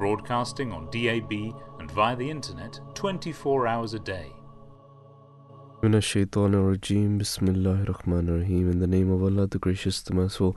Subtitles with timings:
[0.00, 1.30] broadcasting on DAB
[1.78, 4.32] and via the internet 24 hours a day.
[5.82, 6.00] In the
[8.88, 10.56] name of Allah, the Gracious, the Merciful.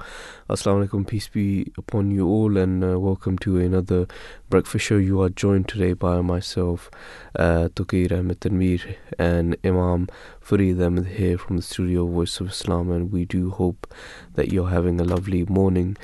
[0.50, 4.08] Assalamu alaikum, peace be upon you all, and uh, welcome to another
[4.50, 4.96] breakfast show.
[4.96, 6.90] You are joined today by myself,
[7.38, 10.08] uh, Tukir Ahmed Tanweer, and Imam
[10.40, 13.94] Farid Ahmed here from the studio Voice of Islam, and we do hope
[14.36, 15.98] that you're having a lovely morning.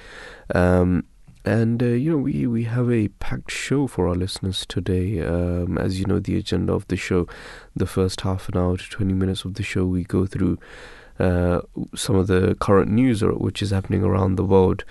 [0.53, 1.05] Um,
[1.45, 5.21] and uh, you know we we have a packed show for our listeners today.
[5.21, 7.27] Um, as you know, the agenda of the show,
[7.75, 10.57] the first half an hour to twenty minutes of the show, we go through
[11.19, 11.61] uh,
[11.95, 14.83] some of the current news or which is happening around the world.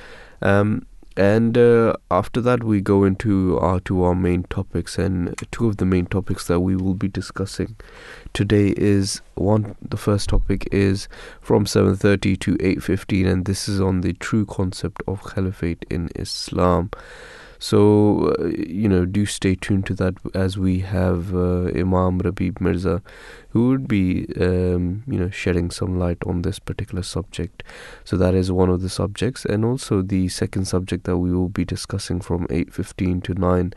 [0.43, 0.87] Um,
[1.19, 5.77] and uh, after that, we go into our to our main topics, and two of
[5.79, 7.75] the main topics that we will be discussing
[8.33, 9.75] today is one.
[9.83, 11.09] The first topic is
[11.41, 15.85] from seven thirty to eight fifteen, and this is on the true concept of caliphate
[15.91, 16.91] in Islam.
[17.59, 22.61] So uh, you know, do stay tuned to that as we have uh, Imam Rabib
[22.61, 23.03] Mirza,
[23.51, 27.63] who would be um, you know shedding some light on this particular subject.
[28.05, 31.49] So that is one of the subjects, and also the second subject that we will
[31.49, 33.73] be discussing from eight fifteen to nine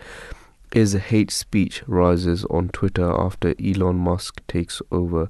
[0.73, 5.29] is hate speech rises on Twitter after Elon Musk takes over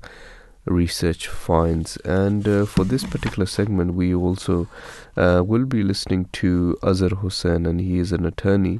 [0.65, 1.97] research finds.
[2.05, 4.67] And uh, for this particular segment, we also
[5.17, 8.79] uh, will be listening to Azhar Hussain, and he is an attorney.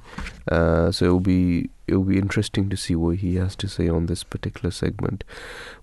[0.50, 3.68] Uh, so it will be it will be interesting to see what he has to
[3.68, 5.24] say on this particular segment.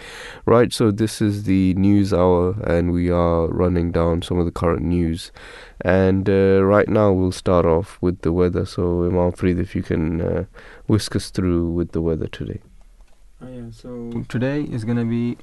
[0.46, 4.50] Right, so this is the news hour, and we are running down some of the
[4.50, 5.30] current news.
[5.82, 8.64] And uh, right now, we'll start off with the weather.
[8.64, 10.46] So, Imam Fareed, if you can uh,
[10.86, 12.62] whisk us through with the weather today.
[13.42, 15.38] Oh, yeah, so today is going to be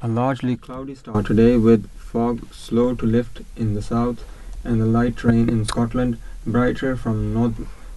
[0.00, 4.24] a largely cloudy start today with fog slow to lift in the south
[4.62, 6.16] and the light rain in Scotland
[6.46, 7.54] brighter from north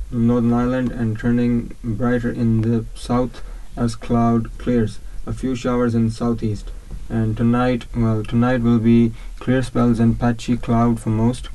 [0.10, 3.44] Northern Ireland and turning brighter in the south
[3.78, 5.00] as cloud clears.
[5.26, 6.72] A few showers in southeast.
[7.08, 11.48] And tonight, well, tonight will be clear spells and patchy cloud for most,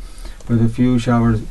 [0.48, 1.42] with a few showers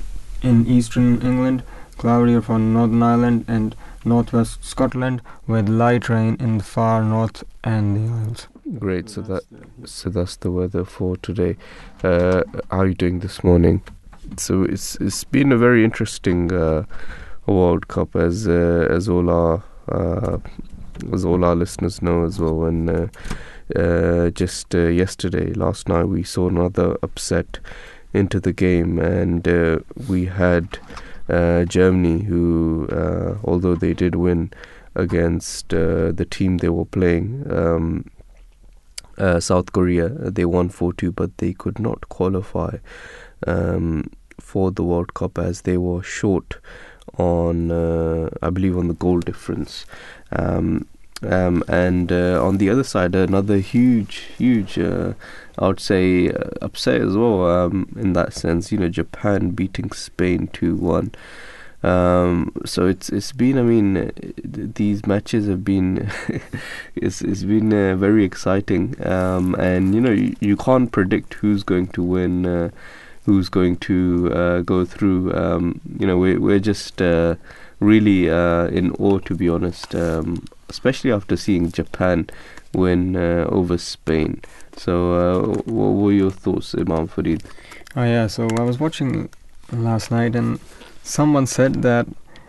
[0.41, 1.63] in eastern England,
[1.97, 7.95] cloudier for Northern Ireland and northwest Scotland, with light rain in the far north and
[7.95, 8.47] the Isles.
[8.73, 9.43] Great, so that
[9.83, 11.55] so that's the weather for today.
[12.03, 13.83] Uh, how are you doing this morning?
[14.37, 16.85] So it's it's been a very interesting uh,
[17.45, 20.39] World Cup, as uh, as all our uh,
[21.13, 22.63] as all our listeners know as well.
[22.63, 23.07] And uh,
[23.75, 27.59] uh, just yesterday, last night, we saw another upset
[28.15, 29.45] into the game, and
[30.09, 30.79] we had
[31.29, 32.87] Germany, who
[33.43, 34.51] although they did win
[34.95, 37.45] against the team they were playing.
[37.51, 38.05] Um,
[39.17, 42.77] uh, South Korea, they won 4 2, but they could not qualify
[43.47, 44.09] um,
[44.39, 46.57] for the World Cup as they were short
[47.17, 49.85] on, uh, I believe, on the goal difference.
[50.31, 50.87] Um,
[51.23, 55.13] um, and uh, on the other side, another huge, huge, uh,
[55.57, 58.71] I would say, uh, upset as well um, in that sense.
[58.71, 61.15] You know, Japan beating Spain 2 1.
[61.85, 64.11] Um, so it's it's been I mean
[64.43, 66.09] these matches have been
[66.95, 68.95] it's it's been uh, very exciting.
[69.05, 72.71] Um, and you know you, you can't predict who's going to win uh,
[73.25, 75.31] who's going to uh, go through.
[75.35, 77.35] Um, you know we're we're just uh,
[77.79, 82.27] really uh, in awe to be honest um, especially after seeing Japan
[82.73, 84.41] win over Spain.
[84.75, 87.43] So what were your thoughts Imam Farid?
[87.95, 89.29] Oh yeah, so I was watching
[89.71, 90.59] last night and
[91.05, 92.07] someone said that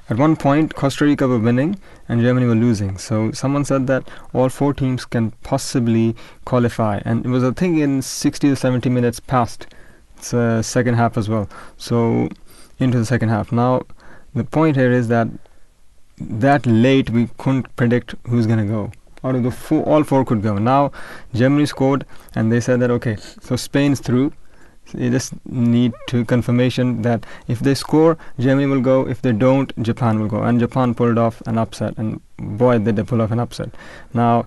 [0.08, 2.96] at one point Costa Rica were winning and Germany were losing.
[2.96, 7.78] So someone said that all four teams can possibly qualify, and it was a thing
[7.78, 9.66] in 60 to 70 minutes past.
[10.32, 11.48] A second half as well.
[11.76, 12.30] So
[12.78, 13.52] into the second half.
[13.52, 13.82] Now
[14.34, 15.28] the point here is that
[16.18, 18.92] that late we couldn't predict who's gonna go.
[19.24, 20.56] out of the four, all four could go.
[20.56, 20.92] Now
[21.34, 24.32] Germany scored, and they said that okay, so Spain's through.
[24.94, 29.06] You just need to confirmation that if they score, Germany will go.
[29.06, 30.42] If they don't, Japan will go.
[30.42, 33.70] And Japan pulled off an upset, and boy, did they pull off an upset.
[34.14, 34.46] Now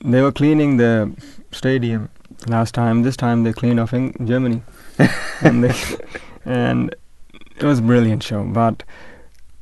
[0.00, 1.12] they were cleaning the
[1.52, 2.08] stadium
[2.46, 3.02] last time.
[3.02, 4.62] This time they cleaned off in Germany,
[5.42, 5.74] and they,
[6.44, 6.94] and
[7.56, 8.82] it was a brilliant show, but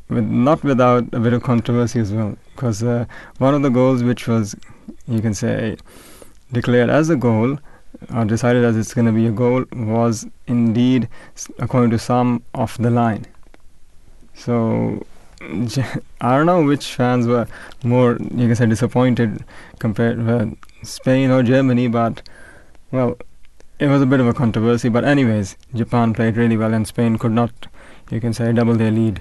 [0.08, 2.36] with not without a bit of controversy as well.
[2.54, 3.06] Because uh,
[3.38, 4.56] one of the goals, which was
[5.08, 5.76] you can say
[6.52, 7.58] declared as a goal
[8.14, 11.08] or decided as it's going to be a goal, was indeed,
[11.58, 13.26] according to some, off the line.
[14.34, 15.04] So
[16.20, 17.46] I don't know which fans were
[17.84, 19.44] more, you can say, disappointed
[19.78, 22.22] compared with Spain or Germany, but
[22.90, 23.18] well,
[23.78, 24.88] it was a bit of a controversy.
[24.88, 27.66] But anyways, Japan played really well, and Spain could not,
[28.10, 29.20] you can say, double their lead.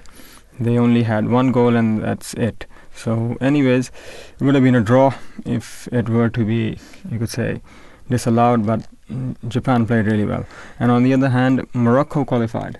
[0.59, 2.65] They only had one goal, and that's it.
[2.95, 3.91] So, anyways,
[4.39, 5.13] it would have been a draw
[5.45, 6.79] if it were to be,
[7.11, 7.61] you could say,
[8.09, 8.65] disallowed.
[8.65, 8.87] But
[9.47, 10.45] Japan played really well.
[10.79, 12.79] And on the other hand, Morocco qualified.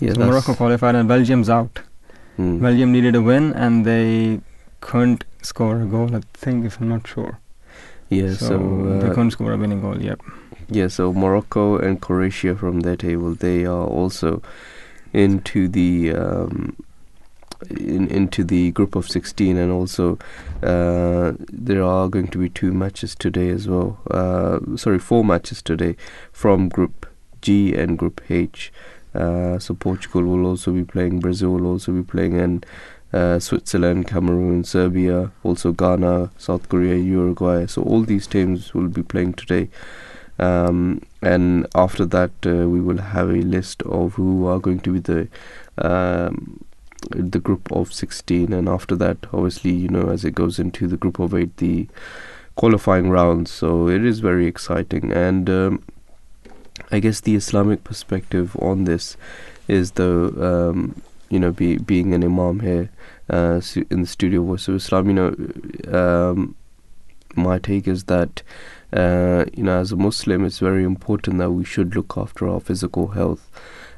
[0.00, 1.80] Yeah, so Morocco qualified, and Belgium's out.
[2.38, 2.60] Mm.
[2.60, 4.40] Belgium needed a win, and they
[4.80, 6.14] couldn't score a goal.
[6.14, 7.38] I think, if I'm not sure.
[8.10, 10.00] yeah, so so, they uh, couldn't score a winning goal.
[10.00, 10.20] Yep.
[10.68, 14.42] yeah, so Morocco and Croatia from their table, they are also
[15.12, 16.76] into the um,
[17.70, 20.18] in into the group of 16, and also
[20.62, 23.98] uh, there are going to be two matches today as well.
[24.10, 25.96] Uh, sorry, four matches today
[26.32, 27.06] from Group
[27.42, 28.72] G and Group H.
[29.14, 32.66] Uh, so Portugal will also be playing, Brazil will also be playing, and
[33.12, 37.66] uh, Switzerland, Cameroon, Serbia, also Ghana, South Korea, Uruguay.
[37.66, 39.68] So all these teams will be playing today.
[40.38, 44.92] Um, and after that, uh, we will have a list of who are going to
[44.92, 45.28] be the
[45.78, 46.64] um,
[47.10, 48.52] the group of 16.
[48.52, 51.86] And after that, obviously, you know, as it goes into the group of eight, the
[52.56, 53.50] qualifying rounds.
[53.50, 55.12] So it is very exciting.
[55.12, 55.82] And um,
[56.90, 59.16] I guess the Islamic perspective on this
[59.68, 62.90] is the um, you know be, being an imam here
[63.30, 63.60] uh,
[63.90, 65.08] in the studio voice of Islam.
[65.08, 66.54] You know, um,
[67.34, 68.42] my take is that
[68.92, 72.60] uh, you know as a Muslim, it's very important that we should look after our
[72.60, 73.50] physical health,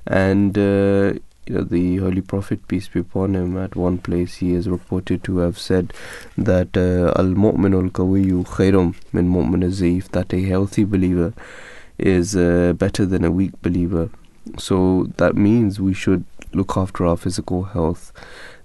[0.06, 1.14] and uh,
[1.48, 5.24] you know the Holy Prophet peace be upon him at one place he is reported
[5.24, 5.92] to have said
[6.36, 11.32] that al mu'minul qawiyu khairum min mu'min zaif that a healthy believer
[11.98, 14.10] is uh, better than a weak believer.
[14.56, 16.24] So that means we should
[16.54, 18.12] look after our physical health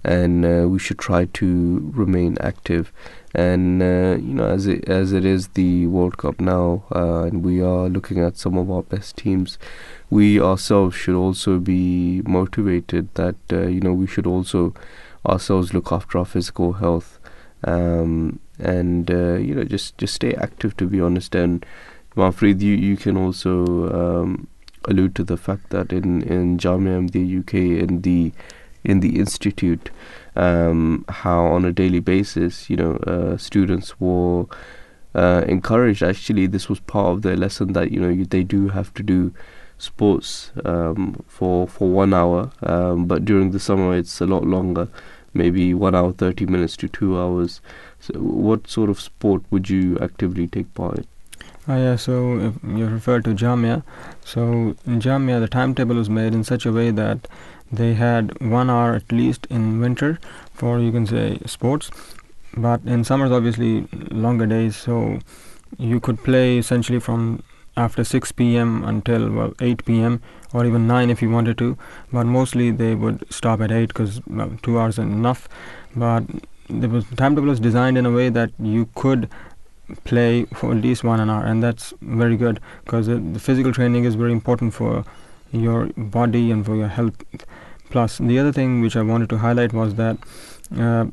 [0.02, 2.92] and uh, we should try to remain active.
[3.34, 7.44] And uh, you know, as it as it is the World Cup now, uh, and
[7.44, 9.58] we are looking at some of our best teams,
[10.10, 14.74] we ourselves should also be motivated that uh, you know we should also
[15.26, 17.18] ourselves look after our physical health,
[17.64, 20.76] um, and uh, you know just just stay active.
[20.76, 24.46] To be honest, Imam Farid, you, you can also um,
[24.86, 28.32] allude to the fact that in in Jamia the UK in the
[28.84, 29.90] in the institute,
[30.36, 34.44] um, how on a daily basis, you know, uh, students were
[35.14, 36.02] uh, encouraged.
[36.02, 39.32] Actually, this was part of their lesson that you know they do have to do
[39.78, 44.88] sports um, for for one hour, um, but during the summer it's a lot longer,
[45.32, 47.60] maybe one hour thirty minutes to two hours.
[48.00, 51.06] So, what sort of sport would you actively take part in?
[51.66, 53.82] Oh yeah, so you refer to Jamia.
[54.22, 57.26] So in Jamia, the timetable was made in such a way that
[57.72, 60.18] they had one hour at least in winter
[60.52, 61.90] for you can say sports,
[62.54, 64.76] but in summers obviously longer days.
[64.76, 65.20] So
[65.78, 67.42] you could play essentially from
[67.76, 68.84] after 6 p.m.
[68.84, 70.22] until well 8 p.m.
[70.52, 71.76] or even 9 if you wanted to.
[72.12, 75.48] But mostly they would stop at 8 because well, two hours is enough.
[75.96, 76.24] But
[76.68, 79.28] the timetable was designed in a way that you could
[80.04, 84.04] play for at least one an hour and that's very good because the physical training
[84.04, 85.04] is very important for
[85.52, 87.14] your body and for your health
[87.90, 90.16] plus the other thing which i wanted to highlight was that
[90.78, 91.04] uh,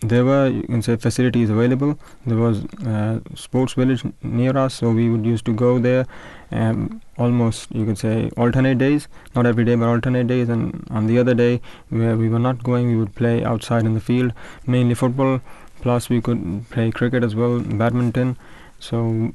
[0.00, 1.98] there were you can say facilities available.
[2.26, 6.06] There was uh, sports village near us so we would used to go there
[6.52, 9.08] um, almost you could say alternate days.
[9.34, 10.48] Not every day but alternate days.
[10.48, 13.94] And on the other day where we were not going we would play outside in
[13.94, 14.32] the field
[14.66, 15.40] mainly football.
[15.80, 18.36] Plus we could play cricket as well badminton.
[18.78, 19.32] So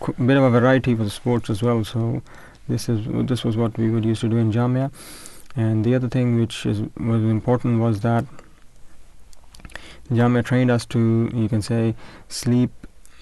[0.00, 1.84] qu- bit of a variety for the sports as well.
[1.84, 2.22] So
[2.68, 4.90] this is this was what we would used to do in jamia.
[5.56, 8.24] And the other thing which is was important was that
[10.10, 11.94] jamia trained us to you can say
[12.28, 12.70] sleep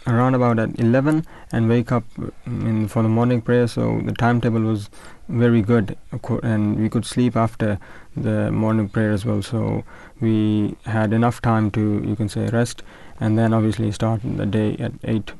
[0.06, 3.66] around about at 11 and wake up mm, in, for the morning prayer.
[3.66, 4.88] So the timetable was
[5.28, 5.96] very good,
[6.42, 7.78] and we could sleep after
[8.16, 9.42] the morning prayer as well.
[9.42, 9.84] So
[10.20, 12.82] we had enough time to, you can say, rest,
[13.20, 15.32] and then obviously start the day at 8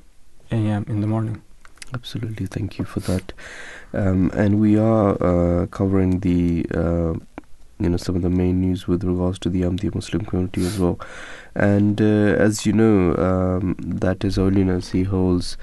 [0.50, 0.85] a.m.
[0.88, 1.43] in the morning.
[1.95, 3.33] Absolutely, thank you for that.
[3.93, 7.15] Um, and we are uh, covering the, uh,
[7.78, 10.78] you know, some of the main news with regards to the Ahmadiyya Muslim community as
[10.78, 10.99] well.
[11.54, 12.04] And uh,
[12.38, 15.56] as you know, um, that His Holiness he holds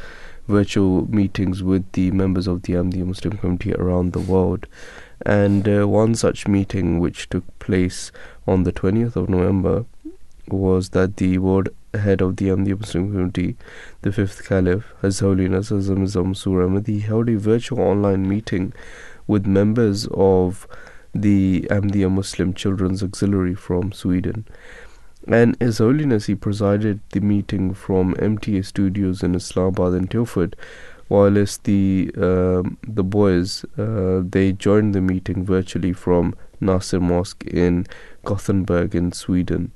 [0.47, 4.67] virtual meetings with the members of the Ahmadiyya Muslim community around the world.
[5.25, 8.11] And uh, one such meeting, which took place
[8.47, 9.85] on the 20th of November,
[10.49, 13.55] was that the world head of the Ahmadiyya Muslim community,
[14.01, 18.73] the fifth caliph, His Holiness Mirza Masroor Ahmad, he held a virtual online meeting
[19.27, 20.67] with members of
[21.13, 24.45] the Ahmadiyya Muslim Children's Auxiliary from Sweden.
[25.27, 30.55] And His Holiness, he presided the meeting from MTA studios in Islamabad and Tilford,
[31.07, 37.85] whilst the um, the boys uh, they joined the meeting virtually from Nasser Mosque in
[38.25, 39.71] Gothenburg in Sweden.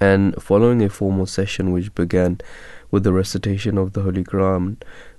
[0.00, 2.40] And following a formal session which began
[2.90, 4.76] with the recitation of the Holy Quran,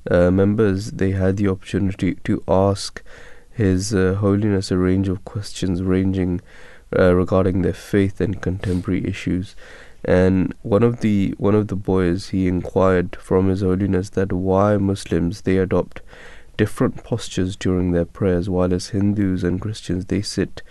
[0.09, 3.03] uh, members they had the opportunity to ask
[3.57, 6.41] His uh, Holiness a range of questions ranging
[6.95, 9.55] uh, regarding their faith and contemporary issues.
[10.05, 14.77] And one of the one of the boys he inquired from His Holiness that why
[14.77, 16.01] Muslims they adopt
[16.55, 20.61] different postures during their prayers, while as Hindus and Christians they sit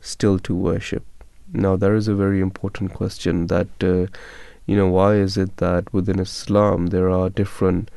[0.00, 1.04] still to worship.
[1.52, 4.06] Now, there is a very important question that, uh,
[4.66, 7.88] you know, why is it that within Islam there are different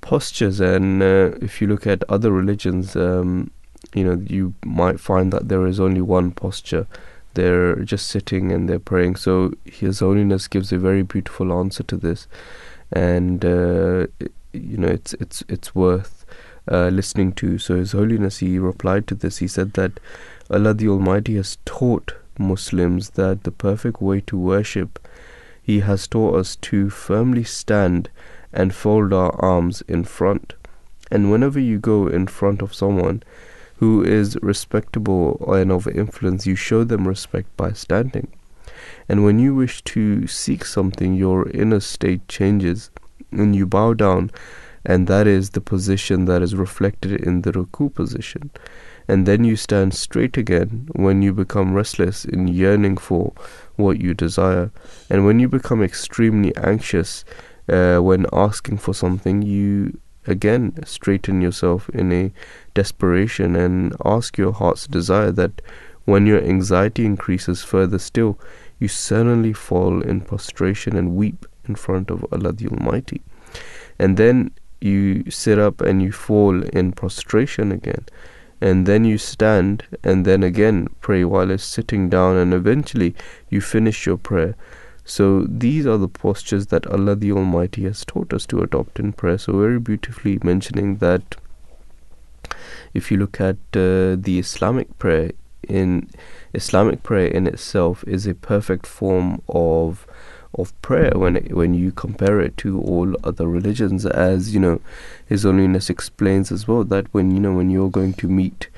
[0.00, 3.50] postures, and uh, if you look at other religions, um,
[3.94, 6.86] you know, you might find that there is only one posture.
[7.34, 9.16] They're just sitting and they're praying.
[9.16, 12.26] So His Holiness gives a very beautiful answer to this,
[12.92, 14.06] and uh,
[14.52, 16.26] you know, it's it's it's worth
[16.70, 17.58] uh, listening to.
[17.58, 19.38] So His Holiness he replied to this.
[19.38, 20.00] He said that
[20.50, 24.98] Allah the Almighty has taught Muslims that the perfect way to worship,
[25.62, 28.08] He has taught us to firmly stand
[28.52, 30.54] and fold our arms in front.
[31.10, 33.22] And whenever you go in front of someone
[33.76, 38.28] who is respectable and of influence, you show them respect by standing.
[39.08, 42.90] And when you wish to seek something, your inner state changes
[43.30, 44.30] and you bow down,
[44.84, 48.50] and that is the position that is reflected in the ruku position
[49.08, 53.32] and then you stand straight again when you become restless in yearning for
[53.76, 54.70] what you desire.
[55.08, 57.24] And when you become extremely anxious
[57.68, 62.32] uh, when asking for something, you again straighten yourself in a
[62.74, 65.62] desperation and ask your heart's desire that
[66.04, 68.38] when your anxiety increases further still,
[68.78, 73.20] you suddenly fall in prostration and weep in front of Allah the Almighty.
[73.98, 78.06] And then you sit up and you fall in prostration again
[78.60, 83.14] and then you stand and then again pray while sitting down and eventually
[83.48, 84.56] you finish your prayer
[85.08, 89.14] so these are the postures that Allah the Almighty has taught us to adopt in
[89.14, 89.38] prayer.
[89.38, 91.36] So very beautifully mentioning that
[92.92, 95.32] if you look at uh, the Islamic prayer
[95.66, 96.10] in
[96.52, 100.06] Islamic prayer in itself is a perfect form of
[100.54, 104.80] of prayer when it, when you compare it to all other religions as you know
[105.26, 108.68] his holiness explains as well that when you know when you're going to meet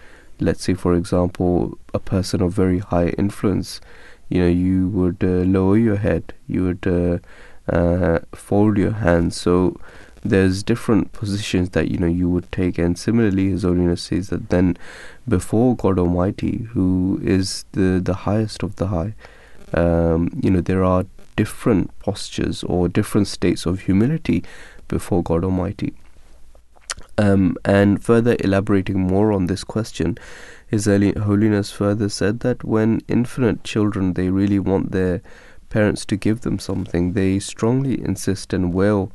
[0.41, 3.81] let's say for example a person of very high influence
[4.31, 7.19] you know you would uh, lower your head you would uh,
[7.71, 9.79] uh, fold your hands so
[10.23, 14.49] there's different positions that you know you would take and similarly his holiness says that
[14.49, 14.77] then
[15.29, 19.15] before god almighty who is the the highest of the high
[19.73, 21.05] um, you know there are
[21.37, 24.45] different postures or different states of humility
[24.89, 25.95] before God Almighty.
[27.21, 30.17] Um, and further elaborating more on this question,
[30.67, 35.21] His Holiness further said that when infinite children they really want their
[35.69, 39.13] parents to give them something, they strongly insist and wail.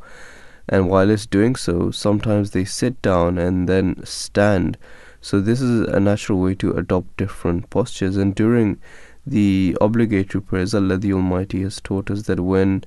[0.69, 4.77] And while it's doing so, sometimes they sit down and then stand.
[5.19, 8.17] So this is a natural way to adopt different postures.
[8.17, 8.79] And during
[9.25, 12.83] the obligatory prayers, Allah the Almighty has taught us that when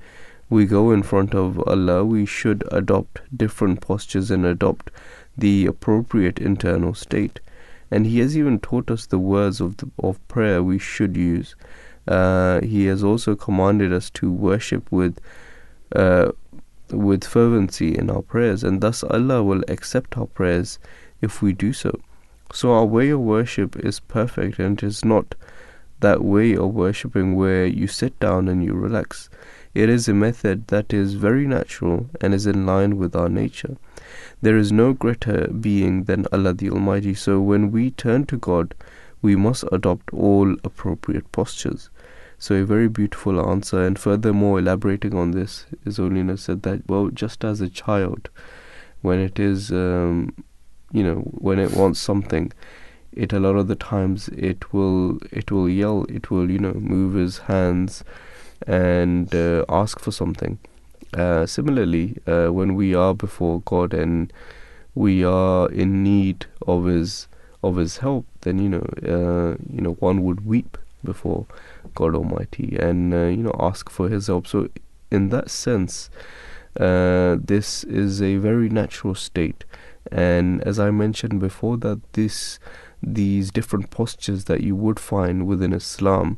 [0.49, 4.91] we go in front of Allah, we should adopt different postures and adopt
[5.37, 7.39] the appropriate internal state.
[7.91, 11.55] And He has even taught us the words of the, of prayer we should use.
[12.07, 15.19] Uh, he has also commanded us to worship with
[15.95, 16.31] uh,
[16.91, 20.79] with fervency in our prayers, and thus Allah will accept our prayers
[21.21, 21.99] if we do so.
[22.51, 25.35] So our way of worship is perfect, and it is not
[25.99, 29.29] that way of worshipping where you sit down and you relax.
[29.75, 33.77] It is a method that is very natural and is in line with our nature.
[34.41, 38.73] There is no greater being than Allah the Almighty, so when we turn to God,
[39.21, 41.89] we must adopt all appropriate postures.
[42.39, 47.09] So, a very beautiful answer, and furthermore, elaborating on this, His Holiness said that, well,
[47.09, 48.29] just as a child,
[49.01, 50.33] when it is, um,
[50.91, 52.53] you know, when it wants something,
[53.11, 56.73] it a lot of the times it will it will yell, it will you know
[56.73, 58.03] move his hands
[58.67, 60.59] and uh, ask for something.
[61.17, 64.31] Uh, similarly, uh, when we are before God and
[64.93, 67.27] we are in need of His
[67.63, 71.45] of His help, then you know uh, you know one would weep before
[71.95, 74.45] God Almighty and uh, you know ask for His help.
[74.45, 74.69] So,
[75.09, 76.09] in that sense,
[76.75, 79.65] this is a very natural state,
[80.11, 82.59] and as I mentioned before, that this
[83.01, 86.37] these different postures that you would find within Islam,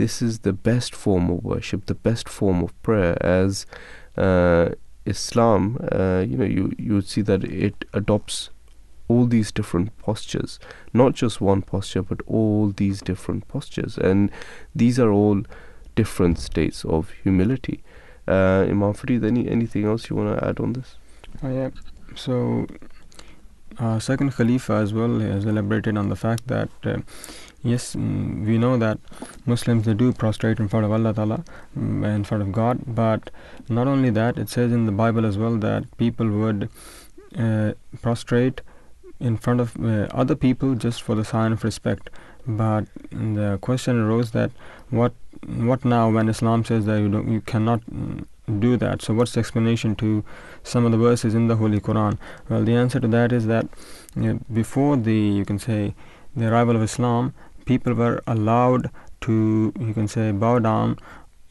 [0.00, 3.66] this is the best form of worship, the best form of prayer, as
[4.16, 4.70] uh,
[5.04, 8.48] Islam, uh, you know, you you would see that it adopts
[9.08, 10.58] all these different postures,
[10.94, 14.30] not just one posture, but all these different postures, and
[14.74, 15.42] these are all
[15.96, 17.82] different states of humility.
[18.26, 20.96] Uh, Imam Farid, any anything else you want to add on this?
[21.42, 21.70] Oh, yeah.
[22.14, 22.66] So,
[23.78, 26.98] uh, second Khalifa as well has elaborated on the fact that uh,
[27.62, 28.98] yes, mm, we know that
[29.46, 31.44] Muslims they do prostrate in front of Allah Ta'ala,
[31.78, 33.30] mm, in front of God, but
[33.68, 36.68] not only that, it says in the Bible as well that people would
[37.38, 38.60] uh, prostrate
[39.20, 42.10] in front of uh, other people just for the sign of respect.
[42.46, 44.50] But the question arose that
[44.88, 45.12] what
[45.46, 48.24] what now when Islam says that you don't you cannot mm,
[48.58, 49.02] do that?
[49.02, 50.24] So what's the explanation to
[50.62, 52.18] some of the verses in the Holy Quran?
[52.48, 53.68] Well, the answer to that is that
[54.16, 55.94] you know, before the you can say
[56.34, 57.34] the arrival of Islam,
[57.70, 58.90] people were allowed
[59.26, 60.98] to you can say bow down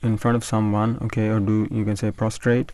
[0.02, 2.72] in front of someone, okay, or do you can say prostrate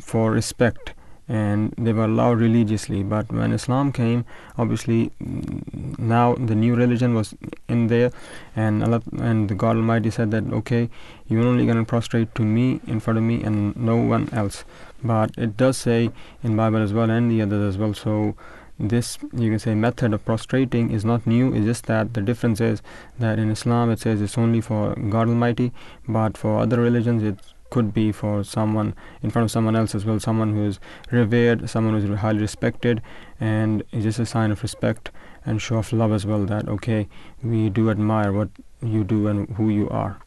[0.00, 0.92] for respect.
[1.28, 3.02] And they were allowed religiously.
[3.02, 4.24] But when islam came
[4.58, 7.34] obviously mm, now the new religion was
[7.68, 8.10] in there.
[8.56, 10.82] And Allah, and the god almighty said that okay
[11.28, 14.64] you're only going to prostrate to me in front of me and no one else.
[15.12, 16.00] But it does say
[16.42, 17.94] in bible as well and the others as well.
[17.94, 18.34] So
[18.78, 22.60] this you can say method of prostrating is not new it's just that the difference
[22.60, 22.82] is
[23.18, 25.72] that in islam it says it's only for god almighty
[26.08, 27.38] but for other religions it
[27.72, 30.78] could be for someone in front of someone else as well, someone who is
[31.10, 33.00] revered, someone who is highly respected,
[33.40, 35.10] and it's just a sign of respect
[35.46, 36.44] and show of love as well.
[36.44, 37.08] That okay,
[37.42, 38.50] we do admire what
[38.82, 40.18] you do and who you are.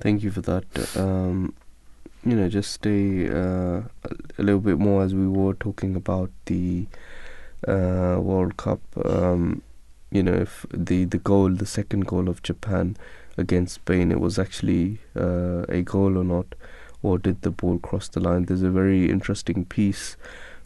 [0.00, 0.96] Thank you for that.
[0.96, 1.54] Um,
[2.26, 3.82] you know, just stay uh,
[4.38, 6.86] a little bit more as we were talking about the
[7.68, 8.80] uh, World Cup.
[9.04, 9.62] Um,
[10.10, 12.96] you know, if the the goal, the second goal of Japan
[13.36, 16.56] against Spain, it was actually uh, a goal or not,
[17.00, 18.46] or did the ball cross the line?
[18.46, 20.16] There's a very interesting piece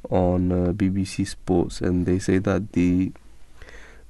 [0.08, 3.12] on uh, BBC Sports, and they say that the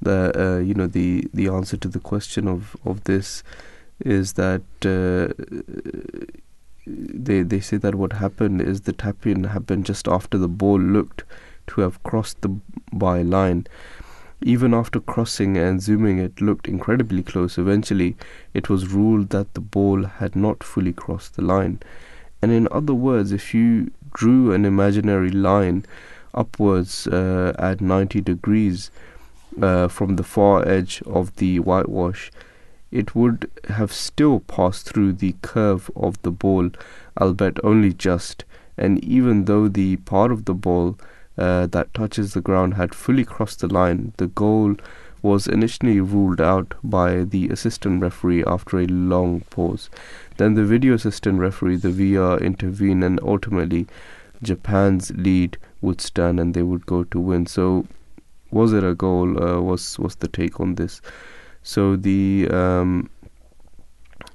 [0.00, 3.42] the uh, you know the the answer to the question of of this
[4.04, 5.34] is that uh,
[6.90, 10.78] they they say that what happened is the tap in happened just after the ball
[10.78, 11.24] looked
[11.68, 12.56] to have crossed the
[12.92, 13.66] by line.
[14.42, 17.58] Even after crossing and zooming, it looked incredibly close.
[17.58, 18.16] Eventually,
[18.54, 21.78] it was ruled that the ball had not fully crossed the line.
[22.40, 25.84] And in other words, if you drew an imaginary line
[26.32, 28.90] upwards uh, at 90 degrees
[29.60, 32.30] uh, from the far edge of the whitewash,
[32.90, 36.70] it would have still passed through the curve of the ball,
[37.20, 38.44] albeit only just.
[38.76, 40.98] And even though the part of the ball
[41.38, 44.76] uh, that touches the ground had fully crossed the line, the goal
[45.22, 49.90] was initially ruled out by the assistant referee after a long pause.
[50.38, 53.86] Then the video assistant referee, the VAR, intervened, and ultimately
[54.42, 57.46] Japan's lead would stand and they would go to win.
[57.46, 57.86] So,
[58.50, 59.42] was it a goal?
[59.42, 61.00] Uh, was was the take on this?
[61.62, 63.10] So the um,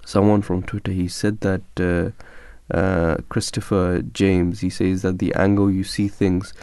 [0.05, 5.71] someone from Twitter he said that uh, uh, Christopher James he says that the angle
[5.71, 6.53] you see things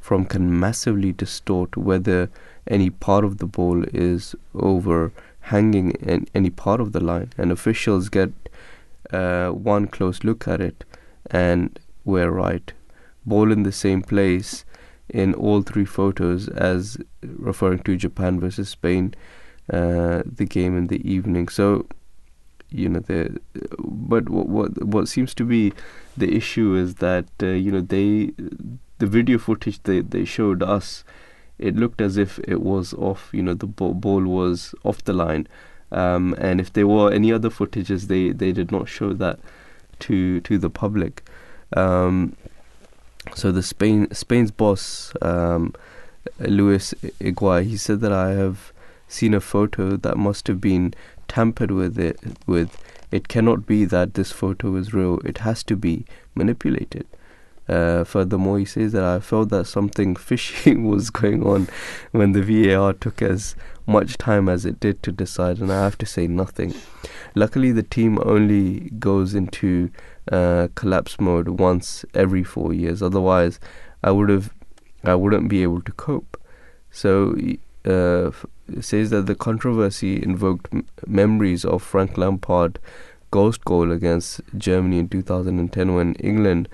[0.00, 2.30] from can massively distort whether
[2.66, 8.08] any part of the ball is overhanging in any part of the line, and officials
[8.08, 8.30] get
[9.12, 10.84] uh, one close look at it
[11.30, 12.72] and we're right.
[13.24, 14.64] Ball in the same place
[15.08, 19.14] in all three photos as referring to Japan versus Spain,
[19.72, 21.48] uh, the game in the evening.
[21.48, 21.86] So,
[22.70, 23.40] you know, the
[23.78, 25.72] but what what what seems to be
[26.16, 28.32] the issue is that uh, you know they
[28.98, 31.04] the video footage they they showed us
[31.58, 33.30] it looked as if it was off.
[33.32, 35.48] You know, the ball, ball was off the line.
[35.90, 39.38] Um, and if there were any other footages, they, they did not show that
[40.00, 41.26] to to the public.
[41.74, 42.36] Um,
[43.34, 45.74] so the Spain Spain's boss, um,
[46.40, 48.72] Luis Enrique, he said that I have
[49.08, 50.94] seen a photo that must have been
[51.28, 51.98] tampered with.
[51.98, 52.76] It with
[53.10, 55.20] it cannot be that this photo is real.
[55.24, 57.06] It has to be manipulated.
[57.68, 61.68] Uh, furthermore, he says that I felt that something fishy was going on
[62.12, 65.98] when the VAR took as much time as it did to decide, and I have
[65.98, 66.74] to say nothing.
[67.34, 69.90] Luckily, the team only goes into
[70.30, 73.02] uh, collapse mode once every four years.
[73.02, 73.60] Otherwise,
[74.02, 74.52] I would have,
[75.04, 76.40] I wouldn't be able to cope.
[76.90, 77.36] So,
[77.84, 78.30] uh,
[78.80, 82.78] says that the controversy invoked m- memories of Frank Lampard
[83.30, 86.68] ghost goal against Germany in 2010 when England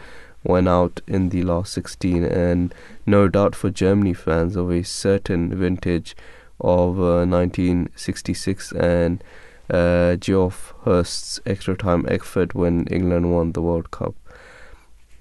[0.45, 2.75] went out in the last 16 and
[3.07, 6.17] no doubt for Germany fans of a certain vintage
[6.61, 9.23] of uh, 1966 and
[9.71, 14.15] uh, Geoff Hurst's extra time effort when England won the World Cup.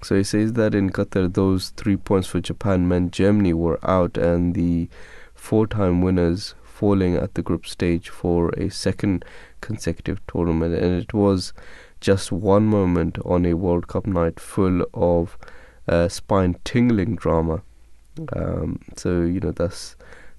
[0.02, 4.18] So he says that in Qatar, those three points for Japan meant Germany were out
[4.18, 4.88] and the
[5.34, 9.24] four time winners falling at the group stage for a second
[9.60, 10.74] consecutive tournament.
[10.74, 11.52] And it was
[12.00, 15.38] just one moment on a World Cup night full of
[15.86, 17.62] uh, spine tingling drama.
[18.32, 19.94] Um, so, you know, that's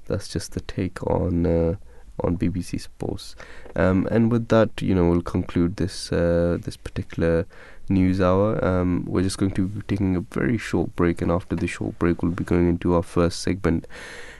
[0.08, 1.76] that's just the take on uh,
[2.20, 3.38] on BBC Sports.
[3.78, 7.46] Um, and with that, you know, we'll conclude this uh, this particular
[7.88, 8.64] news hour.
[8.64, 11.98] Um, we're just going to be taking a very short break, and after the short
[12.00, 13.88] break, we'll be going into our first segment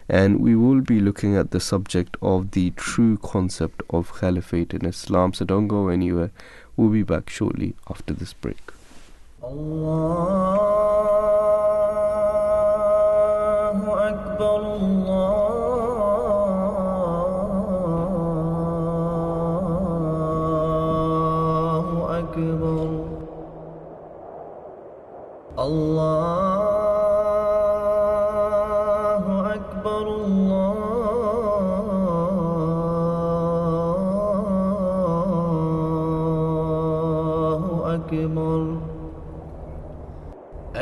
[0.10, 4.86] and we will be looking at the subject of the true concept of Caliphate in
[4.86, 5.34] Islam.
[5.34, 6.32] So don't go anywhere.
[6.76, 8.72] We'll be back shortly after this break.
[9.42, 10.74] Allah.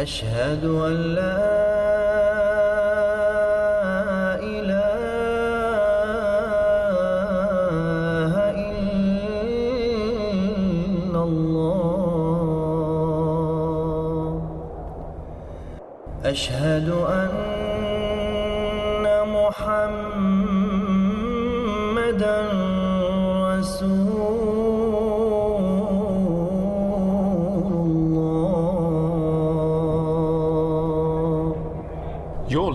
[0.02, 1.01] أشهد أن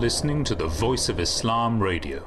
[0.07, 2.23] listening to the Voice of Islam Radio.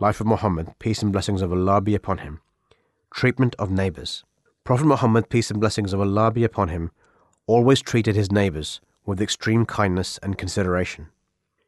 [0.00, 2.40] Life of Muhammad, peace and blessings of Allah be upon him.
[3.12, 4.24] Treatment of neighbors.
[4.64, 6.90] Prophet Muhammad, peace and blessings of Allah be upon him,
[7.46, 11.08] always treated his neighbors with extreme kindness and consideration.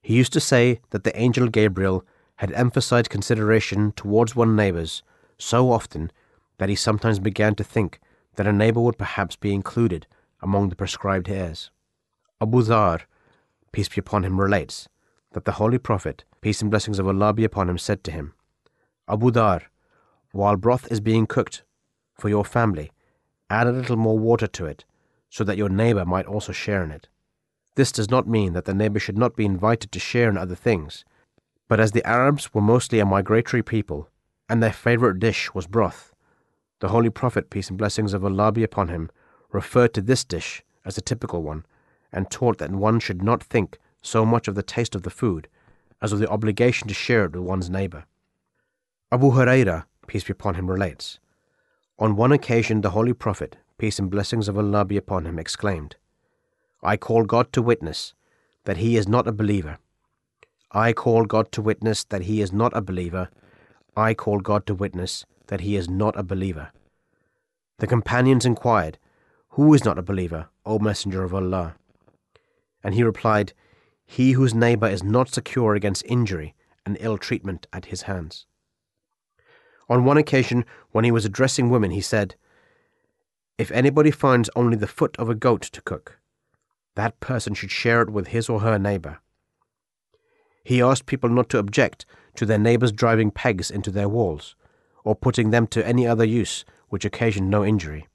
[0.01, 2.03] He used to say that the angel Gabriel
[2.37, 5.03] had emphasized consideration towards one's neighbors
[5.37, 6.11] so often
[6.57, 8.01] that he sometimes began to think
[8.37, 10.07] that a neighbor would perhaps be included
[10.41, 11.71] among the prescribed heirs.
[12.41, 13.03] Abu Dhar,
[13.77, 14.89] peace be upon him, relates
[15.33, 18.33] that the Holy Prophet, peace and blessings of Allah be upon him, said to him,
[19.07, 19.65] Abu Dhar,
[20.33, 21.63] while broth is being cooked
[22.15, 22.91] for your family,
[23.51, 24.87] add a little more water to it,
[25.29, 27.09] so that your neighbor might also share in it.
[27.75, 30.55] This does not mean that the neighbor should not be invited to share in other
[30.55, 31.05] things,
[31.69, 34.09] but as the Arabs were mostly a migratory people,
[34.49, 36.15] and their favorite dish was broth,
[36.81, 39.11] the Holy Prophet, peace and blessings of Allah be upon him,
[39.53, 41.67] referred to this dish as a typical one,
[42.17, 45.49] and taught that one should not think so much of the taste of the food
[46.01, 48.07] as of the obligation to share it with one's neighbor.
[49.13, 51.19] Abu Huraira, peace be upon him, relates
[51.99, 55.97] On one occasion, the Holy Prophet, peace and blessings of Allah be upon him, exclaimed,
[56.83, 58.15] I call God to witness
[58.65, 59.79] that he is not a believer.
[60.73, 63.29] I call God to witness that he is not a believer.
[63.95, 66.71] I call God to witness that he is not a believer.
[67.79, 68.99] The companions inquired,
[69.51, 71.77] Who is not a believer, O Messenger of Allah?
[72.87, 73.53] And he replied,
[74.05, 76.55] He whose neighbor is not secure against injury
[76.87, 78.47] and ill treatment at his hands.
[79.89, 82.37] On one occasion, when he was addressing women, he said,
[83.59, 86.21] If anybody finds only the foot of a goat to cook,
[86.95, 89.19] that person should share it with his or her neighbor.
[90.63, 94.55] He asked people not to object to their neighbors driving pegs into their walls,
[95.03, 98.07] or putting them to any other use which occasioned no injury.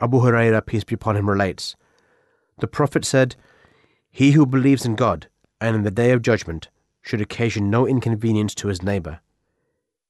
[0.00, 1.76] Abu Huraira, peace be upon him, relates
[2.58, 3.36] The Prophet said,
[4.14, 6.68] he who believes in God and in the day of judgment
[7.00, 9.20] should occasion no inconvenience to his neighbor.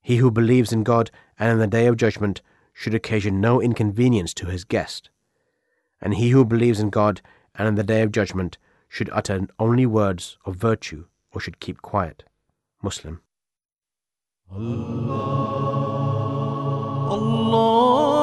[0.02, 4.34] He who believes in God and in the day of judgment should occasion no inconvenience
[4.34, 5.08] to his guest.
[6.00, 7.20] And he who believes in God
[7.54, 11.80] and in the day of judgment should utter only words of virtue or should keep
[11.80, 12.24] quiet.
[12.82, 13.20] Muslim.
[14.50, 15.22] Allah.
[17.08, 18.21] Allah.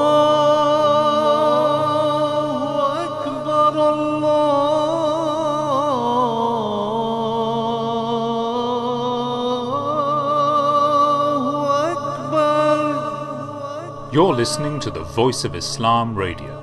[14.19, 16.53] You're listening to the Voice of Islam Radio,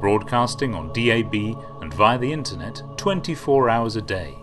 [0.00, 1.34] broadcasting on DAB
[1.82, 4.34] and via the internet 24 hours a day.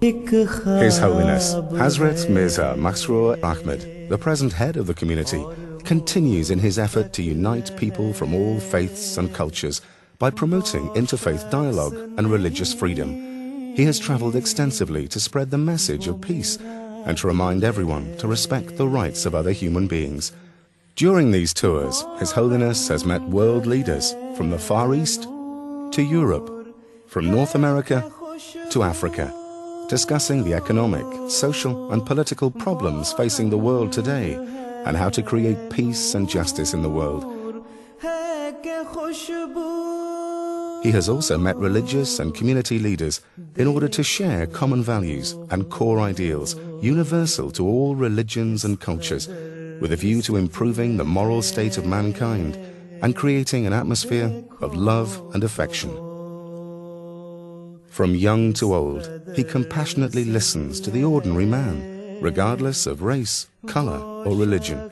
[0.00, 5.44] His Holiness Hazrat Mirza Masroor Ahmed, the present head of the community,
[5.82, 9.80] continues in his effort to unite people from all faiths and cultures
[10.20, 13.74] by promoting interfaith dialogue and religious freedom.
[13.74, 16.58] He has traveled extensively to spread the message of peace
[17.06, 20.32] and to remind everyone to respect the rights of other human beings.
[20.96, 26.74] During these tours, His Holiness has met world leaders from the Far East to Europe,
[27.06, 28.10] from North America
[28.70, 29.32] to Africa,
[29.88, 34.34] discussing the economic, social, and political problems facing the world today
[34.84, 37.24] and how to create peace and justice in the world.
[40.82, 43.20] He has also met religious and community leaders
[43.56, 49.26] in order to share common values and core ideals universal to all religions and cultures,
[49.80, 52.56] with a view to improving the moral state of mankind
[53.02, 55.90] and creating an atmosphere of love and affection.
[57.88, 63.98] From young to old, he compassionately listens to the ordinary man regardless of race, color,
[63.98, 64.90] or religion.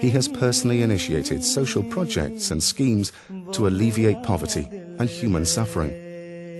[0.00, 3.12] He has personally initiated social projects and schemes
[3.52, 5.90] to alleviate poverty and human suffering.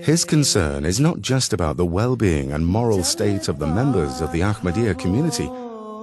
[0.03, 4.21] His concern is not just about the well being and moral state of the members
[4.21, 5.47] of the Ahmadiyya community,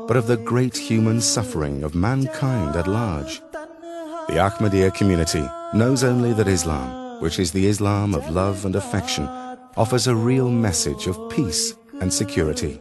[0.06, 3.42] but of the great human suffering of mankind at large.
[4.28, 5.44] The Ahmadiyya community
[5.74, 9.26] knows only that Islam, which is the Islam of love and affection,
[9.76, 12.80] offers a real message of peace and security.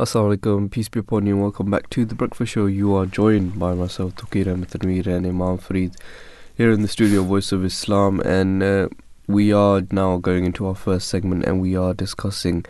[0.00, 1.34] Assalamu alaikum, peace be upon you.
[1.34, 2.64] And welcome back to the Breakfast Show.
[2.64, 5.94] You are joined by myself, Tukir Ahmed Tanweer, and Imam Fareed
[6.56, 8.88] here in the studio, Voice of Islam, and uh,
[9.26, 12.64] we are now going into our first segment, and we are discussing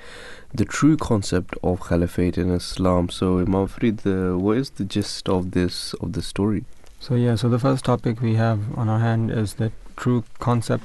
[0.53, 3.09] the true concept of Caliphate in Islam.
[3.11, 6.65] So, Imam Fareed, uh, what is the gist of this of the story?
[6.99, 10.83] So yeah, so the first topic we have on our hand is the true concept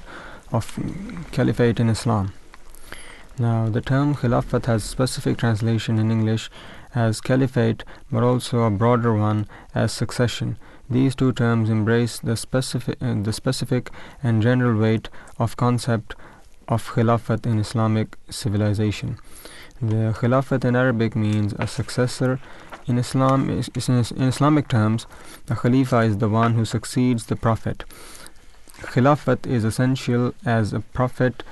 [0.52, 0.78] of
[1.32, 2.34] caliphate in Islam.
[3.38, 6.50] Now, the term Khilafat has specific translation in English
[6.94, 10.58] as caliphate, but also a broader one as succession.
[10.90, 13.92] These two terms embrace the specific, uh, the specific
[14.24, 16.16] and general weight of concept
[16.70, 19.18] of Khilafat in Islamic civilization.
[19.82, 22.40] The Khilafat in Arabic means a successor.
[22.88, 25.08] In Islam, is, is in, in Islamic terms,
[25.48, 27.84] the Khalifa is the one who succeeds the Prophet.
[28.80, 31.44] Khilafat is essential as a Prophet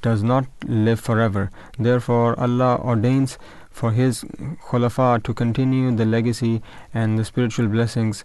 [0.00, 1.50] does not live forever.
[1.78, 3.38] Therefore, Allah ordains
[3.70, 4.24] for His
[4.68, 6.62] Khulafa to continue the legacy
[6.94, 8.24] and the spiritual blessings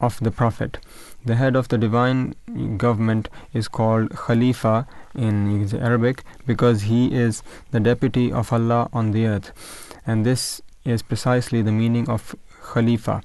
[0.00, 0.78] of the Prophet.
[1.24, 2.34] The head of the divine
[2.76, 9.26] government is called Khalifa in Arabic because he is the deputy of Allah on the
[9.26, 9.52] earth.
[10.04, 12.34] And this is precisely the meaning of
[12.72, 13.22] Khalifa.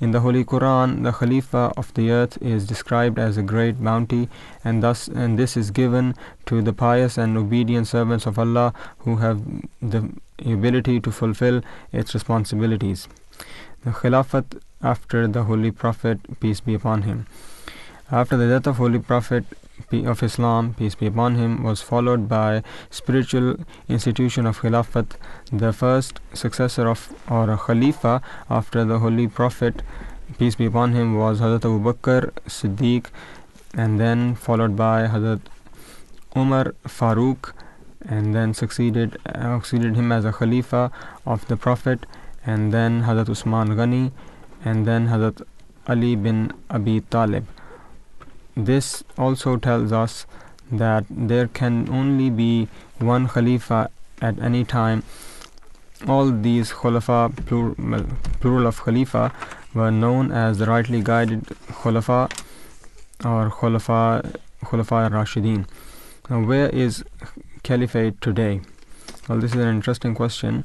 [0.00, 4.30] In the Holy Quran, the Khalifa of the earth is described as a great bounty,
[4.64, 6.14] and thus and this is given
[6.46, 9.42] to the pious and obedient servants of Allah who have
[9.82, 10.10] the
[10.46, 11.60] ability to fulfill
[11.92, 13.08] its responsibilities.
[13.84, 17.26] The Khilafat after the Holy Prophet, peace be upon him.
[18.10, 19.44] After the death of Holy Prophet
[19.92, 23.56] of Islam, peace be upon him, was followed by spiritual
[23.88, 25.16] institution of Khilafat,
[25.52, 29.82] the first successor of or Khalifa after the Holy Prophet,
[30.38, 33.06] peace be upon him, was Hazrat Abu Bakr Siddiq,
[33.74, 35.40] and then followed by Hazrat
[36.36, 37.52] Umar Farooq,
[38.08, 40.90] and then succeeded uh, succeeded him as a Khalifa
[41.26, 42.06] of the Prophet,
[42.46, 44.12] and then Hazrat Usman Ghani,
[44.64, 45.42] and then Hazrat
[45.86, 47.46] Ali bin Abi Talib.
[48.56, 50.26] This also tells us
[50.70, 55.02] that there can only be one Khalifa at any time
[56.08, 58.06] all these khulafa, plural,
[58.40, 59.32] plural of khalifa,
[59.74, 61.44] were known as the rightly guided
[61.82, 62.30] khulafa
[63.24, 65.66] or khulafa, khulafa rashidin.
[66.28, 67.04] Now, where is
[67.62, 68.60] caliphate today?
[69.28, 70.64] Well, this is an interesting question.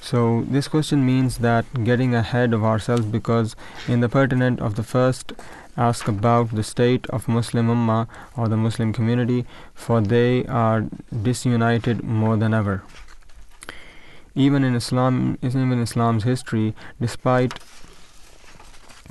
[0.00, 3.56] So, this question means that getting ahead of ourselves because
[3.88, 5.32] in the pertinent of the first
[5.76, 8.06] ask about the state of Muslim Ummah
[8.36, 10.86] or the Muslim community, for they are
[11.22, 12.82] disunited more than ever.
[14.34, 17.58] Even in Islam, even in Islam's history, despite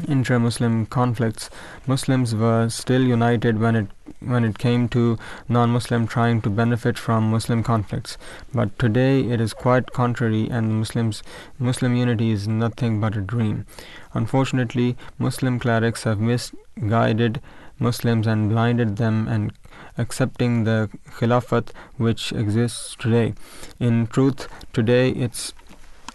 [0.07, 1.49] intra-Muslim conflicts,
[1.87, 3.87] Muslims were still united when it
[4.25, 5.17] when it came to
[5.49, 8.17] non-Muslim trying to benefit from Muslim conflicts.
[8.53, 11.23] But today it is quite contrary, and Muslims
[11.59, 13.65] Muslim unity is nothing but a dream.
[14.13, 17.41] Unfortunately, Muslim clerics have misguided
[17.79, 19.51] Muslims and blinded them and
[19.97, 23.33] accepting the Khilafat which exists today.
[23.79, 25.53] In truth, today it's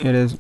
[0.00, 0.38] it is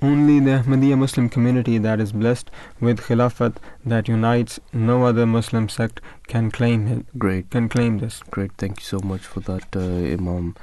[0.00, 4.60] only the Ahmadiyya Muslim community that is blessed with Khilafat that unites.
[4.72, 7.18] No other Muslim sect can claim it.
[7.18, 7.50] Great.
[7.50, 8.22] Can claim this.
[8.30, 8.52] Great.
[8.58, 10.54] Thank you so much for that, uh, Imam.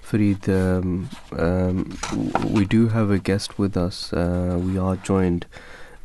[0.00, 1.96] Farid, um, um,
[2.48, 4.12] we do have a guest with us.
[4.12, 5.46] Uh, we are joined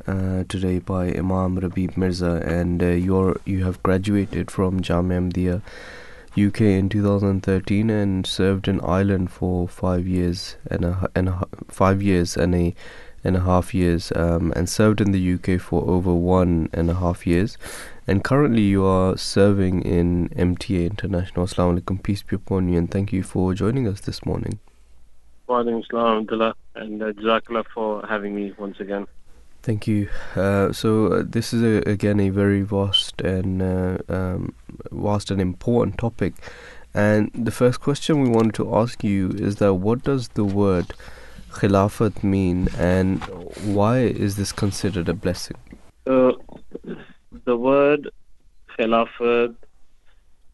[0.07, 5.61] uh, today by Imam Rabib Mirza, and uh, you're you have graduated from Jamia Ahmadiyya
[6.37, 12.01] UK in 2013 and served in Ireland for five years and a, and a, five
[12.01, 12.75] years and a
[13.25, 16.93] and a half years, um, and served in the UK for over one and a
[16.93, 17.57] half years.
[18.07, 21.47] And currently, you are serving in MTA International.
[21.47, 24.59] Assalamu alaikum, peace be upon you, and thank you for joining us this morning.
[25.47, 29.07] Wa alaikum and uh, Jazakallah for having me once again.
[29.65, 30.09] Thank you.
[30.35, 34.53] Uh, so uh, this is a, again a very vast and uh, um,
[34.91, 36.35] vast and important topic.
[36.93, 40.93] And the first question we wanted to ask you is that what does the word
[41.49, 43.23] khilafat mean, and
[43.77, 45.57] why is this considered a blessing?
[46.05, 48.11] The word
[48.77, 49.55] khilafat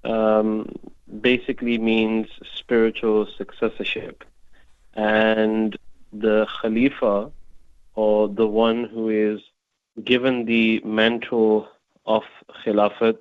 [0.05, 0.73] um,
[1.19, 4.23] basically means spiritual successorship,
[4.93, 5.77] and
[6.13, 7.29] the khalifa
[7.95, 9.41] or the one who is
[10.03, 11.67] given the mantle
[12.05, 12.23] of
[12.63, 13.17] Khilafat,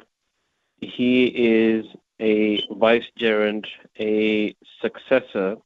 [0.80, 1.86] he is
[2.20, 3.66] a vicegerent,
[3.98, 5.56] a successor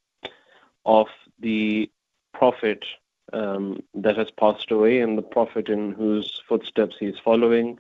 [0.86, 1.08] of
[1.40, 1.90] the
[2.32, 2.84] Prophet
[3.32, 7.78] um, that has passed away and the Prophet in whose footsteps he is following.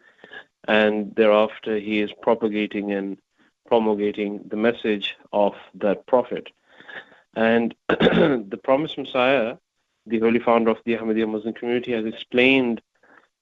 [0.66, 3.18] And thereafter, he is propagating and
[3.66, 6.48] promulgating the message of that Prophet.
[7.34, 9.56] And the promised Messiah
[10.06, 12.80] the holy founder of the Ahmadiyya Muslim community, has explained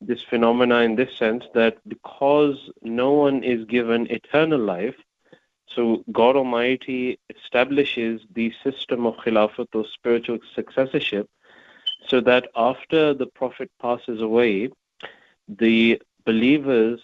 [0.01, 4.97] this phenomena in this sense that because no one is given eternal life,
[5.67, 11.29] so God Almighty establishes the system of Khilafat or spiritual successorship
[12.07, 14.71] so that after the Prophet passes away,
[15.49, 17.01] the believers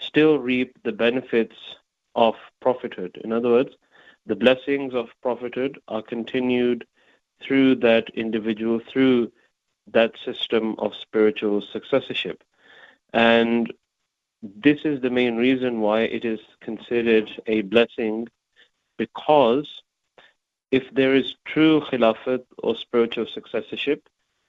[0.00, 1.56] still reap the benefits
[2.14, 3.18] of prophethood.
[3.24, 3.74] In other words,
[4.26, 6.86] the blessings of prophethood are continued
[7.42, 9.30] through that individual, through
[9.92, 12.42] that system of spiritual successorship.
[13.12, 13.72] And
[14.42, 18.28] this is the main reason why it is considered a blessing
[18.96, 19.66] because
[20.70, 24.08] if there is true khilafat or spiritual successorship,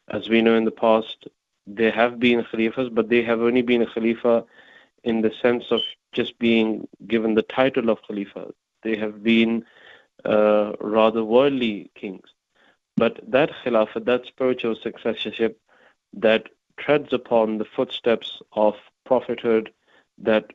[0.10, 1.28] as we know in the past,
[1.66, 4.44] there have been khalifas, but they have only been a khalifa
[5.04, 8.48] in the sense of just being given the title of khalifa.
[8.84, 9.66] They have been
[10.26, 12.28] uh, rather worldly kings.
[13.00, 15.60] But that khilafah, that spiritual successorship
[16.14, 19.72] that treads upon the footsteps of prophethood,
[20.18, 20.52] that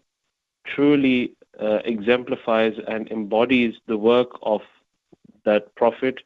[0.67, 4.61] truly uh, exemplifies and embodies the work of
[5.45, 6.21] that prophet,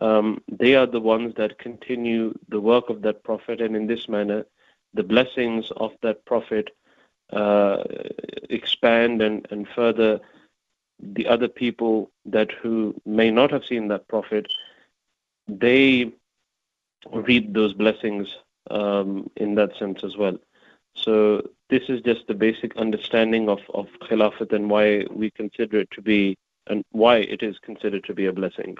[0.00, 4.08] um, they are the ones that continue the work of that prophet, and in this
[4.08, 4.46] manner,
[4.94, 6.70] the blessings of that prophet
[7.32, 7.82] uh,
[8.48, 10.20] expand and, and further
[11.00, 14.46] the other people that who may not have seen that prophet
[15.48, 16.12] they
[17.12, 18.28] reap those blessings
[18.70, 20.36] um, in that sense as well.
[20.94, 25.90] So this is just the basic understanding of, of Khilafat and why we consider it
[25.92, 28.76] to be and why it is considered to be a blessing.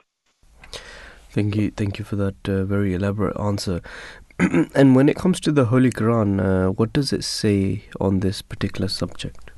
[1.30, 3.80] Thank you, thank you for that uh, very elaborate answer.
[4.38, 8.42] and when it comes to the Holy Quran, uh, what does it say on this
[8.42, 9.50] particular subject?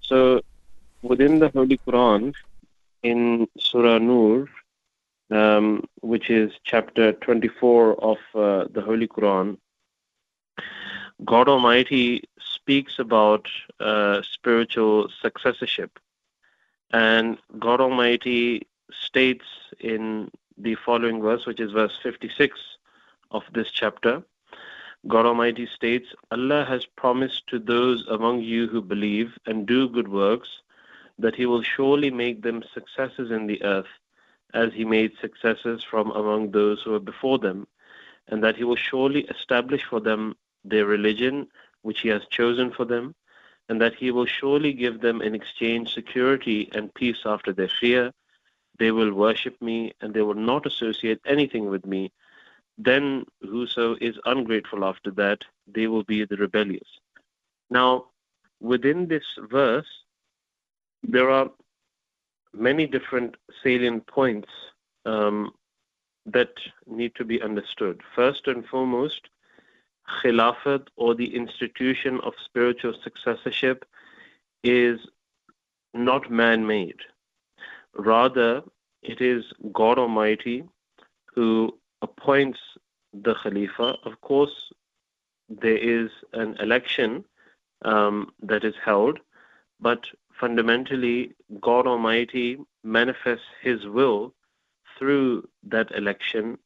[0.00, 0.40] So,
[1.02, 2.34] within the Holy Quran,
[3.02, 4.48] in Surah Nur,
[5.30, 9.58] um, which is chapter 24 of uh, the Holy Quran,
[11.24, 13.48] God Almighty speaks about
[13.80, 15.98] uh, spiritual successorship.
[16.92, 19.44] And God Almighty states
[19.80, 22.58] in the following verse, which is verse 56
[23.30, 24.22] of this chapter,
[25.08, 30.08] God Almighty states, Allah has promised to those among you who believe and do good
[30.08, 30.48] works
[31.18, 33.86] that He will surely make them successes in the earth,
[34.54, 37.66] as He made successes from among those who were before them,
[38.28, 41.48] and that He will surely establish for them their religion
[41.82, 43.14] which He has chosen for them,
[43.68, 48.12] and that He will surely give them in exchange security and peace after their fear.
[48.78, 52.12] They will worship me, and they will not associate anything with me
[52.78, 56.88] then whoso is ungrateful after that, they will be the rebellious.
[57.70, 58.06] Now,
[58.60, 59.86] within this verse,
[61.02, 61.50] there are
[62.52, 64.48] many different salient points
[65.04, 65.52] um,
[66.24, 66.52] that
[66.86, 68.00] need to be understood.
[68.14, 69.28] First and foremost,
[70.22, 73.84] Khilafat or the institution of spiritual successorship
[74.62, 75.00] is
[75.94, 77.00] not man made.
[77.94, 78.62] Rather,
[79.02, 80.64] it is God Almighty
[81.34, 82.58] who appoints
[83.12, 84.72] the Khalifa, of course,
[85.48, 87.24] there is an election
[87.84, 89.20] um, that is held,
[89.80, 90.06] but
[90.38, 94.34] fundamentally, God Almighty manifests His will
[94.98, 96.58] through that election.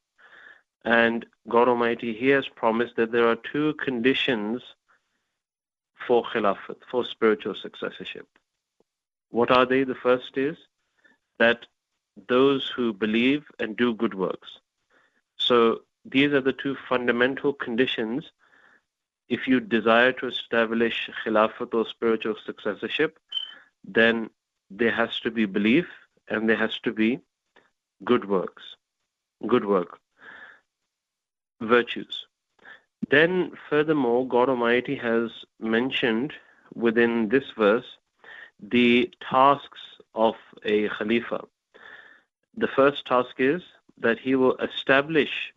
[0.84, 4.62] And God Almighty, He has promised that there are two conditions
[6.06, 8.26] for Khilafat, for spiritual successorship.
[9.30, 9.84] What are they?
[9.84, 10.56] The first is
[11.38, 11.66] that
[12.28, 14.48] those who believe and do good works.
[15.36, 18.30] So these are the two fundamental conditions
[19.30, 23.18] if you desire to establish khilafat or spiritual successorship,
[23.84, 24.30] then
[24.70, 25.86] there has to be belief
[26.28, 27.20] and there has to be
[28.04, 28.62] good works,
[29.46, 29.98] good work,
[31.60, 32.26] virtues.
[33.10, 36.32] Then, furthermore, God Almighty has mentioned
[36.74, 37.96] within this verse
[38.62, 39.80] the tasks
[40.14, 41.44] of a Khalifa.
[42.56, 43.62] The first task is
[43.98, 45.52] that he will establish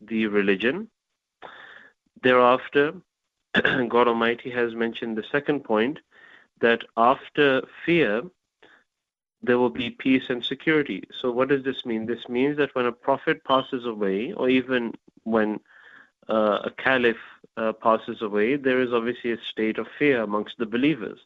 [0.00, 0.88] the religion.
[2.22, 2.94] Thereafter,
[3.54, 5.98] God Almighty has mentioned the second point
[6.60, 8.22] that after fear,
[9.42, 11.04] there will be peace and security.
[11.20, 12.06] So, what does this mean?
[12.06, 14.94] This means that when a prophet passes away, or even
[15.24, 15.60] when
[16.28, 17.16] uh, a caliph
[17.56, 21.20] uh, passes away, there is obviously a state of fear amongst the believers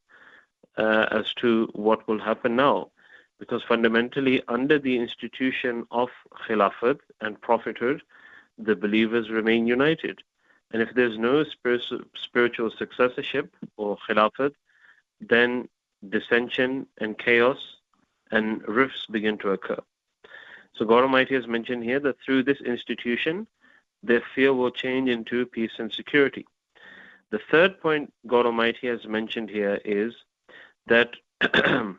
[0.76, 2.90] uh, as to what will happen now
[3.38, 6.08] because fundamentally under the institution of
[6.46, 8.00] khilafat and prophethood
[8.58, 10.22] the believers remain united
[10.72, 11.44] and if there's no
[12.14, 14.52] spiritual successorship or khilafat
[15.28, 15.68] then
[16.08, 17.58] dissension and chaos
[18.30, 19.78] and rifts begin to occur
[20.74, 23.46] so god almighty has mentioned here that through this institution
[24.02, 26.44] their fear will change into peace and security
[27.30, 30.14] the third point god almighty has mentioned here is
[30.86, 31.14] that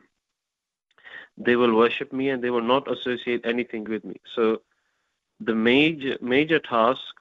[1.36, 4.20] they will worship me and they will not associate anything with me.
[4.34, 4.62] So
[5.40, 7.14] the major major task,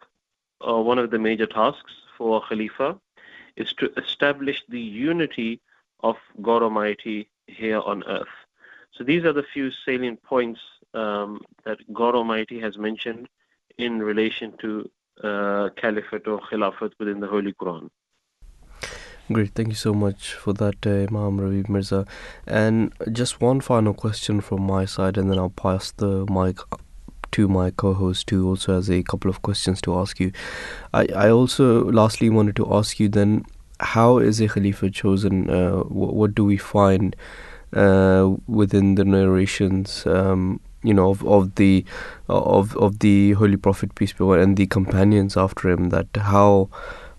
[0.61, 2.97] or one of the major tasks for Khalifa,
[3.55, 5.61] is to establish the unity
[6.03, 8.35] of God Almighty here on earth.
[8.97, 10.59] So these are the few salient points
[10.93, 13.27] um, that God Almighty has mentioned
[13.77, 14.89] in relation to
[15.23, 17.89] uh, caliphate or khilafat within the Holy Quran.
[19.31, 22.05] Great, thank you so much for that, uh, Imam Ravi Mirza.
[22.45, 26.59] And just one final question from my side, and then I'll pass the mic
[27.31, 30.31] to my co-host who also has a couple of questions to ask you.
[30.93, 33.45] I, I also lastly wanted to ask you then,
[33.79, 35.49] how is a Khalifa chosen?
[35.49, 37.15] Uh, what, what, do we find
[37.73, 40.05] uh, within the narrations?
[40.05, 41.85] Um, you know of, of the
[42.27, 45.89] of of the Holy Prophet peace be upon and the companions after him.
[45.89, 46.69] That how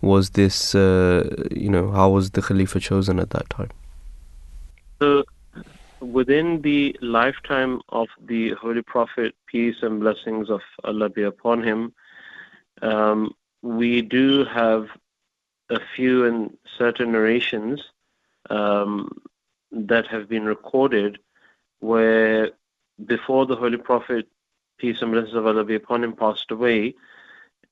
[0.04, 3.70] was this, uh, you know, how was the Khalifa chosen at that time?
[5.00, 5.24] So,
[6.00, 11.92] within the lifetime of the Holy Prophet, peace and blessings of Allah be upon him,
[12.82, 14.88] um, we do have
[15.70, 17.82] a few and certain narrations
[18.50, 19.10] um,
[19.72, 21.18] that have been recorded
[21.80, 22.50] where
[23.06, 24.26] before the Holy Prophet,
[24.78, 26.94] peace and blessings of Allah be upon him, passed away,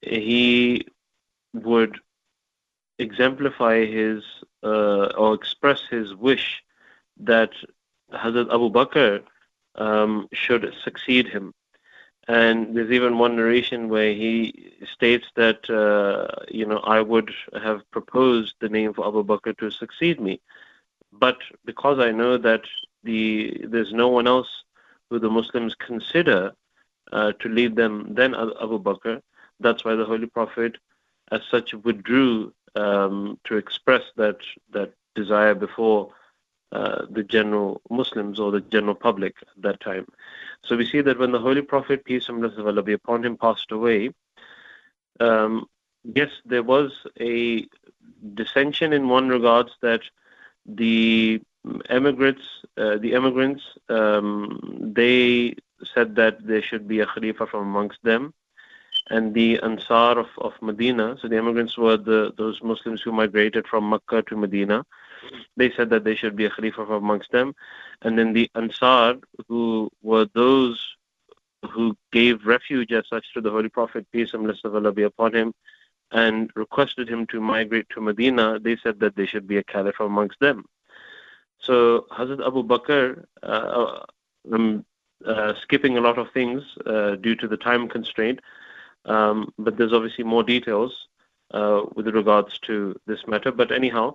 [0.01, 0.87] he
[1.55, 1.99] would
[2.99, 4.23] exemplify his
[4.63, 6.63] uh, or express his wish
[7.19, 7.51] that
[8.13, 9.23] Hazrat Abu Bakr
[9.77, 11.53] um, should succeed him.
[12.29, 17.91] And there's even one narration where he states that, uh, you know, I would have
[17.91, 20.41] proposed the name for Abu Bakr to succeed me.
[21.13, 22.63] But because I know that
[23.03, 24.49] the there's no one else
[25.11, 26.53] who the Muslims consider
[27.11, 29.21] uh, to lead them than Abu Bakr,
[29.61, 30.77] that's why the Holy Prophet
[31.33, 34.39] as such withdrew um, to express that
[34.73, 36.13] that desire before
[36.73, 40.07] uh, the general Muslims or the general public at that time.
[40.65, 43.25] So we see that when the Holy Prophet, peace and blessings of Allah be upon
[43.25, 44.11] him, passed away,
[45.21, 45.67] um,
[46.03, 47.67] yes, there was a
[48.35, 50.01] dissension in one regards that
[50.67, 51.41] the
[51.89, 52.43] emigrants,
[52.77, 55.55] uh, the emigrants, um, they
[55.95, 58.33] said that there should be a Khalifa from amongst them.
[59.11, 63.67] And the Ansar of, of Medina, so the immigrants were the those Muslims who migrated
[63.67, 64.87] from Mecca to Medina.
[65.57, 67.55] They said that there should be a Khalifa amongst them.
[68.03, 69.17] And then the Ansar,
[69.49, 70.97] who were those
[71.71, 75.05] who gave refuge as such to the Holy Prophet, peace and blessings of Allah be
[75.05, 75.55] upon him,
[76.11, 80.01] and requested him to migrate to Medina, they said that there should be a caliph
[80.01, 80.65] amongst them.
[81.59, 84.01] So Hazrat Abu Bakr, uh,
[84.53, 84.85] um,
[85.25, 88.41] uh, skipping a lot of things uh, due to the time constraint,
[89.05, 91.07] um, but there's obviously more details
[91.53, 93.53] uh, with regards to this matter.
[93.53, 94.15] But anyhow,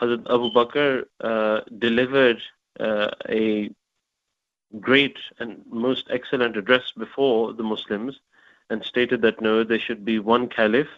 [0.00, 2.40] Hazrat Abu Bakr uh, delivered
[2.80, 3.70] uh, a
[4.80, 8.20] great and most excellent address before the Muslims
[8.70, 10.88] and stated that no, there should be one caliph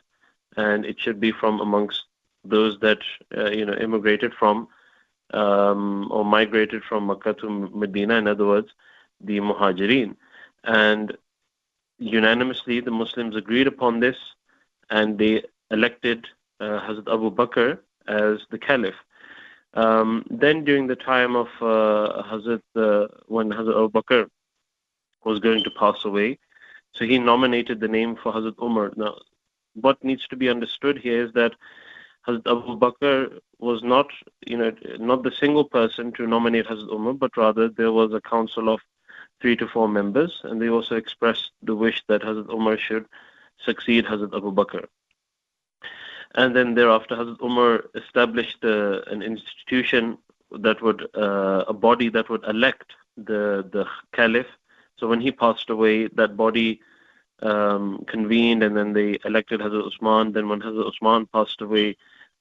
[0.57, 2.03] and it should be from amongst
[2.45, 2.99] those that
[3.37, 4.69] uh, you know immigrated from
[5.33, 8.17] um, or migrated from Makkah to Medina.
[8.17, 8.69] In other words,
[9.21, 10.17] the Muhajirin,
[10.65, 11.17] and
[11.99, 14.17] unanimously the Muslims agreed upon this,
[14.91, 16.27] and they elected
[16.59, 17.79] uh, Hazrat Abu Bakr
[18.11, 19.01] as the caliph.
[19.75, 24.29] Um, then during the time of uh, Hazrat, uh, when Hazrat Abu Bakr
[25.25, 26.39] was going to pass away,
[26.93, 28.93] so he nominated the name for Hazrat Umar.
[28.97, 29.15] Now,
[29.75, 31.53] what needs to be understood here is that
[32.27, 34.09] Hazrat Abu Bakr was not,
[34.47, 38.21] you know, not the single person to nominate Hazrat Umar, but rather there was a
[38.21, 38.81] council of
[39.41, 43.07] three to four members, and they also expressed the wish that Hazrat Umar should
[43.65, 44.87] succeed Hazrat Abu Bakr.
[46.35, 50.19] And then thereafter, Hazrat Umar established uh, an institution
[50.53, 54.47] that would, uh, a body that would elect the the caliph.
[54.97, 56.81] So when he passed away, that body
[57.43, 60.33] um, convened, and then they elected Hazrat Usman.
[60.33, 61.97] Then when Hazrat Usman passed away,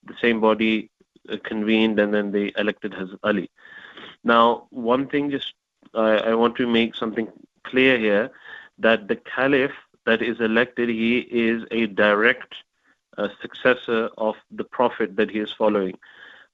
[0.06, 0.90] the same body
[1.30, 3.50] uh, convened, and then they elected Hazrat Ali.
[4.24, 5.54] Now, one thing just
[5.94, 7.28] I, want to make something
[7.64, 8.32] clear here
[8.78, 9.72] that the caliph
[10.06, 12.54] that is elected, he is a direct
[13.41, 15.97] successor of the prophet that he is following.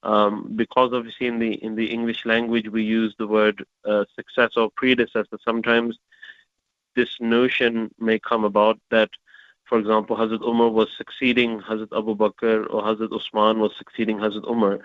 [0.03, 4.61] Um, because obviously in the in the English language we use the word uh, successor
[4.61, 5.37] or predecessor.
[5.43, 5.97] Sometimes
[6.95, 9.09] this notion may come about that,
[9.63, 14.49] for example, Hazrat Umar was succeeding Hazrat Abu Bakr or Hazrat Usman was succeeding Hazrat
[14.49, 14.79] Umar.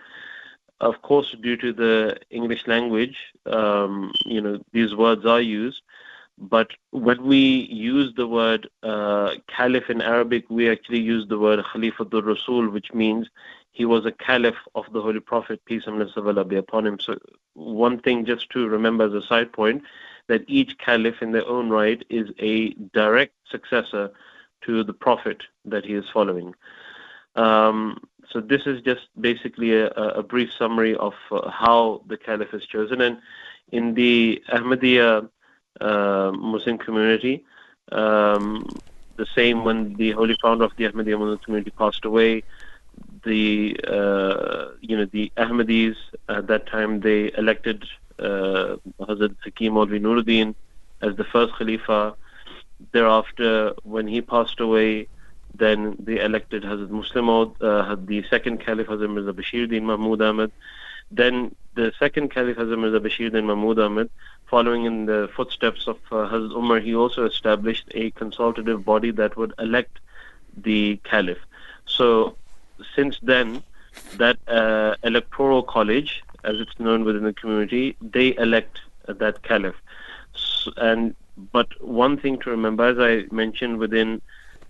[0.80, 5.82] Of course, due to the English language, um, you know, these words are used.
[6.40, 11.62] But when we use the word uh, caliph in Arabic, we actually use the word
[11.62, 13.28] Khalifatul Rasul, which means
[13.72, 16.98] he was a caliph of the Holy Prophet, peace and blessings be upon him.
[16.98, 17.18] So,
[17.54, 19.82] one thing just to remember as a side point
[20.28, 24.10] that each caliph in their own right is a direct successor
[24.62, 26.54] to the prophet that he is following.
[27.34, 32.54] Um, so this is just basically a, a brief summary of uh, how the caliph
[32.54, 33.00] is chosen.
[33.00, 33.18] And
[33.72, 35.28] in the Ahmadiyya
[35.80, 37.44] uh, Muslim community,
[37.92, 38.66] um,
[39.16, 42.42] the same when the holy founder of the Ahmadiyya Muslim community passed away,
[43.24, 45.96] the uh, you know the Ahmadis
[46.28, 47.84] at that time they elected
[48.18, 50.54] uh, Hazrat Hakim Maulvi Nuruddin
[51.02, 52.14] as the first Khalifa.
[52.92, 55.06] Thereafter, when he passed away,
[55.54, 60.50] then they elected Hazrat Muslim uh, the second Caliph Hazrat Mirza Bashiruddin Mahmud Ahmad.
[61.10, 64.10] Then the second Caliph Hazrat Mirza Bashiruddin Mahmud Ahmad,
[64.46, 69.36] following in the footsteps of uh, Hazrat Umar, he also established a consultative body that
[69.36, 69.98] would elect
[70.56, 71.38] the Caliph.
[71.86, 72.36] So
[72.94, 73.62] since then,
[74.16, 79.74] that uh, electoral college as it's known within the community, they elect that caliph.
[80.34, 81.14] So, and
[81.52, 84.20] but one thing to remember, as I mentioned within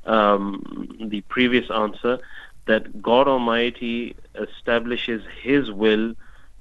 [0.05, 2.19] um, the previous answer,
[2.67, 6.15] that God Almighty establishes His will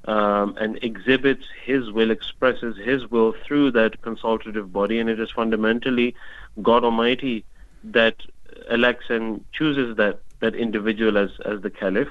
[0.09, 5.29] um, and exhibits His will, expresses His will through that consultative body, and it is
[5.29, 6.15] fundamentally
[6.63, 7.45] God Almighty
[7.83, 8.15] that
[8.69, 12.09] elects and chooses that that individual as as the caliph.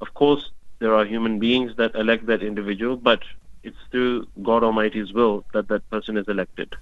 [0.00, 3.22] Of course, there are human beings that elect that individual, but
[3.64, 6.76] it's through God Almighty's will that that person is elected.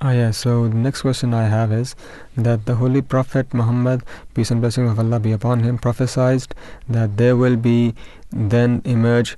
[0.00, 1.96] Ah, yeah, so the next question I have is
[2.36, 6.54] that the Holy Prophet Muhammad, peace and blessings of Allah be upon him, prophesied
[6.88, 7.96] that there will be
[8.30, 9.36] then emerge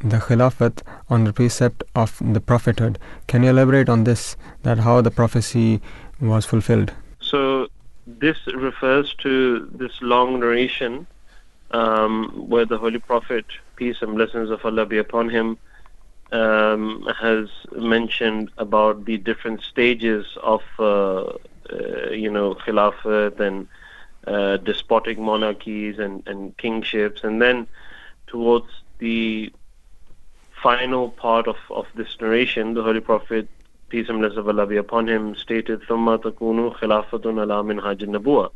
[0.00, 2.98] the Khilafat on the precept of the prophethood.
[3.26, 5.80] Can you elaborate on this, that how the prophecy
[6.20, 6.92] was fulfilled?
[7.20, 7.68] So
[8.06, 11.06] this refers to this long narration
[11.70, 15.56] um, where the Holy Prophet, peace and blessings of Allah be upon him,
[16.32, 23.68] um, has mentioned about the different stages of, uh, uh, you know, khilafat and
[24.26, 27.22] uh, despotic monarchies and, and kingships.
[27.22, 27.66] And then
[28.31, 28.67] towards
[28.99, 29.51] the
[30.61, 33.47] final part of, of this narration, the Holy Prophet,
[33.89, 38.51] peace and blessings of Allah be upon him, stated, ثُمَّ تَكُونُ خِلَافَةٌ عَلَى مِنْهَاجِ النَّبُوَّةِ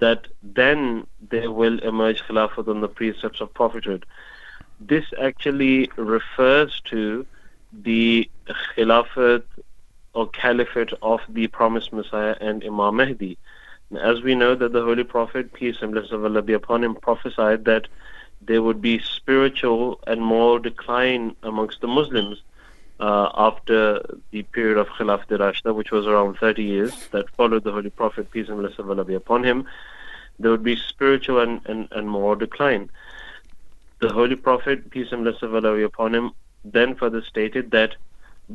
[0.00, 4.04] that then there will emerge khilafat on the precepts of prophethood.
[4.80, 7.26] This actually refers to
[7.72, 8.28] the
[8.74, 9.44] khilafat
[10.14, 13.38] or caliphate of the promised Messiah and Imam Mahdi.
[14.00, 16.94] As we know that the Holy Prophet, peace and blessings of Allah be upon him,
[16.94, 17.86] prophesied that
[18.45, 22.41] there would be spiritual and moral decline amongst the Muslims
[22.99, 27.71] uh, after the period of Khilafat Rashida, which was around 30 years, that followed the
[27.71, 29.65] Holy Prophet, peace and blessings of Allah be upon him,
[30.39, 32.89] there would be spiritual and, and, and moral decline.
[33.99, 36.31] The Holy Prophet, peace and blessings of Allah be upon him,
[36.63, 37.95] then further stated that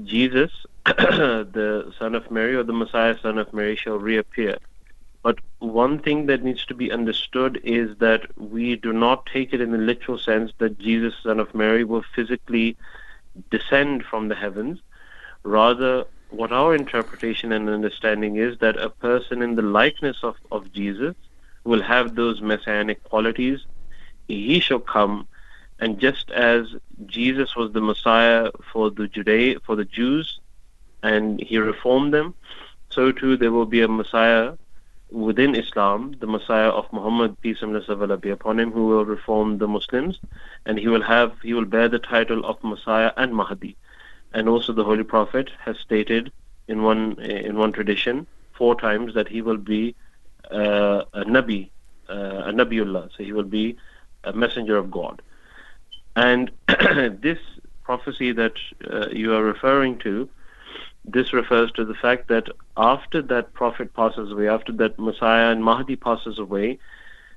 [0.04, 0.50] Jesus,
[0.84, 4.58] the son of Mary, or the Messiah, son of Mary, shall reappear.
[5.22, 9.60] But one thing that needs to be understood is that we do not take it
[9.60, 12.76] in the literal sense that Jesus, son of Mary, will physically
[13.50, 14.80] descend from the heavens.
[15.42, 20.72] Rather, what our interpretation and understanding is that a person in the likeness of, of
[20.72, 21.14] Jesus
[21.64, 23.60] will have those messianic qualities.
[24.26, 25.28] He shall come,
[25.78, 26.66] and just as
[27.06, 30.40] Jesus was the Messiah for the Judea, for the Jews,
[31.02, 32.34] and he reformed them,
[32.90, 34.52] so too there will be a Messiah
[35.10, 39.58] within Islam, the Messiah of Muhammad, peace and blessings be upon him, who will reform
[39.58, 40.18] the Muslims,
[40.66, 43.76] and he will have he will bear the title of Messiah and Mahdi.
[44.32, 46.32] And also the Holy Prophet has stated
[46.68, 49.94] in one in one tradition four times that he will be
[50.50, 51.70] uh, a Nabi,
[52.08, 53.76] uh, a Nabiullah, so he will be
[54.24, 55.22] a messenger of God.
[56.16, 57.38] And this
[57.82, 58.52] prophecy that
[58.90, 60.28] uh, you are referring to
[61.04, 65.64] this refers to the fact that after that prophet passes away, after that Messiah and
[65.64, 66.78] Mahdi passes away,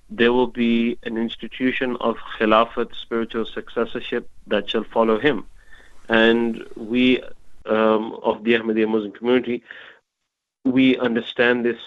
[0.10, 5.46] there will be an institution of Khilafat, spiritual successorship, that shall follow him.
[6.10, 7.22] And we
[7.66, 9.64] um, of the Ahmadiyya Muslim community,
[10.66, 11.80] we understand this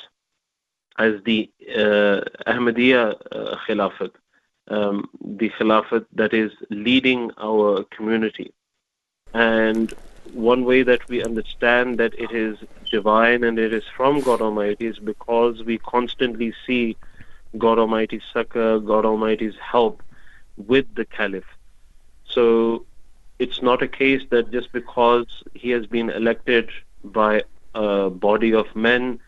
[0.99, 4.13] as the uh, Ahmadiyya uh, Khilafat,
[4.69, 8.53] um, the Khilafat that is leading our community.
[9.35, 9.93] And
[10.33, 12.59] one way that we understand that it is
[12.91, 16.97] divine and it is from God Almighty is because we constantly see
[17.59, 20.03] God Almighty's succor, God Almighty's help
[20.57, 21.45] with the Caliph.
[22.25, 22.85] So
[23.39, 26.71] it's not a case that just because he has been elected
[27.05, 27.43] by
[27.75, 29.21] a body of men,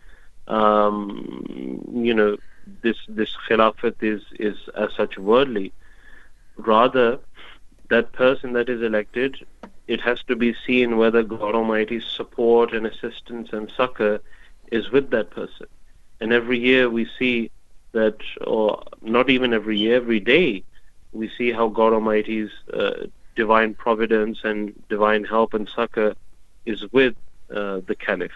[0.46, 2.36] um, you know,
[2.82, 5.72] this this Khilafat is is as such worldly.
[6.56, 7.18] Rather,
[7.90, 9.46] that person that is elected
[9.88, 14.20] it has to be seen whether God Almighty's support and assistance and succor
[14.70, 15.66] is with that person.
[16.20, 17.50] And every year we see
[17.92, 20.62] that, or not even every year, every day,
[21.12, 26.14] we see how God Almighty's uh, divine providence and divine help and succor
[26.66, 27.14] is with
[27.50, 28.30] uh, the Caliph.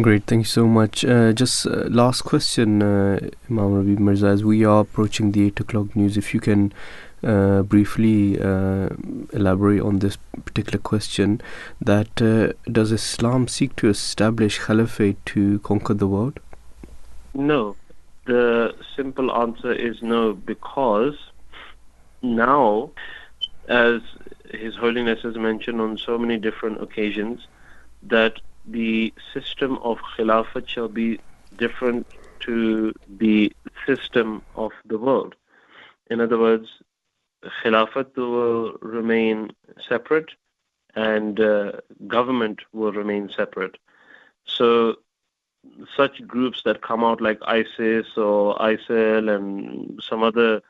[0.00, 1.04] Great, thank you so much.
[1.04, 3.18] Uh, just uh, last question, uh,
[3.50, 6.72] Imam Rabi Mirza, as we are approaching the 8 o'clock news, if you can
[7.22, 8.88] uh, briefly uh,
[9.32, 11.40] elaborate on this particular question
[11.80, 16.40] that uh, does Islam seek to establish caliphate to conquer the world?
[17.34, 17.76] No.
[18.24, 21.16] The simple answer is no because
[22.22, 22.90] now,
[23.68, 24.00] as
[24.50, 27.46] His Holiness has mentioned on so many different occasions,
[28.02, 31.18] that the system of Khilafat shall be
[31.56, 32.06] different
[32.40, 33.52] to the
[33.86, 35.34] system of the world.
[36.10, 36.68] In other words,
[37.44, 39.52] Khilafat will remain
[39.88, 40.30] separate
[40.94, 41.72] and uh,
[42.06, 43.76] government will remain separate.
[44.44, 44.96] So
[45.96, 50.60] such groups that come out like ISIS or ISIL and some other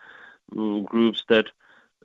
[0.56, 1.46] um, groups that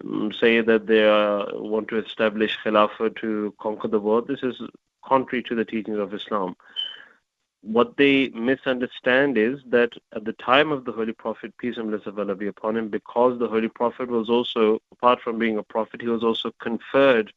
[0.04, 4.62] um, say that they are, want to establish Khilafah to conquer the world, this is
[5.06, 6.56] contrary to the teachings of Islam
[7.62, 12.08] what they misunderstand is that at the time of the Holy Prophet, peace and blessings
[12.08, 15.64] of Allah be upon him, because the Holy Prophet was also, apart from being a
[15.64, 17.34] prophet, he was also conferred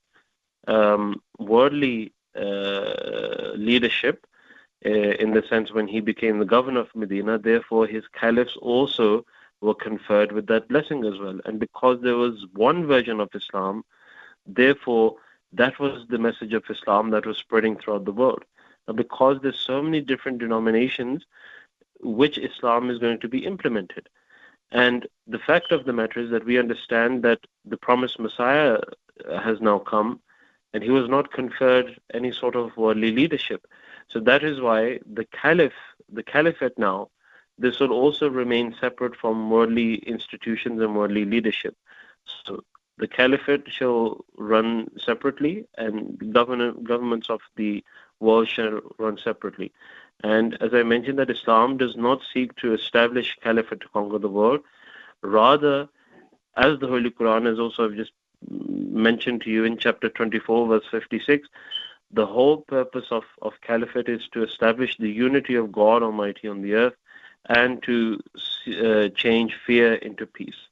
[0.68, 4.27] um, worldly uh, leadership
[4.85, 7.39] uh, in the sense when he became the governor of Medina.
[7.39, 9.25] Therefore, his caliphs also
[9.61, 11.39] were conferred with that blessing as well.
[11.45, 13.85] And because there was one version of Islam,
[14.47, 15.16] therefore,
[15.53, 18.45] that was the message of Islam that was spreading throughout the world
[18.93, 21.24] because there's so many different denominations
[22.03, 24.09] which Islam is going to be implemented.
[24.72, 28.78] And the fact of the matter is that we understand that the promised Messiah
[29.28, 30.20] uh, has now come,
[30.72, 33.66] and he was not conferred any sort of worldly leadership.
[34.09, 35.72] So that is why the caliph,
[36.12, 37.11] the caliphate now,
[37.59, 41.76] this will also remain separate from worldly institutions and worldly leadership.
[42.24, 42.64] So
[42.99, 47.84] the caliphate shall run separately, and government, governments of the
[48.21, 49.73] world shall run separately.
[50.23, 54.29] And as I mentioned, that Islam does not seek to establish caliphate to conquer the
[54.29, 54.61] world.
[55.23, 55.89] Rather,
[56.57, 58.12] as the Holy Quran has also just
[58.49, 61.49] mentioned to you in chapter 24, verse 56,
[62.12, 66.61] the whole purpose of, of caliphate is to establish the unity of God Almighty on
[66.61, 66.95] the earth
[67.47, 68.21] and to
[68.83, 70.66] uh, change fear into peace.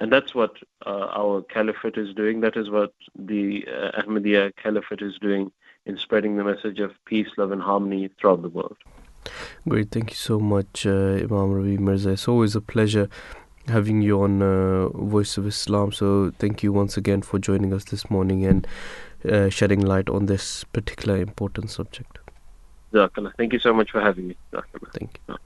[0.00, 2.40] And that's what uh, our caliphate is doing.
[2.40, 5.52] That is what the uh, Ahmadiyya caliphate is doing
[5.86, 8.76] in spreading the message of peace, love, and harmony throughout the world.
[9.68, 12.10] Great, thank you so much, uh, Imam Ravi Mirza.
[12.10, 13.08] It's always a pleasure
[13.68, 15.92] having you on uh, Voice of Islam.
[15.92, 18.66] So thank you once again for joining us this morning and
[19.30, 22.18] uh, shedding light on this particular important subject.
[23.36, 24.36] Thank you so much for having me.
[24.92, 25.36] Thank you.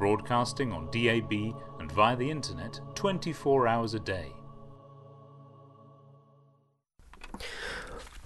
[0.00, 4.32] broadcasting on DAB and via the internet 24 hours a day.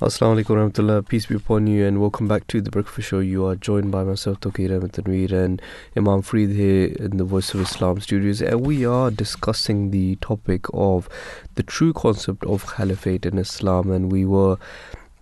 [0.00, 3.18] Assalamu alaikum warahmatullah, peace be upon you and welcome back to the Breakfast Show.
[3.18, 5.60] You are joined by myself, Tokir Ahmed Tanweer and
[5.96, 10.66] Imam Farid here in the Voice of Islam studios and we are discussing the topic
[10.72, 11.08] of
[11.56, 14.58] the true concept of Caliphate in Islam and we were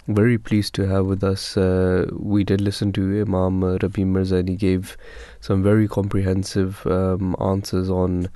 [0.09, 1.57] very pleased to have with us.
[1.57, 4.96] Uh, we did listen to Imam Rabi Mirza and he gave
[5.40, 8.28] some very comprehensive um, answers on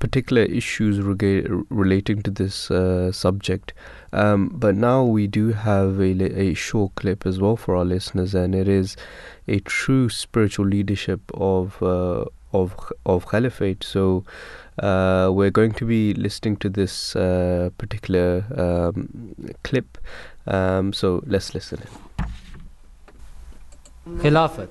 [0.00, 3.72] particular issues rega- relating to this uh, subject.
[4.12, 8.34] Um, but now we do have a, a short clip as well for our listeners,
[8.34, 8.96] and it is
[9.46, 12.74] a true spiritual leadership of uh, of
[13.06, 13.84] of Caliphate.
[13.84, 14.24] So
[14.80, 19.98] uh, we're going to be listening to this uh, particular um, clip.
[20.46, 21.82] Um, so let's listen.
[24.06, 24.68] Khilafat,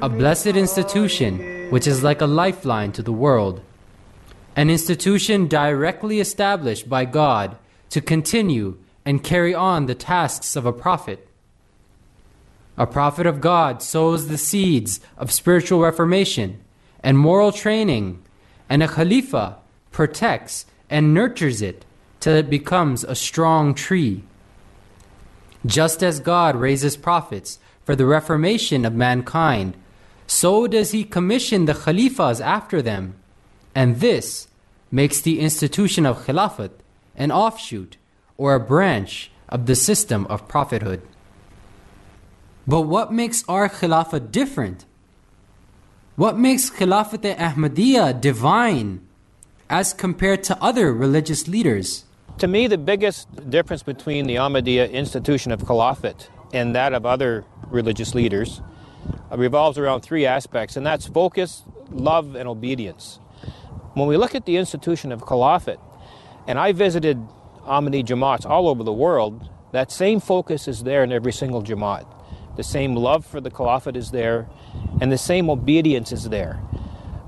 [0.00, 3.60] a blessed institution which is like a lifeline to the world,
[4.56, 7.56] an institution directly established by God
[7.90, 11.28] to continue and carry on the tasks of a prophet.
[12.78, 16.60] A prophet of God sows the seeds of spiritual reformation
[17.02, 18.22] and moral training,
[18.68, 19.58] and a Khalifa
[19.90, 21.84] protects and nurtures it
[22.20, 24.22] till it becomes a strong tree.
[25.64, 29.76] Just as God raises prophets for the reformation of mankind,
[30.26, 33.14] so does He commission the Khalifas after them,
[33.74, 34.48] and this
[34.90, 36.70] makes the institution of Khilafat
[37.16, 37.96] an offshoot
[38.36, 41.02] or a branch of the system of prophethood.
[42.66, 44.84] But what makes our Khilafat different?
[46.16, 49.00] What makes Khilafat Ahmadiyya divine
[49.68, 52.04] as compared to other religious leaders?
[52.38, 57.44] To me, the biggest difference between the Ahmadiyya institution of Khilafat and that of other
[57.68, 58.60] religious leaders
[59.30, 63.20] uh, revolves around three aspects, and that's focus, love, and obedience.
[63.94, 65.78] When we look at the institution of Khilafat,
[66.48, 67.18] and I visited
[67.64, 72.06] Ahmadi Jamaats all over the world, that same focus is there in every single Jamaat.
[72.56, 74.48] The same love for the Caliphate is there,
[75.00, 76.60] and the same obedience is there.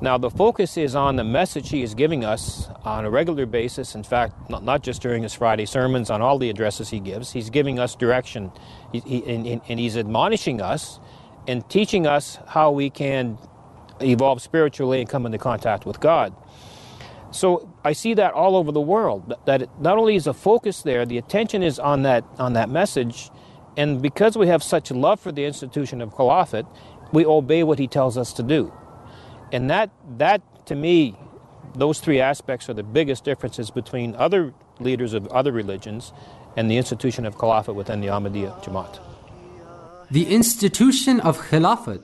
[0.04, 3.94] Now, the focus is on the message he is giving us on a regular basis.
[3.94, 7.32] In fact, not, not just during his Friday sermons, on all the addresses he gives.
[7.32, 8.52] He's giving us direction,
[8.92, 11.00] he, he, and, and he's admonishing us
[11.48, 13.38] and teaching us how we can
[14.02, 16.34] evolve spiritually and come into contact with God.
[17.30, 19.32] So I see that all over the world.
[19.46, 22.68] That it not only is a focus there, the attention is on that on that
[22.68, 23.30] message,
[23.78, 26.66] and because we have such love for the institution of Caliphate,
[27.10, 28.70] we obey what he tells us to do.
[29.54, 31.16] And that that to me,
[31.74, 36.12] those three aspects are the biggest differences between other leaders of other religions
[36.56, 38.98] and the institution of Caliphate within the Ahmadiyya Jamaat.
[40.10, 42.02] The institution of Khilafat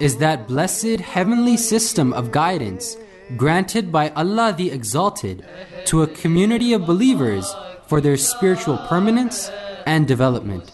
[0.00, 2.96] is that blessed heavenly system of guidance
[3.36, 5.44] granted by Allah the Exalted
[5.86, 7.54] to a community of believers
[7.86, 9.50] for their spiritual permanence
[9.84, 10.72] and development.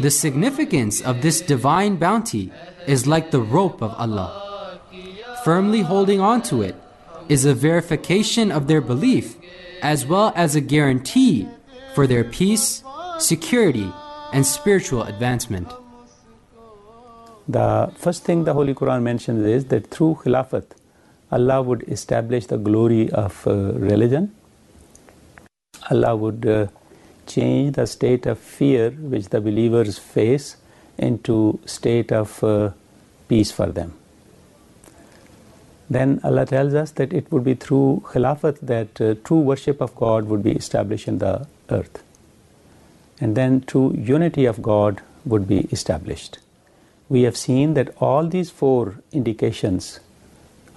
[0.00, 2.52] The significance of this divine bounty
[2.88, 4.49] is like the rope of Allah.
[5.44, 6.74] Firmly holding on to it
[7.28, 9.36] is a verification of their belief
[9.82, 11.48] as well as a guarantee
[11.94, 12.82] for their peace,
[13.18, 13.90] security,
[14.32, 15.72] and spiritual advancement.
[17.48, 20.66] The first thing the Holy Quran mentions is that through Khilafat,
[21.32, 24.34] Allah would establish the glory of uh, religion.
[25.90, 26.66] Allah would uh,
[27.26, 30.56] change the state of fear which the believers face
[30.98, 32.70] into state of uh,
[33.28, 33.99] peace for them.
[35.90, 39.94] Then Allah tells us that it would be through Khilafat that uh, true worship of
[39.96, 42.04] God would be established in the earth.
[43.20, 46.38] And then true unity of God would be established.
[47.08, 49.98] We have seen that all these four indications,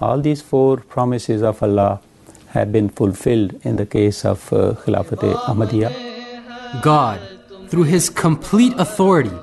[0.01, 2.01] all these four promises of Allah
[2.47, 6.81] have been fulfilled in the case of uh, Khilafat Ahmadiyya.
[6.81, 7.19] God,
[7.69, 9.37] through His complete authority,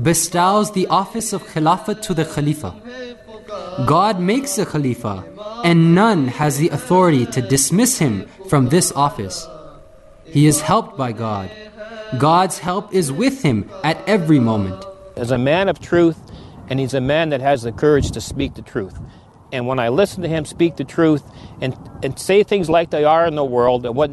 [0.00, 2.72] bestows the office of Khilafat to the Khalifa.
[3.86, 5.24] God makes a Khalifa,
[5.64, 9.46] and none has the authority to dismiss him from this office.
[10.24, 11.50] He is helped by God.
[12.18, 14.84] God's help is with him at every moment.
[15.16, 16.18] As a man of truth,
[16.68, 18.98] and he's a man that has the courage to speak the truth.
[19.52, 21.24] And when I listen to him speak the truth
[21.60, 24.10] and, and say things like they are in the world and what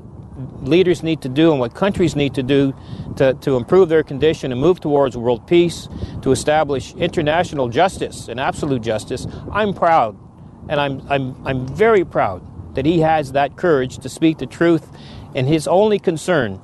[0.61, 2.73] leaders need to do and what countries need to do
[3.17, 5.87] to, to improve their condition and move towards world peace,
[6.21, 10.17] to establish international justice and absolute justice, I'm proud.
[10.67, 12.41] And I'm, I'm, I'm very proud
[12.75, 14.87] that he has that courage to speak the truth.
[15.35, 16.59] And his only concern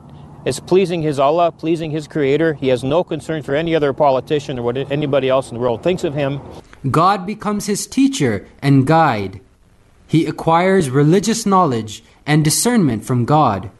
[0.45, 2.55] is pleasing his Allah, pleasing his Creator.
[2.55, 5.83] He has no concern for any other politician or what anybody else in the world
[5.83, 6.41] thinks of him.
[6.89, 9.39] God becomes his teacher and guide.
[10.11, 13.71] He acquires religious knowledge and discernment from God.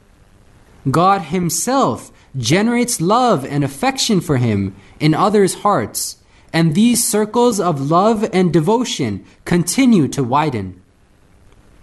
[0.90, 6.24] God Himself generates love and affection for Him in others' hearts,
[6.54, 10.82] and these circles of love and devotion continue to widen.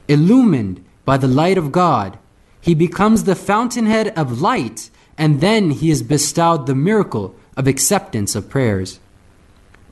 [0.08, 2.18] Illumined by the light of God,
[2.58, 4.88] he becomes the fountainhead of light,
[5.18, 8.98] and then he is bestowed the miracle of acceptance of prayers.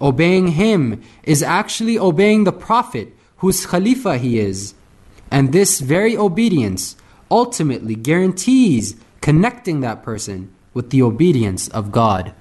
[0.01, 4.75] Obeying him is actually obeying the Prophet whose Khalifa he is,
[5.31, 6.97] and this very obedience
[7.31, 12.35] ultimately guarantees connecting that person with the obedience of God.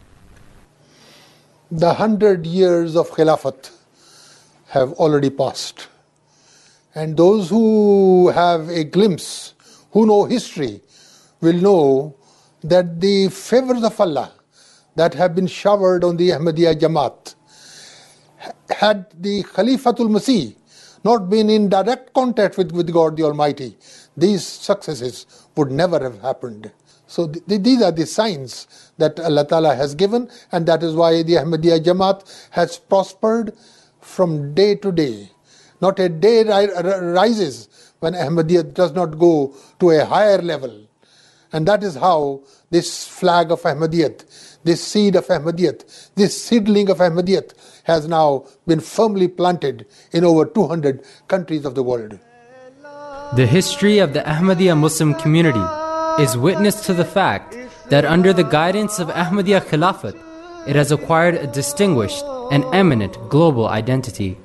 [1.71, 3.71] The hundred years of Khilafat
[4.69, 5.87] have already passed.
[6.93, 9.53] And those who have a glimpse,
[9.91, 10.81] who know history,
[11.41, 12.15] will know
[12.63, 14.31] that the favors of Allah
[14.95, 17.35] that have been showered on the Ahmadiyya Jamaat
[18.69, 20.55] had the Khalifatul Masih
[21.05, 23.77] not been in direct contact with, with God the Almighty,
[24.17, 25.27] these successes
[25.57, 26.71] would never have happened.
[27.07, 31.23] So th- these are the signs that Allah Ta'ala has given, and that is why
[31.23, 33.53] the Ahmadiyya Jamaat has prospered
[34.01, 35.31] from day to day.
[35.81, 40.87] Not a day ri- rises when Ahmadiyya does not go to a higher level.
[41.53, 42.41] And that is how
[42.71, 47.53] this flag of Ahmadiyyat, this seed of Ahmadiyyat, this seedling of Ahmadiyyat
[47.83, 52.19] has now been firmly planted in over 200 countries of the world.
[53.35, 55.63] The history of the Ahmadiyya Muslim community
[56.21, 57.55] is witness to the fact
[57.89, 60.19] that under the guidance of Ahmadiyya Khilafat,
[60.67, 64.37] it has acquired a distinguished and eminent global identity.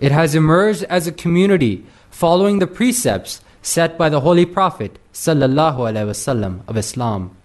[0.00, 5.84] It has emerged as a community following the precepts set by the Holy Prophet sallallahu
[5.90, 7.37] alaihi wasallam of Islam.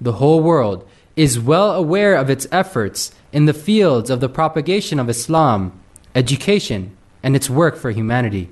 [0.00, 5.00] The whole world is well aware of its efforts in the fields of the propagation
[5.00, 5.72] of Islam,
[6.14, 8.48] education, and its work for humanity.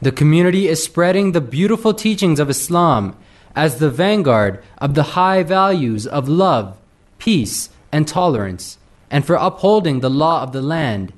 [0.00, 3.16] The community is spreading the beautiful teachings of Islam
[3.54, 6.76] as the vanguard of the high values of love,
[7.18, 8.78] peace, and tolerance,
[9.10, 11.12] and for upholding the law of the land.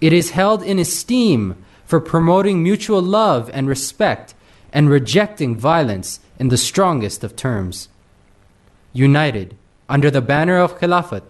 [0.00, 4.34] It is held in esteem for promoting mutual love and respect
[4.72, 7.88] and rejecting violence in the strongest of terms.
[8.92, 9.56] United
[9.88, 11.22] under the banner of Khilafat,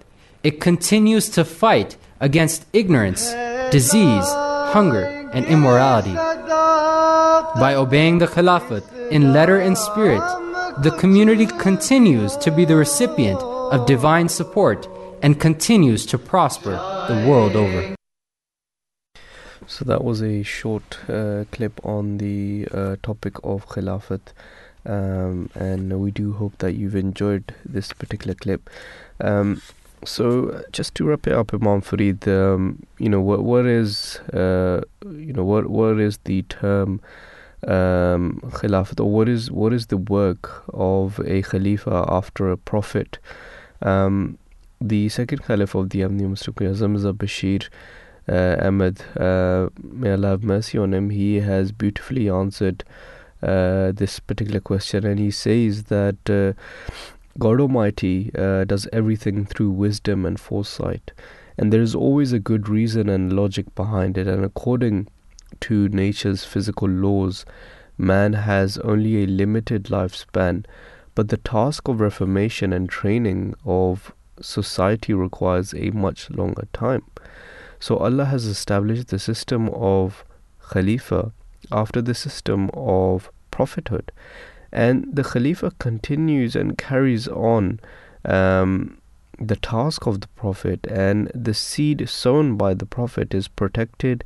[0.43, 3.33] it continues to fight against ignorance,
[3.71, 4.29] disease,
[4.73, 6.15] hunger, and immorality.
[6.15, 10.23] By obeying the Khilafat in letter and spirit,
[10.83, 14.89] the community continues to be the recipient of divine support
[15.23, 16.73] and continues to prosper
[17.09, 17.97] the world over.
[19.67, 24.33] So that was a short uh, clip on the uh, topic of Khilafat
[24.89, 28.69] um, and we do hope that you've enjoyed this particular clip.
[29.21, 29.63] Um,
[30.05, 34.81] so, just to wrap it up, Imam Farid, um, you know what what is uh,
[35.05, 37.01] you know what what is the term
[37.67, 43.19] um, khilafat, or what is what is the work of a khalifa after a prophet?
[43.83, 44.39] Um,
[44.81, 47.69] the second caliph of the Ahmadi Muslim Azam Bashir
[48.29, 52.85] uh, Ahmed, uh, may Allah have mercy on him, he has beautifully answered
[53.43, 56.53] uh, this particular question, and he says that uh,
[57.39, 61.13] God Almighty uh, does everything through wisdom and foresight,
[61.57, 65.09] and there is always a good reason and logic behind it, and according
[65.61, 67.45] to nature's physical laws,
[67.97, 70.65] man has only a limited lifespan,
[71.15, 77.05] but the task of reformation and training of society requires a much longer time.
[77.81, 80.25] So Allah has established the system of
[80.71, 81.33] Khalifa
[81.73, 84.13] after the system of prophethood.
[84.73, 87.81] And the Khalifa continues and carries on
[88.25, 88.99] um,
[89.39, 94.25] the task of the Prophet, and the seed sown by the Prophet is protected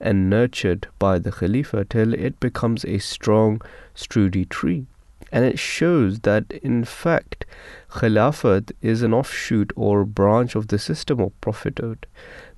[0.00, 3.60] and nurtured by the Khalifa till it becomes a strong,
[3.94, 4.86] sturdy tree.
[5.34, 7.44] And it shows that, in fact,
[7.90, 12.06] Khilafat is an offshoot or branch of the system of prophethood.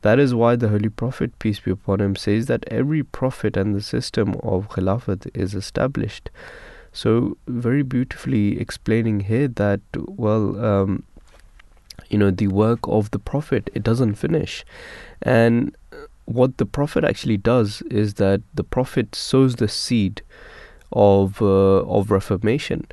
[0.02, 3.74] That is why the Holy Prophet, peace be upon him, says that every prophet and
[3.74, 6.28] the system of Khilafat is established.
[6.92, 11.04] So, very beautifully explaining here that, well, um,
[12.10, 14.66] you know, the work of the Prophet, it doesn't finish.
[15.22, 15.74] And
[16.26, 20.20] what the Prophet actually does is that the Prophet sows the seed
[20.96, 22.86] of, uh, of reformation.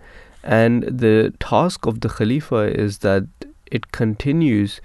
[0.44, 3.24] And the task of the Khalifa is that
[3.72, 4.82] it continues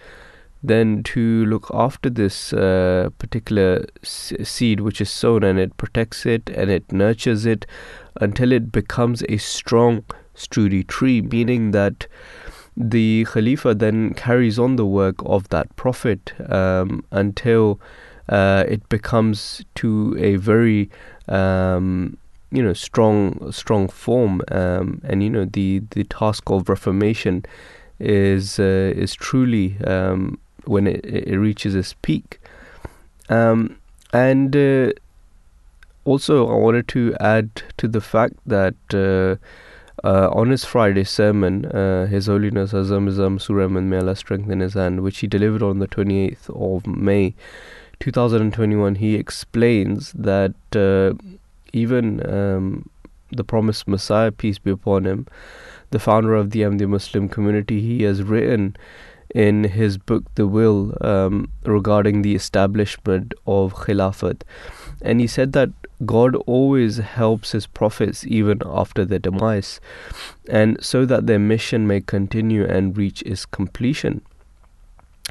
[0.62, 6.49] then to look after this uh, particular seed which is sown and it protects it
[6.51, 7.66] and it nurtures it
[8.21, 10.05] until it becomes a strong,
[10.35, 12.07] sturdy tree, meaning that
[12.77, 17.81] the Khalifa then carries on the work of that Prophet um, until
[18.29, 20.91] uh, it becomes to a very
[21.29, 22.16] um,
[22.51, 27.44] you know strong strong form um, and you know the the task of reformation
[28.01, 32.40] is uh, is truly um, when it, it reaches its peak.
[33.28, 33.78] Um,
[34.12, 34.92] and uh,
[36.05, 39.36] also, I wanted to add to the fact that uh,
[40.07, 44.74] uh, on his Friday sermon, uh, His Holiness Azam Azam Surahman, may Allah strengthen his
[44.74, 47.34] hand, which he delivered on the 28th of May
[48.01, 51.14] 2021, he explains that uh,
[51.73, 52.91] even um,
[53.31, 55.27] the promised Messiah, peace be upon him,
[55.91, 58.77] the founder of the Ahmadi Muslim community, he has written
[59.35, 64.43] in his book The Will um, regarding the establishment of Khilafat.
[65.03, 65.71] And he said that
[66.07, 69.81] God always helps his prophets even after their demise,
[70.49, 74.23] and so that their mission may continue and reach its completion.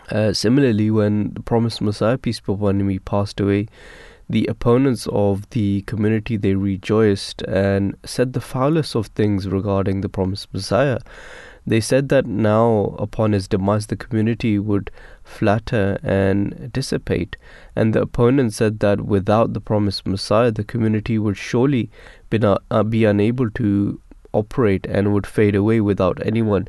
[0.10, 3.68] Uh, similarly, when the promised Messiah, peace be upon him, he passed away,
[4.30, 10.10] the opponents of the community they rejoiced and said the foulest of things regarding the
[10.10, 11.00] promised Messiah.
[11.66, 14.90] They said that now, upon his demise, the community would
[15.24, 17.36] flatter and dissipate.
[17.76, 21.90] And the opponent said that without the promised Messiah, the community would surely
[22.30, 24.00] be, not, uh, be unable to
[24.32, 26.68] operate and would fade away without anyone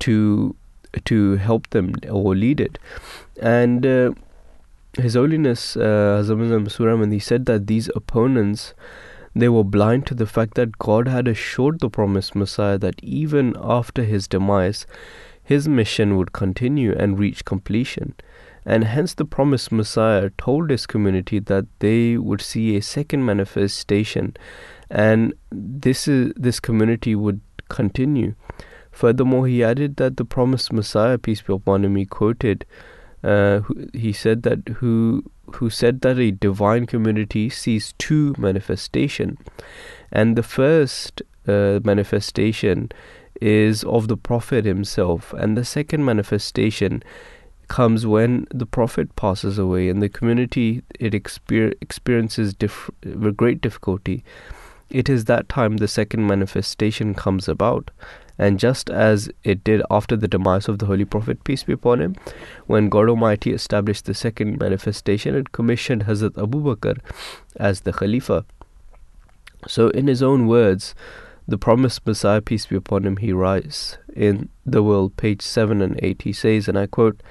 [0.00, 0.54] to
[1.04, 2.78] to help them or lead it.
[3.42, 4.12] And uh,
[4.96, 8.74] His Holiness uh, Hazam Suram, he said that these opponents
[9.34, 13.56] they were blind to the fact that God had assured the promised Messiah that even
[13.60, 14.86] after his demise,
[15.42, 18.14] his mission would continue and reach completion.
[18.64, 24.36] And hence, the promised Messiah told his community that they would see a second manifestation,
[24.88, 28.34] and this is this community would continue.
[28.90, 32.64] Furthermore, he added that the promised Messiah, peace be upon him, he quoted,
[33.24, 33.62] uh,
[33.92, 39.38] he said that who who said that a divine community sees two manifestation,
[40.12, 42.90] and the first uh, manifestation
[43.40, 47.02] is of the prophet himself, and the second manifestation
[47.68, 52.90] comes when the prophet passes away and the community it exper- experiences dif-
[53.36, 54.22] great difficulty.
[54.90, 57.90] It is that time the second manifestation comes about
[58.38, 62.00] and just as it did after the demise of the Holy Prophet, peace be upon
[62.00, 62.16] him,
[62.66, 66.98] when God Almighty established the second manifestation and commissioned Hazrat Abu Bakr
[67.56, 68.44] as the Khalifa.
[69.66, 70.94] So, in his own words,
[71.46, 75.98] the promised Messiah, peace be upon him, he writes in The Will, page 7 and
[76.02, 77.22] 8, he says, and I quote,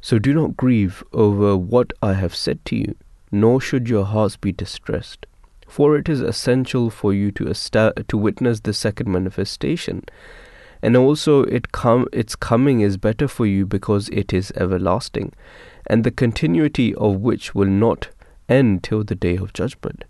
[0.00, 2.94] So do not grieve over what I have said to you,
[3.32, 5.26] nor should your hearts be distressed.
[5.74, 10.04] For it is essential for you to to witness the second manifestation,
[10.80, 15.32] and also it com- its coming is better for you because it is everlasting,
[15.88, 18.10] and the continuity of which will not
[18.48, 20.04] end till the day of judgment.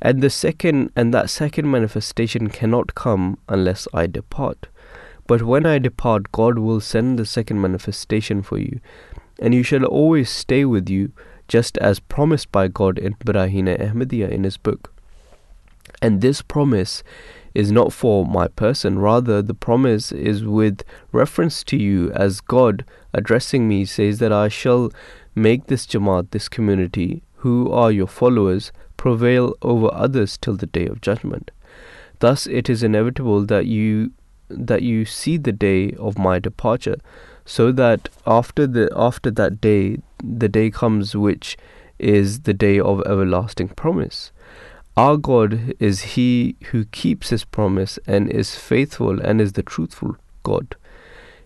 [0.00, 4.68] And the second and that second manifestation cannot come unless I depart.
[5.26, 8.80] But when I depart, God will send the second manifestation for you,
[9.38, 11.12] and you shall always stay with you,
[11.46, 14.92] just as promised by God in Barahin-e-Ahmadiyya in his book.
[16.02, 17.02] And this promise
[17.54, 20.82] is not for my person, rather, the promise is with
[21.12, 24.90] reference to you, as God, addressing me, says that I shall
[25.34, 30.86] make this Jamaat, this community, who are your followers, prevail over others till the day
[30.86, 31.50] of judgment.
[32.18, 34.12] Thus, it is inevitable that you
[34.48, 36.96] that you see the day of my departure,
[37.44, 41.56] so that after the after that day, the day comes which
[41.98, 44.32] is the day of everlasting promise.
[44.96, 50.16] Our God is He who keeps His promise and is faithful and is the truthful
[50.44, 50.76] God.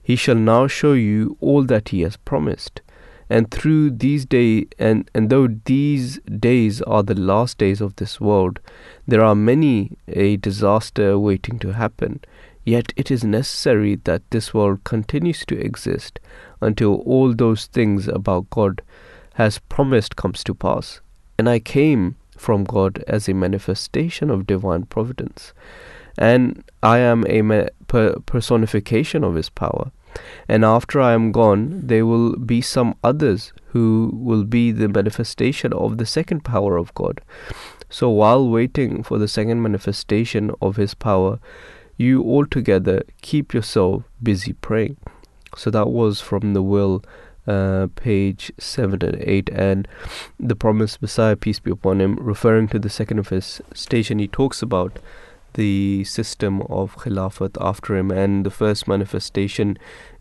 [0.03, 2.83] He shall now show you all that He has promised.
[3.31, 8.21] And through these days, and, and though these days are the last days of this
[8.21, 8.61] world,
[9.07, 12.21] there are many a disaster waiting to happen.
[12.65, 16.21] Yet it is necessary that this world continues to exist
[16.61, 18.83] until all those things about God
[19.35, 21.01] has promised comes to pass.
[21.39, 25.53] And I came from God as a manifestation of divine providence,
[26.17, 29.91] and I am a ma- per- personification of His power.
[30.49, 35.73] And after I am gone, there will be some others who will be the manifestation
[35.73, 37.21] of the second power of God.
[37.91, 41.39] So while waiting for the second manifestation of His power,
[41.97, 44.97] you altogether keep yourself busy praying.
[45.57, 47.05] So that was from the will,
[47.49, 49.49] uh, page 7 and 8.
[49.51, 49.89] And
[50.39, 54.29] the promised Messiah, peace be upon him, referring to the second of his station, he
[54.29, 54.99] talks about
[55.55, 59.79] the system of Khilafat after him, and the first manifestation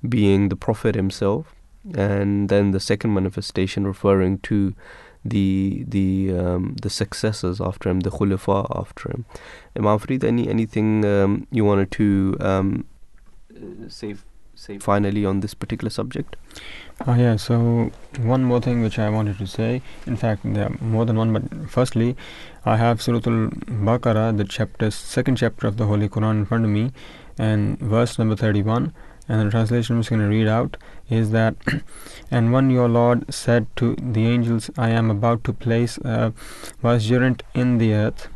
[0.08, 1.54] being the Prophet himself,
[1.94, 4.74] and then the second manifestation referring to
[5.24, 9.26] the the um, the successors after him, the Khulafa after him.
[9.76, 12.86] Imam Farid, any anything um, you wanted to um,
[13.88, 14.16] say
[14.56, 16.36] say finally on this particular subject?
[17.06, 19.84] Oh yeah, so one more thing which I wanted to say.
[20.08, 22.18] In fact, there are more than one, but firstly,
[22.66, 26.72] I have Surah Al-Baqarah, the chapter, second chapter of the Holy Quran in front of
[26.72, 26.92] me,
[27.38, 28.94] and verse number 31.
[29.30, 30.76] And the translation I'm just going to read out
[31.08, 31.56] is that,
[32.32, 36.34] and when your Lord said to the angels, I am about to place a
[36.82, 38.28] vicegerent in the earth,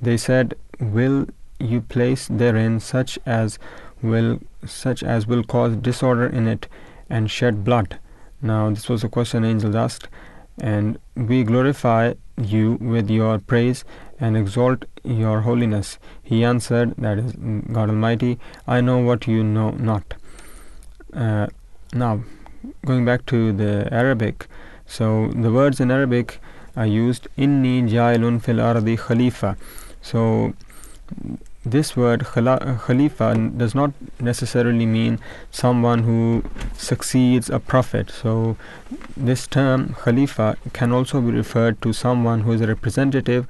[0.00, 1.26] they said, Will
[1.58, 3.58] you place therein such as
[4.02, 6.68] will such as will cause disorder in it
[7.08, 7.98] and shed blood.
[8.40, 10.08] Now, this was a question angels asked,
[10.60, 13.84] and we glorify you with your praise
[14.18, 15.98] and exalt your holiness.
[16.22, 20.14] He answered, That is God Almighty, I know what you know not.
[21.12, 21.46] Uh,
[21.92, 22.22] now,
[22.86, 24.46] going back to the Arabic,
[24.86, 26.40] so the words in Arabic
[26.76, 29.56] are used Inni jailun fil ardi khalifa.
[30.00, 30.54] So
[31.64, 36.42] this word khalifa does not necessarily mean someone who
[36.76, 38.10] succeeds a prophet.
[38.10, 38.56] So
[39.16, 43.46] this term khalifa can also be referred to someone who is a representative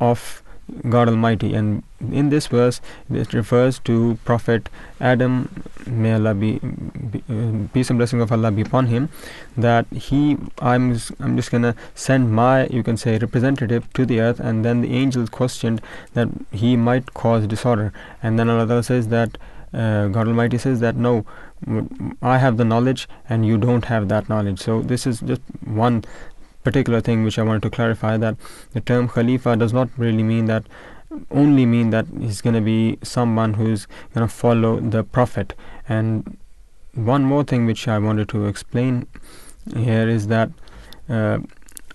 [0.00, 0.41] of
[0.88, 1.54] God Almighty.
[1.54, 2.80] And in this verse
[3.12, 4.68] it refers to prophet
[5.00, 5.48] Adam
[5.86, 9.08] may Allah be, be uh, peace and blessing of Allah be upon him
[9.56, 14.40] that he I'm I'm just gonna send my you can say representative to the earth
[14.40, 15.80] and then the angels questioned
[16.14, 17.92] that he might cause disorder.
[18.22, 19.38] And then Allah says that
[19.72, 21.24] uh, God Almighty says that no
[22.20, 24.60] I have the knowledge and you don't have that knowledge.
[24.60, 26.04] So this is just one
[26.64, 28.36] particular thing which I wanted to clarify that
[28.72, 30.64] the term Khalifa does not really mean that
[31.30, 35.54] only mean that he's going to be someone who's going to follow the Prophet.
[35.88, 36.38] And
[36.94, 39.06] one more thing which I wanted to explain
[39.76, 40.50] here is that.
[41.08, 41.38] Uh,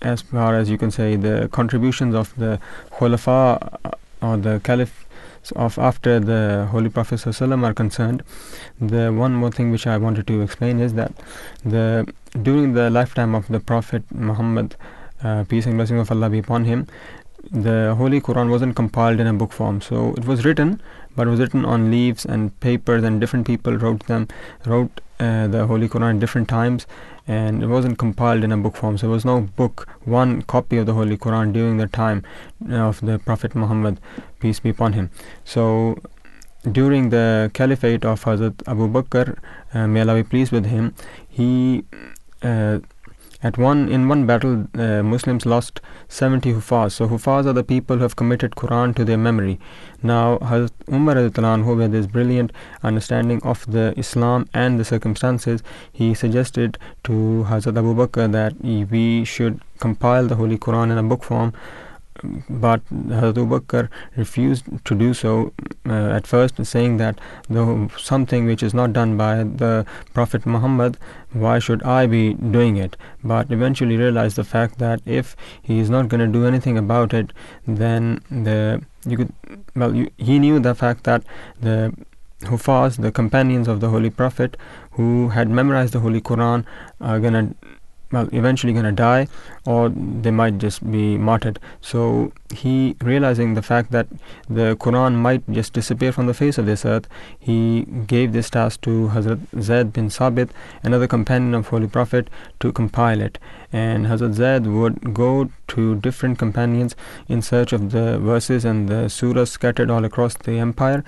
[0.02, 2.60] as far as you can say, the contributions of the
[2.92, 3.90] Khulafa uh,
[4.22, 5.08] or the Caliph
[5.56, 8.22] of after the Holy Prophet are concerned,
[8.80, 11.12] the one more thing which I wanted to explain is that
[11.64, 12.06] the
[12.42, 14.76] during the lifetime of the Prophet Muhammad,
[15.22, 16.86] uh, peace and blessing of Allah be upon him,
[17.50, 19.80] the Holy Quran wasn't compiled in a book form.
[19.80, 20.80] So it was written,
[21.16, 24.28] but it was written on leaves and papers, and different people wrote them,
[24.66, 26.86] wrote uh, the Holy Quran at different times,
[27.26, 28.98] and it wasn't compiled in a book form.
[28.98, 32.24] So there was no book, one copy of the Holy Quran during the time
[32.70, 34.00] of the Prophet Muhammad,
[34.40, 35.10] peace be upon him.
[35.44, 35.98] So
[36.70, 39.38] during the caliphate of Hazrat Abu Bakr,
[39.74, 40.94] uh, may Allah be pleased with him,
[41.28, 41.96] he uh,
[43.40, 46.92] at one in one battle, uh, Muslims lost 70 Hufaz.
[46.92, 49.60] So Hufaz are the people who have committed Quran to their memory.
[50.02, 51.14] Now, Hazrat Umar
[51.62, 52.52] who with his brilliant
[52.82, 55.62] understanding of the Islam and the circumstances,
[55.92, 61.02] he suggested to Hazrat Abu Bakr that we should compile the Holy Quran in a
[61.02, 61.52] book form
[62.48, 65.52] but Hazrat Abu Bakr refused to do so
[65.86, 70.98] uh, at first, saying that though something which is not done by the Prophet Muhammad,
[71.32, 72.96] why should I be doing it?
[73.22, 77.14] But eventually realized the fact that if he is not going to do anything about
[77.14, 77.32] it,
[77.66, 79.32] then the you could
[79.74, 81.22] well you, he knew the fact that
[81.60, 81.92] the
[82.42, 84.56] Hufaz, the companions of the Holy Prophet,
[84.92, 86.64] who had memorized the Holy Quran,
[87.00, 87.54] are gonna
[88.12, 89.28] well eventually going to die
[89.66, 91.58] or they might just be martyred.
[91.80, 94.06] So he realizing the fact that
[94.48, 97.06] the quran might just disappear from the face of this earth
[97.38, 100.50] he gave this task to hazrat zaid bin sabit
[100.82, 102.30] another companion of holy prophet
[102.60, 103.38] to compile it.
[103.72, 106.96] And hazrat zaid would go to different companions
[107.28, 111.04] in search of the verses and the surahs scattered all across the empire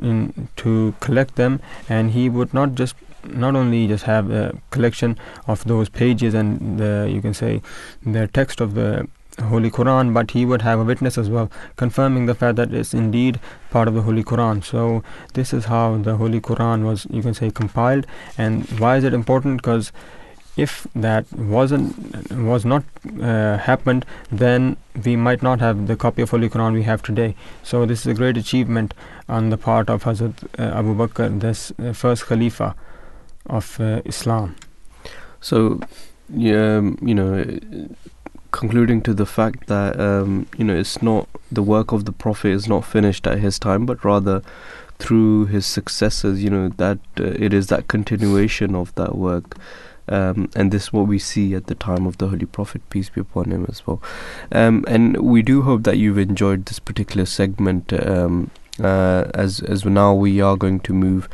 [0.00, 1.60] in, to collect them.
[1.88, 2.94] And he would not just
[3.28, 7.62] not only just have a collection of those pages and the you can say
[8.04, 9.06] the text of the
[9.42, 12.94] Holy Quran, but he would have a witness as well, confirming the fact that it's
[12.94, 13.40] indeed
[13.70, 14.62] part of the Holy Quran.
[14.62, 15.02] So
[15.34, 18.06] this is how the Holy Quran was, you can say, compiled.
[18.38, 19.56] And why is it important?
[19.56, 19.90] Because
[20.56, 22.84] if that wasn't was not
[23.20, 27.34] uh, happened, then we might not have the copy of Holy Quran we have today.
[27.64, 28.94] So this is a great achievement
[29.28, 32.76] on the part of Hazrat uh, Abu Bakr, this uh, first Khalifa
[33.46, 34.56] of uh, Islam.
[35.40, 35.80] So,
[36.28, 37.44] yeah, um, you know,
[38.50, 42.50] concluding to the fact that um, you know it's not the work of the Prophet
[42.52, 44.42] is not finished at his time, but rather
[44.98, 46.42] through his successors.
[46.42, 49.56] You know that uh, it is that continuation of that work.
[50.06, 53.08] Um, and this is what we see at the time of the Holy Prophet, peace
[53.08, 54.02] be upon him, as well.
[54.52, 57.92] Um, and we do hope that you've enjoyed this particular segment.
[57.92, 58.50] Um,
[58.82, 61.28] uh, as as now we are going to move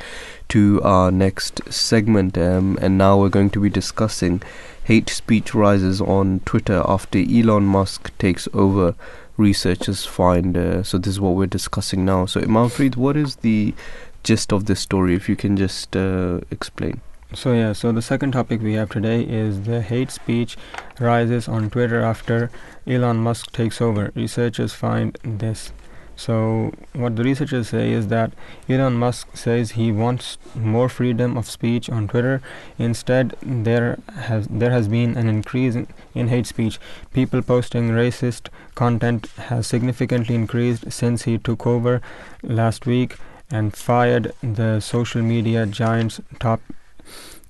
[0.51, 4.43] to our next segment, um, and now we're going to be discussing
[4.85, 8.95] hate speech rises on Twitter after Elon Musk takes over.
[9.37, 10.99] Researchers find uh, so.
[10.99, 12.27] This is what we're discussing now.
[12.27, 13.75] So, Imam what is the
[14.23, 15.15] gist of this story?
[15.15, 17.01] If you can just uh, explain.
[17.33, 20.57] So yeah, so the second topic we have today is the hate speech
[20.99, 22.51] rises on Twitter after
[22.89, 24.11] Elon Musk takes over.
[24.17, 25.73] Researchers find this.
[26.21, 28.33] So, what the researchers say is that
[28.69, 32.43] Elon Musk says he wants more freedom of speech on Twitter.
[32.79, 36.79] Instead, there has there has been an increase in, in hate speech.
[37.15, 42.03] People posting racist content has significantly increased since he took over
[42.43, 43.17] last week
[43.51, 46.61] and fired the social media giant's top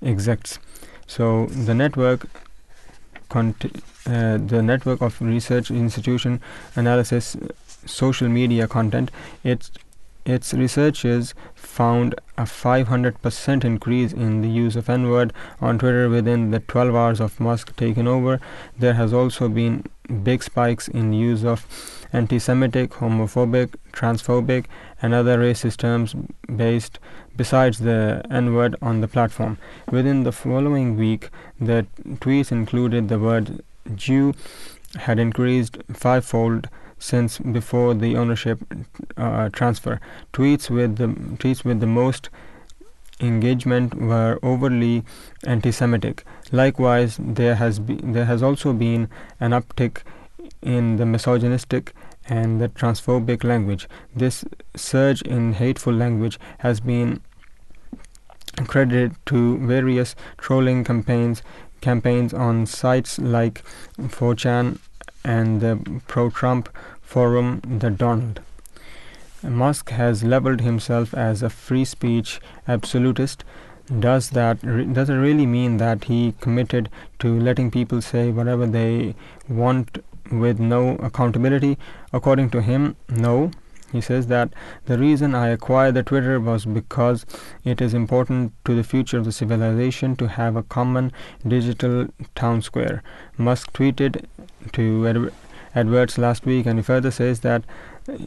[0.01, 0.61] execs.
[1.09, 2.29] So, the network
[3.33, 6.41] uh, the network of research institution
[6.75, 7.37] analysis
[7.87, 9.11] social media content,
[9.45, 9.71] its
[10.27, 16.61] its researchers found a 500% increase in the use of N-word on Twitter within the
[16.61, 18.39] 12 hours of Musk taking over.
[18.79, 19.85] There has also been
[20.23, 21.67] big spikes in use of
[22.13, 24.67] anti-Semitic, homophobic, transphobic,
[25.01, 26.15] and other racist terms
[26.55, 26.99] based
[27.37, 29.59] besides the N-word on the platform.
[29.91, 31.31] Within the following week,
[31.61, 33.63] the tweets included the word
[33.95, 34.35] Jew
[34.97, 36.69] had increased fivefold
[37.01, 38.61] since before the ownership
[39.17, 40.01] uh, transfer.
[40.33, 41.09] Tweets with the
[41.39, 42.29] tweets with the most
[43.19, 45.05] engagement were overly
[45.45, 46.25] anti-Semitic.
[46.53, 49.09] Likewise, there has be, there has also been
[49.41, 50.03] an uptick
[50.63, 51.93] in the misogynistic
[52.29, 53.89] and the transphobic language.
[54.15, 54.45] This
[54.77, 57.21] surge in hateful language has been
[58.67, 61.43] credited to various trolling campaigns
[61.81, 63.65] campaigns on sites like
[63.99, 64.79] 4chan
[65.25, 66.69] and the pro Trump
[67.11, 68.41] forum, The Donald.
[69.43, 73.43] Musk has labeled himself as a free speech absolutist.
[73.99, 76.89] Does that re- does it really mean that he committed
[77.19, 79.17] to letting people say whatever they
[79.49, 79.99] want
[80.31, 81.79] with no accountability?
[82.13, 83.51] According to him, no.
[83.91, 84.53] He says that
[84.87, 87.27] the reason I acquired the Twitter was because
[87.65, 91.11] it is important to the future of the civilization to have a common
[91.57, 92.07] digital
[92.37, 93.03] town square.
[93.37, 94.27] Musk tweeted
[94.75, 95.33] to Ed-
[95.75, 97.63] Edwards last week, and he further says that
[98.09, 98.19] uh,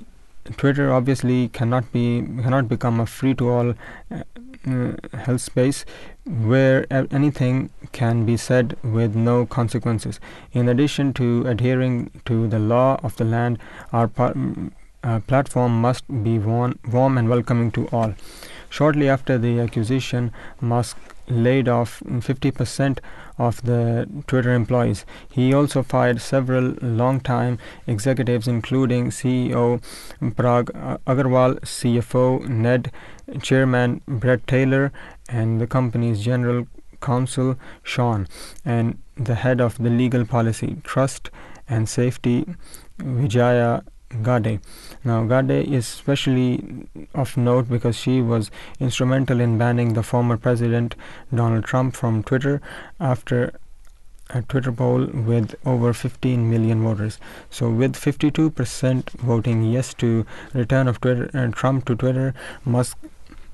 [0.58, 3.74] Twitter obviously cannot be cannot become a free to all
[4.12, 4.24] uh,
[4.68, 5.86] uh, health space
[6.26, 10.20] where anything can be said with no consequences.
[10.52, 13.60] In addition to adhering to the law of the land,
[13.92, 14.36] our par-
[15.04, 18.16] uh, platform must be warm, warm and welcoming to all.
[18.70, 20.98] Shortly after the acquisition, Musk
[21.28, 23.00] laid off 50%
[23.38, 25.06] of the Twitter employees.
[25.30, 27.58] He also fired several long-time
[27.88, 29.82] executives, including CEO
[30.22, 30.66] Parag
[31.06, 32.92] Agrawal, CFO Ned,
[33.42, 34.92] Chairman Bret Taylor,
[35.30, 36.68] and the company's general
[37.02, 38.28] counsel Sean,
[38.64, 41.30] and the head of the legal policy, trust,
[41.68, 42.46] and safety
[43.00, 43.84] Vijaya
[44.22, 44.60] Gadde.
[45.06, 48.50] Now, Gadde is especially of note because she was
[48.80, 50.96] instrumental in banning the former president
[51.34, 52.62] Donald Trump from Twitter
[53.00, 53.54] after
[54.30, 57.20] a Twitter poll with over 15 million voters.
[57.50, 62.98] So, with 52% voting yes to return of Twitter, uh, Trump to Twitter, Musk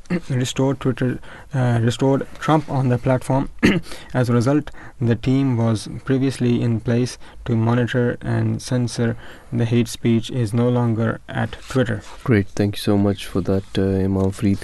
[0.29, 1.19] restored Twitter,
[1.53, 3.49] uh, restored Trump on the platform.
[4.13, 9.15] As a result, the team was previously in place to monitor and censor
[9.51, 12.01] the hate speech is no longer at Twitter.
[12.23, 14.59] Great, thank you so much for that, uh, Imam Farid.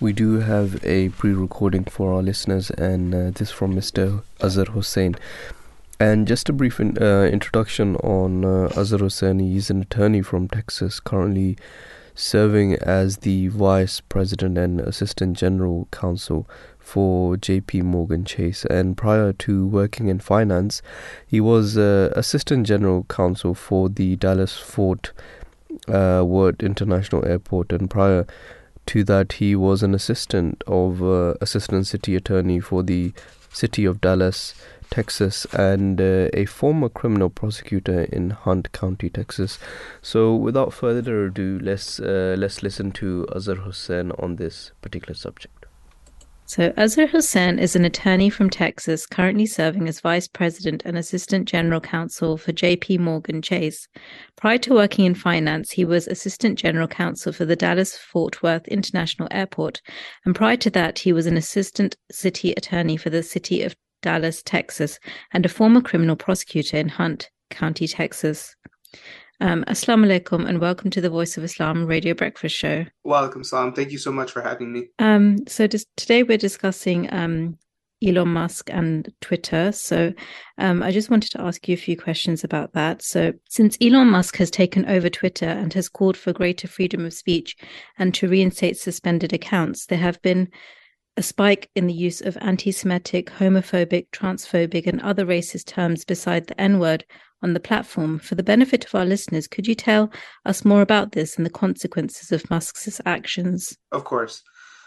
[0.00, 4.22] We do have a pre-recording for our listeners, and uh, this from Mr.
[4.40, 5.16] Azhar Hussain.
[5.98, 9.38] And just a brief in, uh, introduction on uh, Azhar Hussain.
[9.38, 11.58] He's an attorney from Texas, currently
[12.20, 16.46] serving as the Vice President and Assistant General Counsel
[16.78, 18.64] for JP Morgan Chase.
[18.66, 20.82] And prior to working in finance,
[21.26, 25.12] he was uh, Assistant General Counsel for the Dallas Fort
[25.88, 27.72] uh, Worth International Airport.
[27.72, 28.26] And prior
[28.86, 33.12] to that, he was an assistant of uh, Assistant City Attorney for the
[33.52, 34.54] City of Dallas
[34.90, 39.58] Texas, and uh, a former criminal prosecutor in Hunt County, Texas.
[40.02, 45.60] So, without further ado, let's uh, let's listen to Azhar Hussain on this particular subject.
[46.50, 51.46] So, Azhar Hussain is an attorney from Texas, currently serving as vice president and assistant
[51.46, 53.86] general counsel for JP Morgan Chase.
[54.34, 58.66] Prior to working in finance, he was assistant general counsel for the Dallas Fort Worth
[58.66, 59.80] International Airport.
[60.24, 64.42] And prior to that, he was an assistant city attorney for the city of Dallas,
[64.42, 64.98] Texas,
[65.32, 68.54] and a former criminal prosecutor in Hunt County, Texas.
[69.40, 72.84] Um, Assalamu alaikum and welcome to the Voice of Islam Radio Breakfast Show.
[73.04, 73.72] Welcome, salam.
[73.72, 74.88] Thank you so much for having me.
[74.98, 77.56] Um, so just, today we're discussing um,
[78.04, 79.72] Elon Musk and Twitter.
[79.72, 80.12] So
[80.58, 83.02] um, I just wanted to ask you a few questions about that.
[83.02, 87.12] So since Elon Musk has taken over Twitter and has called for greater freedom of
[87.12, 87.56] speech
[87.98, 90.48] and to reinstate suspended accounts, there have been
[91.16, 96.46] a spike in the use of anti Semitic, homophobic, transphobic, and other racist terms beside
[96.46, 97.04] the N word
[97.42, 98.18] on the platform.
[98.18, 100.10] For the benefit of our listeners, could you tell
[100.44, 103.76] us more about this and the consequences of Musk's actions?
[103.92, 104.42] Of course.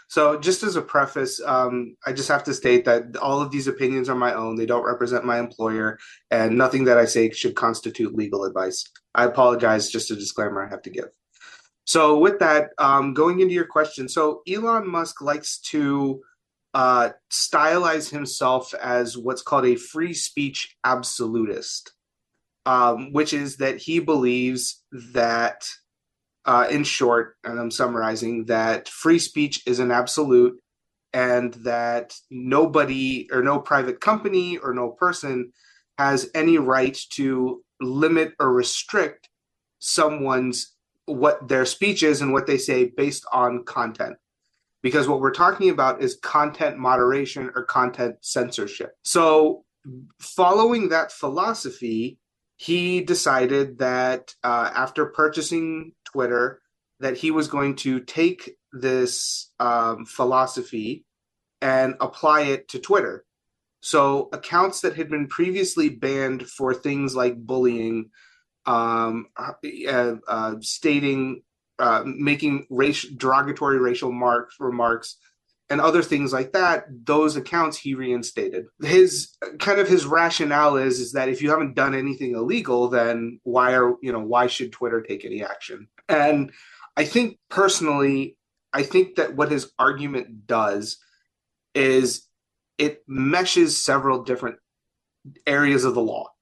[0.08, 3.66] So, just as a preface, um, I just have to state that all of these
[3.66, 4.56] opinions are my own.
[4.56, 5.98] They don't represent my employer,
[6.30, 8.84] and nothing that I say should constitute legal advice.
[9.14, 11.08] I apologize, just a disclaimer I have to give.
[11.86, 16.22] So, with that, um, going into your question, so Elon Musk likes to
[16.72, 21.92] uh, stylize himself as what's called a free speech absolutist,
[22.66, 24.82] um, which is that he believes
[25.12, 25.68] that,
[26.46, 30.58] uh, in short, and I'm summarizing, that free speech is an absolute
[31.12, 35.52] and that nobody or no private company or no person
[35.96, 39.28] has any right to limit or restrict
[39.78, 40.73] someone's
[41.06, 44.16] what their speech is and what they say based on content.
[44.82, 48.92] Because what we're talking about is content moderation or content censorship.
[49.02, 49.64] So,
[50.20, 52.18] following that philosophy,
[52.56, 56.60] he decided that uh, after purchasing Twitter,
[57.00, 61.04] that he was going to take this um, philosophy
[61.60, 63.24] and apply it to Twitter.
[63.80, 68.10] So, accounts that had been previously banned for things like bullying
[68.66, 71.42] um, uh, uh, stating,
[71.78, 75.16] uh, making racial derogatory racial marks remarks,
[75.70, 76.84] and other things like that.
[77.04, 78.66] Those accounts he reinstated.
[78.82, 83.40] His kind of his rationale is is that if you haven't done anything illegal, then
[83.42, 85.88] why are you know why should Twitter take any action?
[86.08, 86.52] And
[86.96, 88.36] I think personally,
[88.72, 90.98] I think that what his argument does
[91.74, 92.28] is
[92.78, 94.56] it meshes several different
[95.46, 96.33] areas of the law.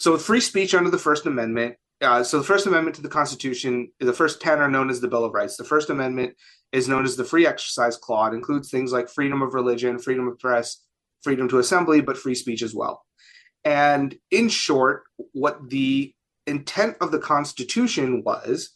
[0.00, 3.08] So with free speech under the First Amendment, uh, so the First Amendment to the
[3.10, 5.58] Constitution, the first 10 are known as the Bill of Rights.
[5.58, 6.36] The First Amendment
[6.72, 8.32] is known as the Free Exercise Clause.
[8.32, 10.82] It includes things like freedom of religion, freedom of press,
[11.22, 13.04] freedom to assembly, but free speech as well.
[13.62, 15.02] And in short,
[15.32, 16.14] what the
[16.46, 18.70] intent of the Constitution was,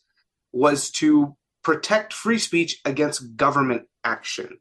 [0.53, 4.59] was to protect free speech against government action.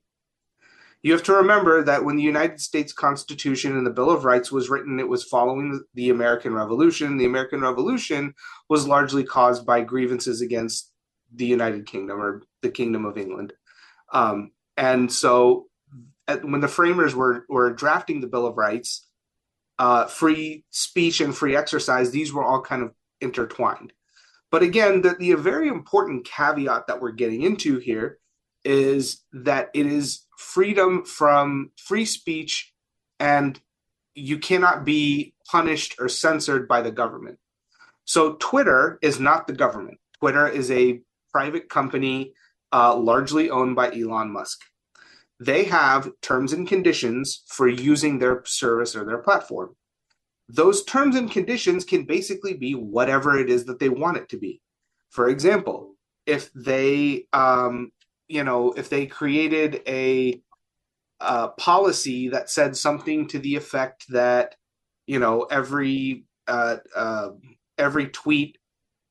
[1.04, 4.54] You have to remember that when the United States Constitution and the Bill of Rights
[4.54, 7.18] was written, it was following the American Revolution.
[7.18, 8.34] The American Revolution
[8.70, 10.94] was largely caused by grievances against
[11.36, 13.52] the United Kingdom or the Kingdom of England.
[14.14, 15.68] Um, and so
[16.28, 19.06] at, when the framers were were drafting the Bill of Rights,
[19.80, 23.92] uh, free speech and free exercise, these were all kind of intertwined.
[24.52, 28.20] But again, the, the very important caveat that we're getting into here
[28.64, 32.74] is that it is freedom from free speech
[33.20, 33.60] and
[34.16, 37.40] you cannot be punished or censored by the government.
[38.06, 40.00] So Twitter is not the government.
[40.20, 42.34] Twitter is a private company
[42.72, 44.62] uh, largely owned by Elon Musk.
[45.40, 49.76] They have terms and conditions for using their service or their platform.
[50.50, 54.38] Those terms and conditions can basically be whatever it is that they want it to
[54.38, 54.62] be.
[55.10, 55.96] For example,
[56.26, 57.92] if they, um,
[58.28, 60.42] you know, if they created a,
[61.58, 64.56] policy that said something to the effect that,
[65.08, 67.30] you know, every uh, uh,
[67.78, 68.58] every tweet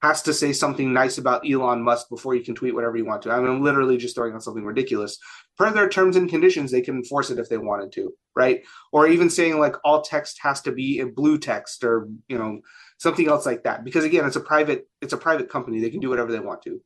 [0.03, 3.23] has to say something nice about Elon Musk before you can tweet whatever you want
[3.23, 3.31] to.
[3.31, 5.17] I mean, I'm literally just throwing out something ridiculous.
[5.57, 8.63] Per their terms and conditions, they can enforce it if they wanted to, right?
[8.91, 12.61] Or even saying like all text has to be in blue text or you know
[12.99, 13.85] something else like that.
[13.85, 15.81] Because again, it's a private it's a private company.
[15.81, 16.81] They can do whatever they want to.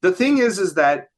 [0.00, 1.08] The thing is, is that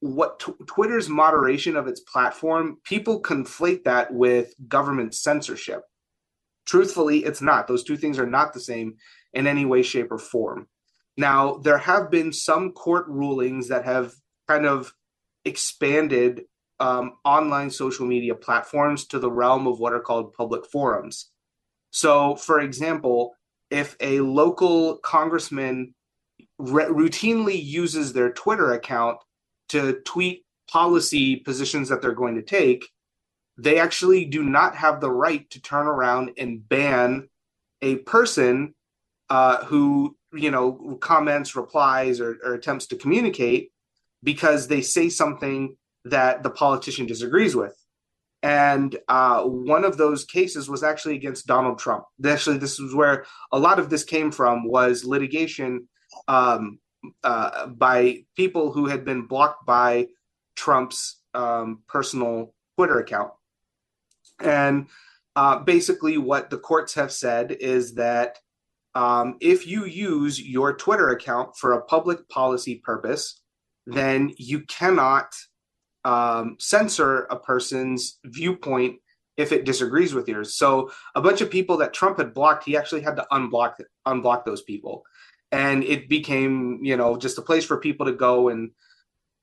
[0.00, 5.82] what t- Twitter's moderation of its platform, people conflate that with government censorship.
[6.66, 7.66] Truthfully, it's not.
[7.66, 8.96] Those two things are not the same
[9.32, 10.68] in any way, shape, or form.
[11.16, 14.14] Now, there have been some court rulings that have
[14.46, 14.92] kind of
[15.44, 16.44] expanded
[16.80, 21.30] um, online social media platforms to the realm of what are called public forums.
[21.90, 23.34] So, for example,
[23.70, 25.94] if a local congressman
[26.58, 29.18] re- routinely uses their Twitter account
[29.68, 32.86] to tweet policy positions that they're going to take,
[33.56, 37.28] they actually do not have the right to turn around and ban
[37.82, 38.74] a person
[39.30, 43.70] uh, who you know comments, replies, or, or attempts to communicate
[44.22, 47.74] because they say something that the politician disagrees with.
[48.42, 52.04] And uh, one of those cases was actually against Donald Trump.
[52.24, 55.88] Actually, this was where a lot of this came from was litigation
[56.28, 56.78] um,
[57.24, 60.08] uh, by people who had been blocked by
[60.56, 63.32] Trump's um, personal Twitter account.
[64.40, 64.88] And
[65.36, 68.38] uh, basically, what the courts have said is that
[68.94, 73.40] um, if you use your Twitter account for a public policy purpose,
[73.86, 75.34] then you cannot
[76.04, 78.96] um, censor a person's viewpoint
[79.36, 80.56] if it disagrees with yours.
[80.56, 83.74] So a bunch of people that Trump had blocked, he actually had to unblock
[84.06, 85.04] unblock those people,
[85.52, 88.70] and it became you know just a place for people to go and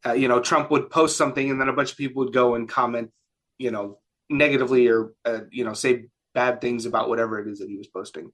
[0.05, 2.55] uh, you know Trump would post something, and then a bunch of people would go
[2.55, 3.11] and comment,
[3.57, 3.99] you know,
[4.29, 7.87] negatively or uh, you know say bad things about whatever it is that he was
[7.87, 8.31] posting.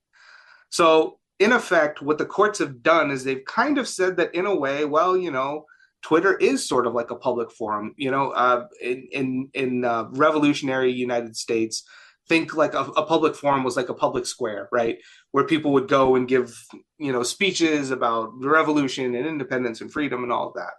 [0.70, 4.46] So, in effect, what the courts have done is they've kind of said that in
[4.46, 5.66] a way, well, you know,
[6.02, 7.94] Twitter is sort of like a public forum.
[7.98, 11.84] You know, uh, in in, in uh, revolutionary United States,
[12.32, 15.00] think like a, a, public forum was like a public square, right,
[15.32, 16.58] where people would go and give
[16.98, 20.76] you know speeches about the revolution and independence and freedom and all of that.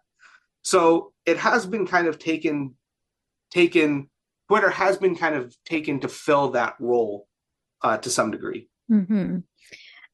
[0.62, 2.74] So it has been kind of taken
[3.50, 4.08] taken.
[4.48, 7.28] Twitter has been kind of taken to fill that role
[7.82, 8.70] uh, to some degree.
[8.90, 9.40] Mm-hmm.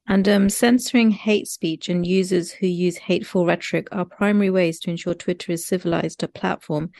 [0.08, 4.90] And um, censoring hate speech and users who use hateful rhetoric are primary ways to
[4.90, 6.90] ensure Twitter is civilized a platform.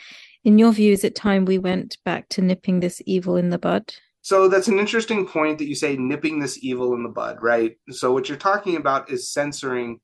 [0.45, 3.59] In your view, is it time we went back to nipping this evil in the
[3.59, 3.95] bud?
[4.23, 7.77] So that's an interesting point that you say nipping this evil in the bud, right?
[7.91, 10.01] So what you're talking about is censoring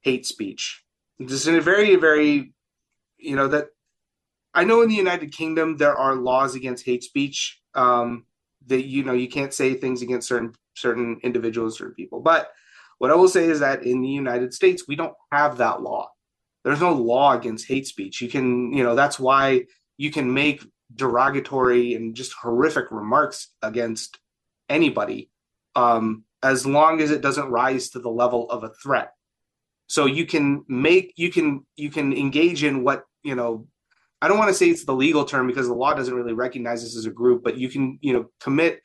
[0.00, 0.82] hate speech.
[1.18, 2.52] This is a very, very,
[3.18, 3.66] you know, that
[4.54, 7.60] I know in the United Kingdom there are laws against hate speech.
[7.74, 8.24] Um,
[8.66, 12.20] that you know you can't say things against certain certain individuals or people.
[12.20, 12.50] But
[12.98, 16.10] what I will say is that in the United States, we don't have that law.
[16.64, 18.20] There's no law against hate speech.
[18.20, 19.64] You can, you know, that's why
[19.96, 24.18] you can make derogatory and just horrific remarks against
[24.68, 25.30] anybody
[25.76, 29.12] um, as long as it doesn't rise to the level of a threat.
[29.86, 33.66] So you can make you can you can engage in what you know.
[34.20, 36.82] I don't want to say it's the legal term because the law doesn't really recognize
[36.82, 38.82] this as a group, but you can you know commit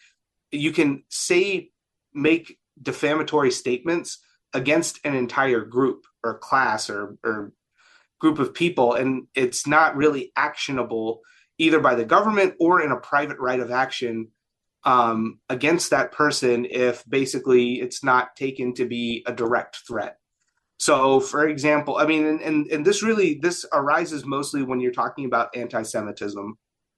[0.53, 1.71] you can say
[2.13, 4.19] make defamatory statements
[4.53, 7.51] against an entire group or class or, or
[8.19, 11.21] group of people and it's not really actionable
[11.57, 14.29] either by the government or in a private right of action
[14.83, 20.17] um, against that person if basically it's not taken to be a direct threat.
[20.77, 24.91] So for example i mean and, and, and this really this arises mostly when you're
[24.91, 26.57] talking about anti-semitism.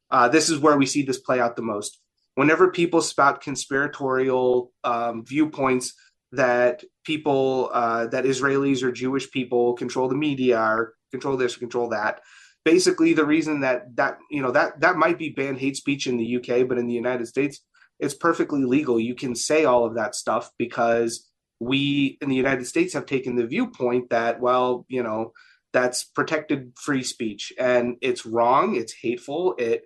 [0.09, 1.99] Uh, this is where we see this play out the most.
[2.35, 5.93] Whenever people spout conspiratorial um, viewpoints
[6.31, 11.59] that people uh, that Israelis or Jewish people control the media or control this or
[11.59, 12.21] control that,
[12.65, 16.17] basically the reason that that you know that that might be banned hate speech in
[16.17, 17.61] the UK, but in the United States,
[17.99, 18.99] it's perfectly legal.
[18.99, 21.29] You can say all of that stuff because
[21.61, 25.31] we in the United States have taken the viewpoint that well, you know,
[25.71, 29.83] that's protected free speech and it's wrong, it's hateful, it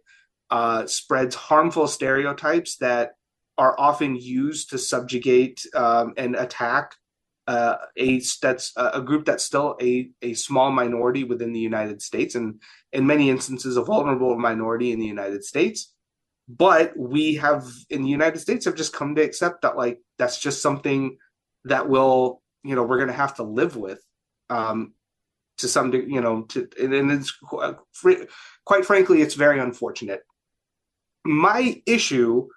[0.49, 3.11] uh, spreads harmful stereotypes that
[3.57, 6.95] are often used to subjugate um, and attack
[7.49, 12.35] uh, a that's a group that's still a, a small minority within the United States
[12.35, 12.61] and
[12.93, 15.91] in many instances a vulnerable minority in the United States.
[16.47, 20.39] But we have in the United States have just come to accept that like that's
[20.39, 21.17] just something
[21.65, 23.99] that will you know we're going to have to live with
[24.51, 24.93] um,
[25.57, 27.31] to some degree, you know to and it's
[28.63, 30.21] quite frankly it's very unfortunate.
[31.25, 32.47] My issue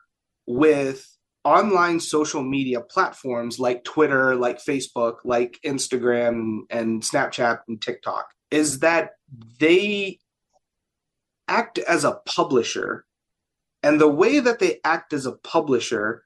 [0.47, 1.09] with
[1.45, 8.81] online social media platforms like Twitter, like Facebook, like Instagram and Snapchat and TikTok is
[8.81, 9.13] that
[9.59, 10.19] they
[11.49, 13.05] act as a publisher.
[13.83, 16.23] And the way that they act as a publisher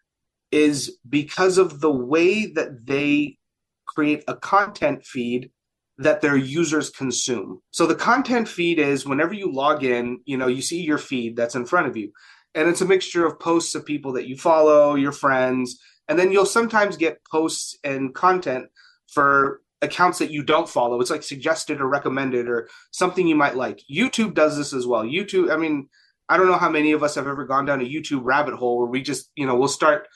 [0.52, 3.38] is because of the way that they
[3.86, 5.50] create a content feed
[5.98, 7.62] that their users consume.
[7.70, 11.36] So the content feed is whenever you log in, you know, you see your feed
[11.36, 12.12] that's in front of you
[12.56, 15.78] and it's a mixture of posts of people that you follow, your friends,
[16.08, 18.66] and then you'll sometimes get posts and content
[19.06, 21.00] for accounts that you don't follow.
[21.00, 23.82] It's like suggested or recommended or something you might like.
[23.92, 25.04] YouTube does this as well.
[25.04, 25.88] YouTube, I mean,
[26.28, 28.78] I don't know how many of us have ever gone down a YouTube rabbit hole
[28.78, 30.08] where we just, you know, we'll start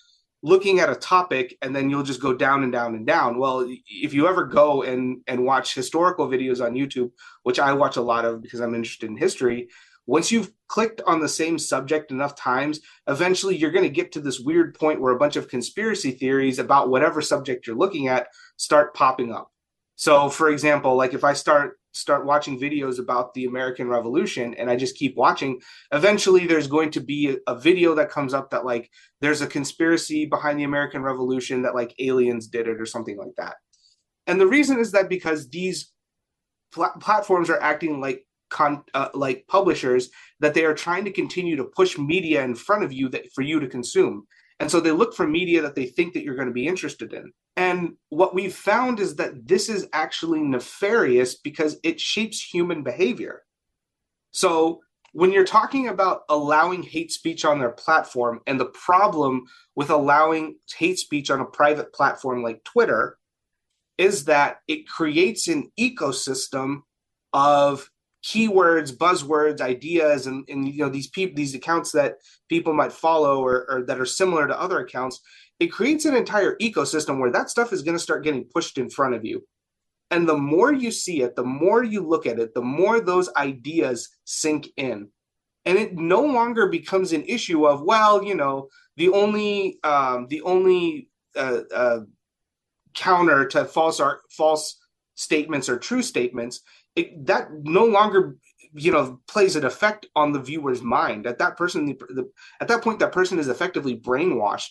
[0.42, 3.38] looking at a topic and then you'll just go down and down and down.
[3.38, 7.10] Well, if you ever go and and watch historical videos on YouTube,
[7.42, 9.68] which I watch a lot of because I'm interested in history,
[10.06, 14.20] once you've clicked on the same subject enough times, eventually you're going to get to
[14.20, 18.28] this weird point where a bunch of conspiracy theories about whatever subject you're looking at
[18.56, 19.50] start popping up.
[19.96, 24.70] So, for example, like if I start start watching videos about the American Revolution and
[24.70, 25.60] I just keep watching,
[25.92, 28.90] eventually there's going to be a, video that comes up that like
[29.20, 33.34] there's a conspiracy behind the American Revolution that like aliens did it or something like
[33.36, 33.56] that.
[34.26, 35.92] And the reason is that because these
[36.72, 40.10] pl- platforms are acting like con, uh, like publishers
[40.40, 43.42] that they are trying to continue to push media in front of you that for
[43.42, 44.26] you to consume.
[44.58, 47.12] And so they look for media that they think that you're going to be interested
[47.14, 47.32] in.
[47.56, 53.42] And what we've found is that this is actually nefarious because it shapes human behavior.
[54.32, 54.80] So
[55.12, 59.44] when you're talking about allowing hate speech on their platform and the problem
[59.74, 63.18] with allowing hate speech on a private platform like Twitter
[63.98, 66.82] is that it creates an ecosystem
[67.32, 67.90] of
[68.22, 72.16] keywords, buzzwords, ideas, and, and you know these people, these accounts that
[72.48, 75.20] people might follow or, or that are similar to other accounts,
[75.58, 78.90] it creates an entire ecosystem where that stuff is going to start getting pushed in
[78.90, 79.42] front of you.
[80.10, 83.32] And the more you see it, the more you look at it, the more those
[83.36, 85.08] ideas sink in.
[85.64, 90.42] And it no longer becomes an issue of, well, you know, the only um, the
[90.42, 92.00] only uh, uh,
[92.94, 94.78] counter to false art, false
[95.14, 96.62] statements or true statements
[96.96, 98.36] it, that no longer
[98.72, 101.26] you know plays an effect on the viewer's mind.
[101.26, 102.30] At that person the, the,
[102.60, 104.70] at that point that person is effectively brainwashed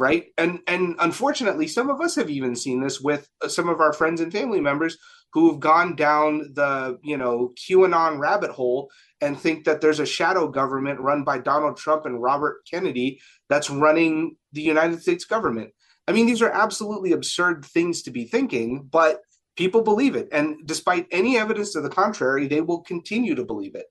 [0.00, 0.28] right?
[0.38, 3.92] And and unfortunately some of us have even seen this with uh, some of our
[3.92, 4.96] friends and family members
[5.34, 8.90] who have gone down the you know qanon rabbit hole
[9.20, 13.70] and think that there's a shadow government run by donald trump and robert kennedy that's
[13.70, 15.70] running the united states government.
[16.08, 19.20] I mean these are absolutely absurd things to be thinking but
[19.60, 20.26] people believe it.
[20.32, 23.84] And despite any evidence to the contrary, they will continue to believe it.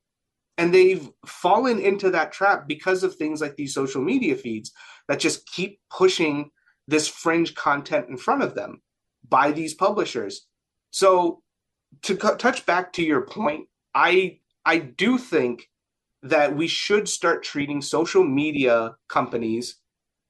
[0.57, 4.71] And they've fallen into that trap because of things like these social media feeds
[5.07, 6.49] that just keep pushing
[6.87, 8.81] this fringe content in front of them
[9.29, 10.47] by these publishers.
[10.89, 11.43] So
[12.01, 15.69] to c- touch back to your point, I I do think
[16.23, 19.75] that we should start treating social media companies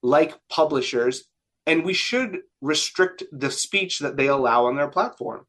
[0.04, 1.29] like publishers
[1.70, 5.46] and we should restrict the speech that they allow on their platform.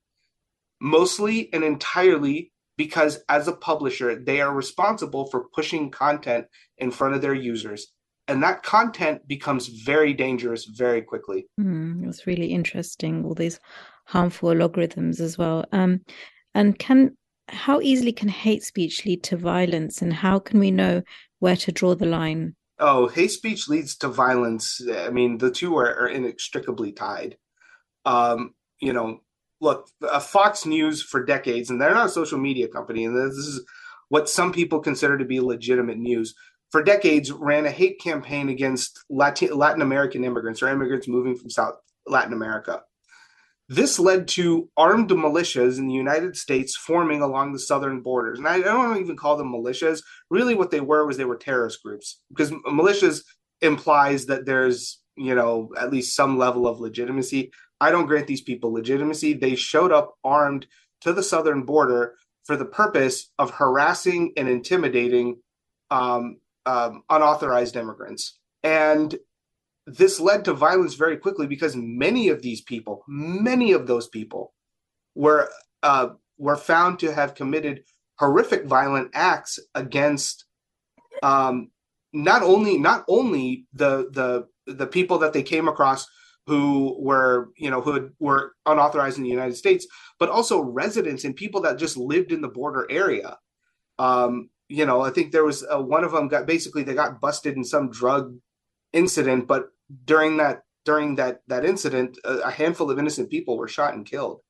[0.78, 7.14] Mostly and entirely because as a publisher they are responsible for pushing content in front
[7.14, 7.86] of their users.
[8.28, 11.46] And that content becomes very dangerous very quickly.
[11.58, 13.58] Mm, it's really interesting all these
[14.06, 15.64] harmful algorithms as well.
[15.72, 16.02] Um,
[16.54, 17.16] and can
[17.48, 20.02] how easily can hate speech lead to violence?
[20.02, 21.02] And how can we know
[21.40, 24.80] where to draw the line oh, hate speech leads to violence.
[24.92, 27.36] I mean, the two are, are inextricably tied.
[28.04, 29.20] Um, you know,
[29.60, 33.36] look, uh, Fox News for decades, and they're not a social media company, and this
[33.36, 33.64] is
[34.08, 36.34] what some people consider to be legitimate news.
[36.70, 41.50] For decades, ran a hate campaign against Latin, Latin American immigrants or immigrants moving from
[41.50, 41.74] South
[42.06, 42.82] Latin America.
[43.70, 48.40] This led to armed militias in the United States forming along the southern borders.
[48.40, 50.02] And I, don't even call them militias.
[50.28, 53.22] Really, what they were was they were terrorist groups because militias
[53.62, 57.52] implies that there's, you know, at least some level of legitimacy.
[57.80, 59.34] I don't grant these people legitimacy.
[59.34, 60.66] They showed up armed
[61.02, 65.36] to the southern border for the purpose of harassing and intimidating
[65.92, 68.36] um, um, unauthorized immigrants.
[68.64, 69.16] And
[69.96, 74.52] this led to violence very quickly because many of these people, many of those people,
[75.14, 75.48] were
[75.82, 77.84] uh, were found to have committed
[78.18, 80.44] horrific violent acts against
[81.22, 81.70] um,
[82.12, 86.06] not only not only the the the people that they came across
[86.46, 89.86] who were you know who had, were unauthorized in the United States,
[90.18, 93.38] but also residents and people that just lived in the border area.
[93.98, 97.20] Um, you know, I think there was uh, one of them got basically they got
[97.20, 98.36] busted in some drug
[98.92, 99.70] incident, but
[100.04, 104.40] during that during that that incident, a, handful of innocent people were shot and killed.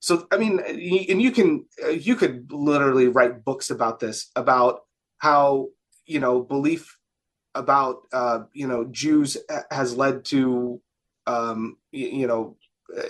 [0.00, 4.80] So I mean, and you can uh, you could literally write books about this about
[5.18, 5.68] how
[6.06, 6.98] you know belief
[7.54, 9.36] about uh, you know Jews
[9.70, 10.80] has led to
[11.26, 12.56] um, you know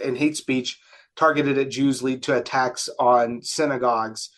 [0.05, 0.78] and hate speech
[1.16, 4.30] targeted at Jews lead to attacks on synagogues,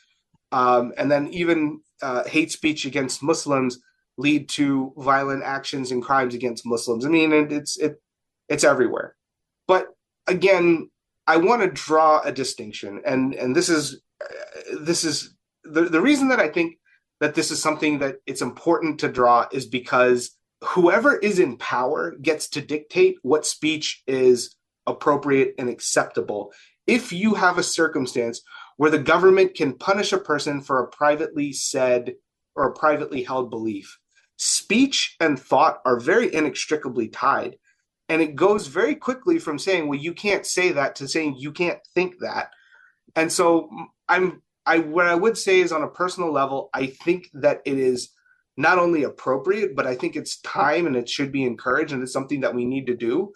[0.52, 3.80] um, and then even uh, hate speech against Muslims
[4.16, 7.05] lead to violent actions and crimes against Muslims.
[7.05, 8.01] I mean, it, it's it
[8.49, 9.16] it's everywhere.
[9.66, 9.89] But
[10.27, 10.91] again,
[11.27, 14.01] I want to draw a distinction, and and this is
[14.81, 15.35] this is
[15.65, 16.78] the the reason that I think
[17.20, 22.15] that this is something that it's important to draw is because whoever is in power
[22.20, 24.55] gets to dictate what speech is
[24.86, 26.53] appropriate and acceptable.
[26.86, 28.43] If you have a circumstance
[28.77, 32.15] where the government can punish a person for a privately said
[32.55, 33.99] or a privately held belief,
[34.36, 37.56] speech and thought are very inextricably tied.
[38.09, 41.52] And it goes very quickly from saying, well, you can't say that to saying you
[41.52, 42.51] can't think that.
[43.16, 43.70] And so
[44.09, 47.78] I'm I what I would say is on a personal level, I think that it
[47.78, 48.11] is
[48.56, 52.12] not only appropriate, but I think it's time and it should be encouraged, and it's
[52.12, 53.32] something that we need to do.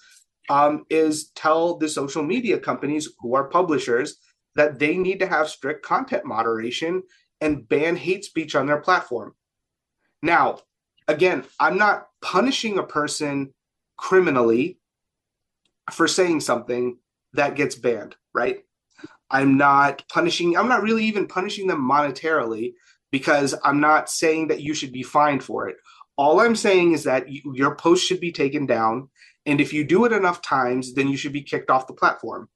[0.50, 4.16] Um, is tell the social media companies who are publishers
[4.54, 7.02] that they need to have strict content moderation
[7.42, 9.34] and ban hate speech on their platform.
[10.22, 10.60] Now,
[11.08, 13.52] again, I'm not punishing a person
[13.96, 14.78] criminally
[15.90, 16.98] for saying something
[17.32, 18.60] that gets banned, right?
[19.30, 22.74] I'm not punishing, I'm not really even punishing them monetarily
[23.10, 25.76] because I'm not saying that you should be fined for it.
[26.16, 29.08] All I'm saying is that you, your post should be taken down.
[29.46, 32.48] And if you do it enough times, then you should be kicked off the platform.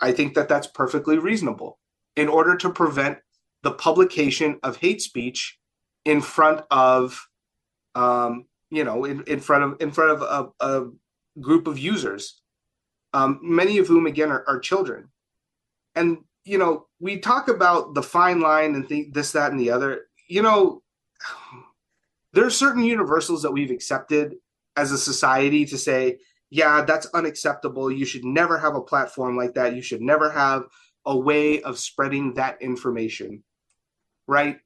[0.00, 1.78] I think that that's perfectly reasonable
[2.16, 3.18] in order to prevent
[3.62, 5.58] the publication of hate speech
[6.04, 7.28] in front of,
[7.94, 10.90] um, you know, in, in front of in front of a, a
[11.40, 12.40] group of users,
[13.12, 15.08] um, many of whom again are, are children.
[15.94, 19.70] And you know we talk about the fine line and think this that and the
[19.70, 20.06] other.
[20.28, 20.82] You know
[22.32, 24.34] there are certain universals that we've accepted
[24.76, 26.18] as a society to say
[26.50, 27.90] yeah that's unacceptable.
[27.90, 29.76] You should never have a platform like that.
[29.76, 30.64] You should never have
[31.06, 33.44] a way of spreading that information.
[34.26, 34.58] Right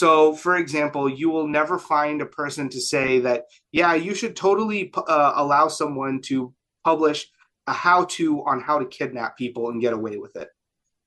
[0.00, 4.34] so for example you will never find a person to say that yeah you should
[4.36, 6.52] totally uh, allow someone to
[6.84, 7.26] publish
[7.66, 10.48] a how to on how to kidnap people and get away with it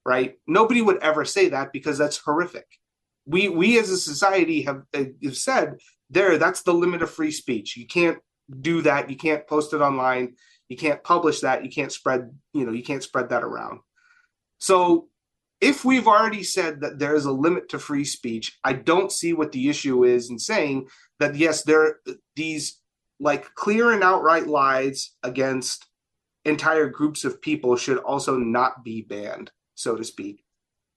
[0.10, 0.40] right?
[0.48, 2.66] Nobody would ever say that because that's horrific.
[3.26, 5.78] We we as a society have, uh, have said
[6.10, 7.78] there that's the limit of free speech.
[7.78, 8.18] You can't
[8.62, 9.10] do that.
[9.10, 10.36] You can't post it online.
[10.68, 11.64] You can't publish that.
[11.64, 13.82] You can't spread you know you can't spread that around.
[14.58, 15.10] So
[15.62, 19.34] if we've already said that there is a limit to free speech, I don't see
[19.34, 20.88] what the issue is in saying
[21.20, 21.98] that yes, there
[22.36, 22.80] these
[23.20, 25.88] like clear and outright lies against
[26.46, 30.44] entire groups of people should also not be banned so to speak.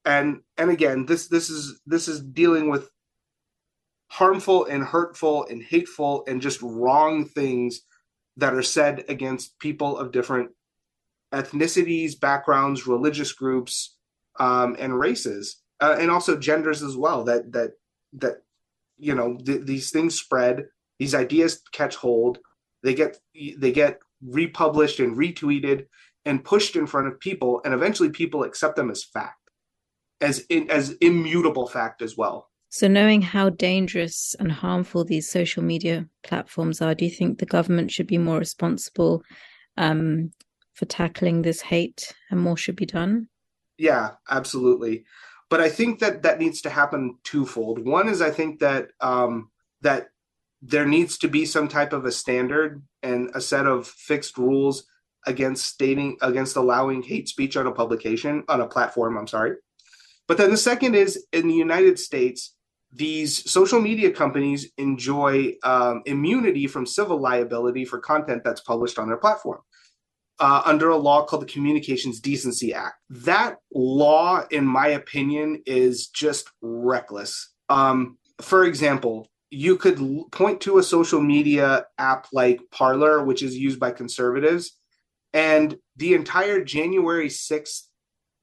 [0.05, 2.89] And and again, this this is this is dealing with
[4.09, 7.81] harmful and hurtful and hateful and just wrong things
[8.37, 10.51] that are said against people of different
[11.33, 13.92] ethnicities, backgrounds, religious groups,
[14.39, 17.23] um, and races, uh, and also genders as well.
[17.23, 17.71] That that
[18.13, 18.37] that
[18.97, 20.65] you know th- these things spread,
[20.99, 22.39] these ideas catch hold,
[22.83, 23.17] they get
[23.57, 25.85] they get republished and retweeted,
[26.25, 29.37] and pushed in front of people and eventually people accept them as fact
[30.21, 35.63] as in, as immutable fact as well so knowing how dangerous and harmful these social
[35.63, 39.23] media platforms are do you think the government should be more responsible
[39.77, 40.31] um,
[40.73, 43.27] for tackling this hate and more should be done
[43.77, 45.05] yeah absolutely
[45.49, 49.49] but i think that that needs to happen twofold one is i think that um,
[49.81, 50.09] that
[50.65, 54.85] there needs to be some type of a standard and a set of fixed rules
[55.27, 59.17] against stating against allowing hate speech on a publication on a platform.
[59.17, 59.55] I'm sorry,
[60.27, 62.55] but then the second is in the United States,
[62.93, 69.07] these social media companies enjoy um, immunity from civil liability for content that's published on
[69.07, 69.59] their platform.
[70.39, 72.95] Uh, under a law called the Communications Decency Act.
[73.09, 77.53] That law, in my opinion, is just reckless.
[77.69, 83.43] Um, for example, you could l- point to a social media app like Parler, which
[83.43, 84.75] is used by conservatives,
[85.33, 87.83] and the entire January 6th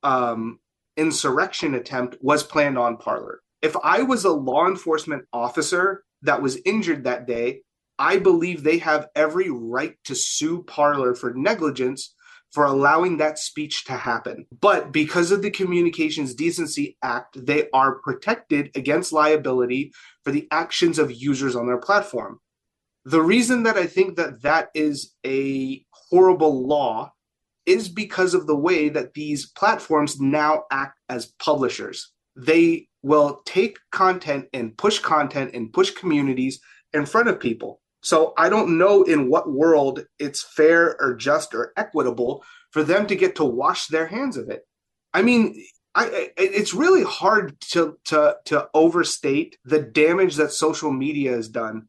[0.03, 0.61] um,
[0.97, 3.41] insurrection attempt was planned on Parler.
[3.63, 7.63] If I was a law enforcement officer that was injured that day,
[8.01, 12.15] I believe they have every right to sue Parler for negligence
[12.51, 14.47] for allowing that speech to happen.
[14.59, 19.93] But because of the Communications Decency Act, they are protected against liability
[20.25, 22.41] for the actions of users on their platform.
[23.05, 27.13] The reason that I think that that is a horrible law
[27.67, 32.13] is because of the way that these platforms now act as publishers.
[32.35, 36.61] They will take content and push content and push communities
[36.93, 37.80] in front of people.
[38.03, 43.07] So I don't know in what world it's fair or just or equitable for them
[43.09, 44.67] to get to wash their hands of it.
[45.13, 45.63] I mean,
[45.95, 51.89] I, it's really hard to to to overstate the damage that social media has done,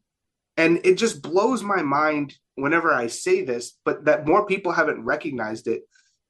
[0.56, 5.04] and it just blows my mind whenever I say this, but that more people haven't
[5.04, 5.82] recognized it.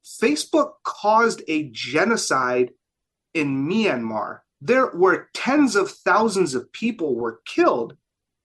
[0.05, 2.73] Facebook caused a genocide
[3.35, 4.41] in Myanmar.
[4.61, 7.97] There were tens of thousands of people were killed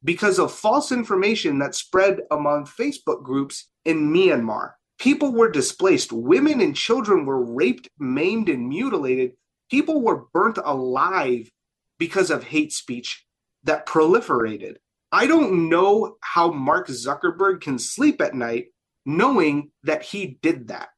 [0.03, 4.72] because of false information that spread among Facebook groups in Myanmar.
[4.99, 6.11] People were displaced.
[6.11, 9.34] Women and children were raped, maimed, and mutilated.
[9.69, 11.49] People were burnt alive
[11.99, 13.26] because of hate speech
[13.64, 14.76] that proliferated.
[15.11, 18.68] I don't know how Mark Zuckerberg can sleep at night
[19.06, 20.90] knowing that he did that.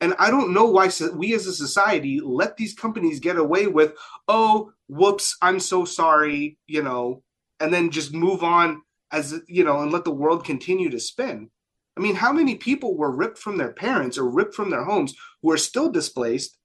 [0.00, 3.92] And I don't know why we as a society let these companies get away with,
[4.28, 7.22] oh, whoops, I'm so sorry, you know,
[7.60, 8.82] and then just move on
[9.12, 11.50] as, you know, and let the world continue to spin.
[11.96, 15.14] I mean, how many people were ripped from their parents or ripped from their homes
[15.42, 16.56] who are still displaced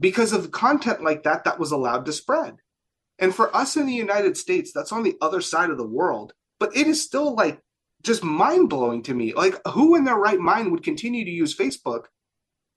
[0.00, 2.56] because of content like that that was allowed to spread?
[3.18, 6.32] And for us in the United States, that's on the other side of the world.
[6.58, 7.60] But it is still like
[8.02, 9.32] just mind blowing to me.
[9.32, 12.04] Like, who in their right mind would continue to use Facebook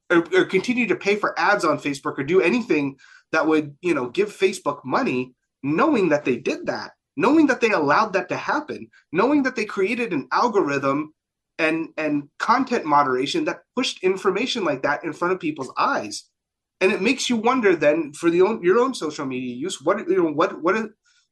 [0.09, 2.97] or, or, continue to pay for ads on Facebook or do anything
[3.31, 5.33] that would, you know, give Facebook money,
[5.63, 9.65] knowing that they did that, knowing that they allowed that to happen, knowing that they
[9.65, 11.13] created an algorithm
[11.57, 16.23] and and content moderation that pushed information like that in front of people's eyes.
[16.81, 19.99] And it makes you wonder then for the own, your own social media use, what
[20.09, 20.87] you know, what what is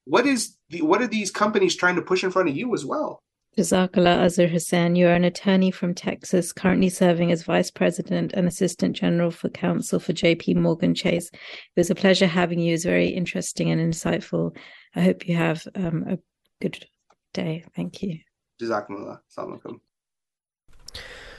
[0.06, 2.86] what is the what are these companies trying to push in front of you as
[2.86, 3.22] well?
[3.58, 8.48] Jazakallah Azhar Hassan, you are an attorney from Texas, currently serving as Vice President and
[8.48, 11.30] Assistant General for Counsel for JP Morgan Chase.
[11.30, 11.40] It
[11.78, 12.70] was a pleasure having you.
[12.70, 14.58] It was very interesting and insightful.
[14.96, 16.20] I hope you have um, a
[16.62, 16.86] good
[17.34, 17.66] day.
[17.76, 18.20] Thank you.
[18.62, 19.20] Jazakumullah.
[19.30, 19.80] Assalamu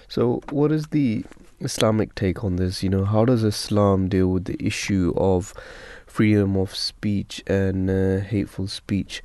[0.08, 1.24] So, what is the
[1.60, 2.82] Islamic take on this?
[2.82, 5.54] You know, how does Islam deal with the issue of
[6.06, 9.22] freedom of speech and uh, hateful speech?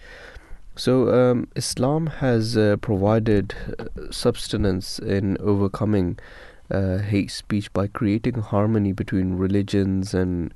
[0.76, 6.19] So, um, Islam has uh, provided uh, substance in overcoming
[6.72, 10.53] uh, hate speech by creating harmony between religions and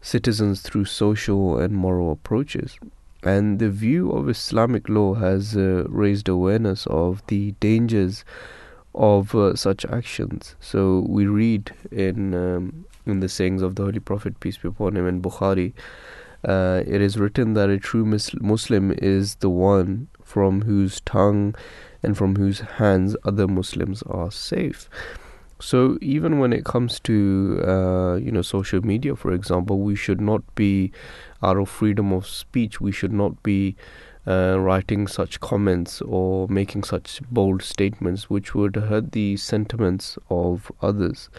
[0.00, 2.78] citizens through social and moral approaches.
[3.22, 8.24] And the view of Islamic law has uh, raised awareness of the dangers
[8.94, 10.54] of uh, such actions.
[10.60, 14.96] So we read in um, in the sayings of the Holy Prophet peace be upon
[14.96, 15.72] him in Bukhari
[16.46, 21.54] uh, it is written that a true Muslim is the one from whose tongue
[22.02, 24.88] and from whose hands other Muslims are safe.
[25.58, 30.20] So even when it comes to uh, you know social media, for example, we should
[30.20, 30.92] not be
[31.42, 32.80] out of freedom of speech.
[32.80, 33.76] We should not be
[34.26, 40.70] uh, writing such comments or making such bold statements which would hurt the sentiments of
[40.82, 41.30] others.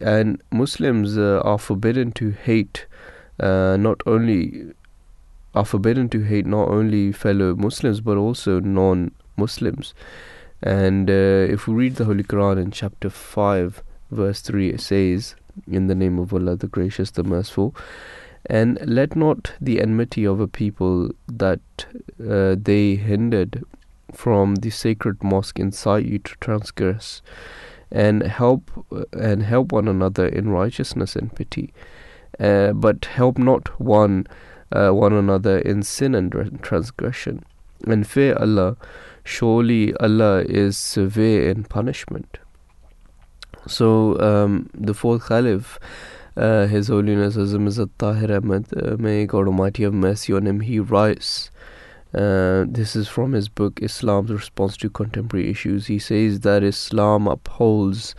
[0.00, 2.86] And Muslims uh, are forbidden to hate
[3.38, 4.72] uh, not only
[5.54, 9.94] are forbidden to hate not only fellow Muslims but also non-Muslims.
[10.62, 15.34] And uh, if we read the Holy Quran in chapter five, verse three, it says,
[15.70, 17.74] "In the name of Allah, the Gracious, the Merciful."
[18.46, 21.60] And let not the enmity of a people that
[22.26, 23.64] uh, they hindered
[24.14, 27.22] from the sacred mosque incite you to transgress,
[27.90, 28.70] and help
[29.12, 31.72] and help one another in righteousness and pity
[32.40, 34.26] uh, but help not one
[34.72, 36.32] uh, one another in sin and
[36.62, 37.44] transgression,
[37.86, 38.76] and fear Allah.
[39.30, 42.38] Surely Allah is severe in punishment.
[43.66, 45.78] So um, the fourth Caliph,
[46.36, 50.60] uh, His Holiness Azam Izzat Tahir Ahmad, uh, may God Almighty have mercy on him,
[50.60, 51.50] he writes,
[52.12, 55.86] uh, this is from his book Islam's Response to Contemporary Issues.
[55.86, 58.16] He says that Islam upholds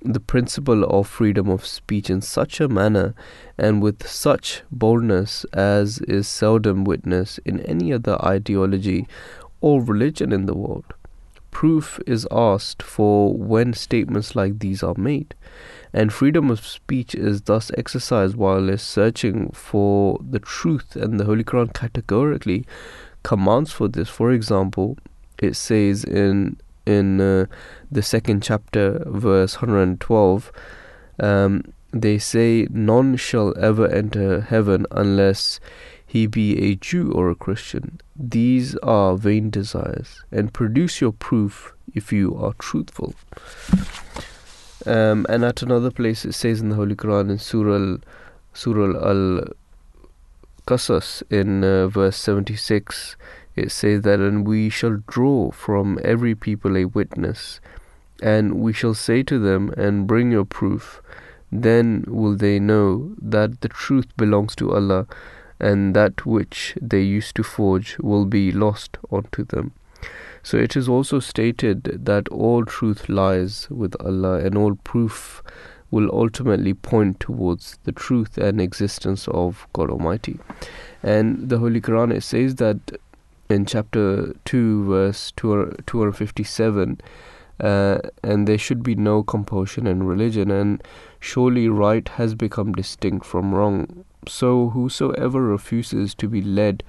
[0.00, 3.14] the principle of freedom of speech in such a manner
[3.58, 9.08] and with such boldness as is seldom witnessed in any other ideology
[9.60, 10.94] or religion in the world.
[11.50, 15.34] Proof is asked for when statements like these are made,
[15.92, 21.44] and freedom of speech is thus exercised while searching for the truth, and the Holy
[21.44, 22.64] Quran categorically
[23.22, 24.08] commands for this.
[24.08, 24.98] For example,
[25.38, 26.58] it says in
[26.88, 27.46] in uh,
[27.90, 30.50] the second chapter, verse 112,
[31.20, 31.62] um,
[31.92, 35.60] they say, None shall ever enter heaven unless
[36.08, 38.00] he be a Jew or a Christian.
[38.16, 43.14] These are vain desires, and produce your proof if you are truthful.
[44.86, 47.98] Um, and at another place, it says in the Holy Quran in Surah,
[48.54, 49.48] Surah Al
[50.66, 53.16] Qasas in uh, verse 76,
[53.54, 57.60] it says that, And we shall draw from every people a witness,
[58.22, 61.02] and we shall say to them, And bring your proof.
[61.52, 65.06] Then will they know that the truth belongs to Allah,
[65.60, 69.72] and that which they used to forge will be lost unto them.
[70.42, 75.42] So it is also stated that all truth lies with Allah, and all proof
[75.90, 80.38] will ultimately point towards the truth and existence of God Almighty.
[81.02, 82.78] And the Holy Quran it says that
[83.48, 87.00] in chapter 2 verse 257
[87.60, 90.82] uh, and there should be no compulsion in religion and
[91.18, 96.82] surely right has become distinct from wrong so whosoever refuses to be led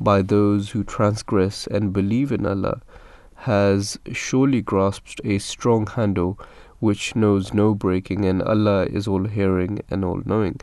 [0.00, 2.80] by those who transgress and believe in Allah
[3.34, 6.38] has surely grasped a strong handle
[6.78, 10.60] which knows no breaking and Allah is all hearing and all knowing.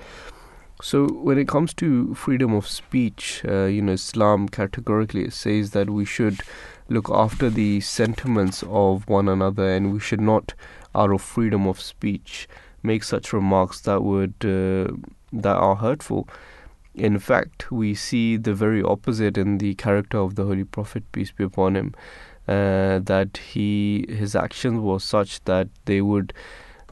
[0.81, 5.89] So when it comes to freedom of speech, uh, you know, Islam categorically says that
[5.89, 6.41] we should
[6.87, 10.53] look after the sentiments of one another, and we should not,
[10.93, 12.47] out of freedom of speech,
[12.83, 14.93] make such remarks that would uh,
[15.31, 16.27] that are hurtful.
[16.93, 21.31] In fact, we see the very opposite in the character of the Holy Prophet peace
[21.31, 21.93] be upon him.
[22.47, 26.33] Uh, that he his actions were such that they would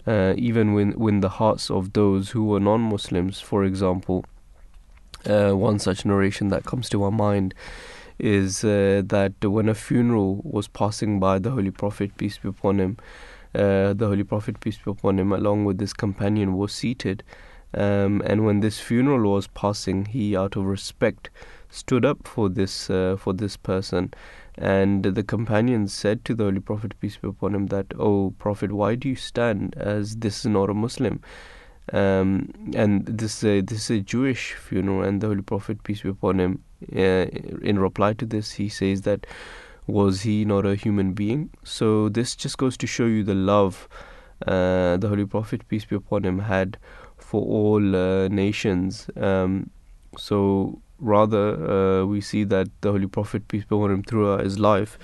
[0.06, 3.40] uh, even win, win the hearts of those who were non Muslims.
[3.40, 4.26] For example,
[5.26, 7.54] uh, one such narration that comes to our mind
[8.20, 12.80] is uh, that when a funeral was passing by the Holy Prophet, peace be upon
[12.80, 12.98] him,
[13.54, 17.24] uh, the Holy Prophet, peace be upon him, along with his companion, was seated.
[17.76, 21.30] Um, and when this funeral was passing, he, out of respect,
[21.70, 24.14] stood up for this uh, for this person
[24.58, 28.72] and the companions said to the Holy Prophet, peace be upon him, that, "O Prophet,
[28.72, 31.20] why do you stand as this is not a Muslim?"
[31.92, 36.10] Um, and this uh, this is a Jewish funeral, and the Holy Prophet, peace be
[36.10, 36.64] upon him,
[36.96, 37.28] uh,
[37.72, 39.28] in reply to this, he says that
[39.88, 41.50] was he not a human being?
[41.64, 43.88] So this just goes to show you the love
[44.48, 46.78] uh, the Holy Prophet, peace be upon him, had
[47.18, 49.10] for all uh, nations.
[49.16, 49.70] Um,
[50.18, 54.60] so Rather, uh, we see that the Holy Prophet, peace be upon him, throughout his
[54.60, 54.98] life,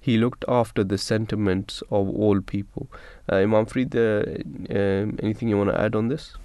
[0.00, 2.88] he looked after the sentiments of all people.
[3.30, 4.24] Uh, Imam Farid, uh,
[4.70, 6.36] um, anything you want to add on this?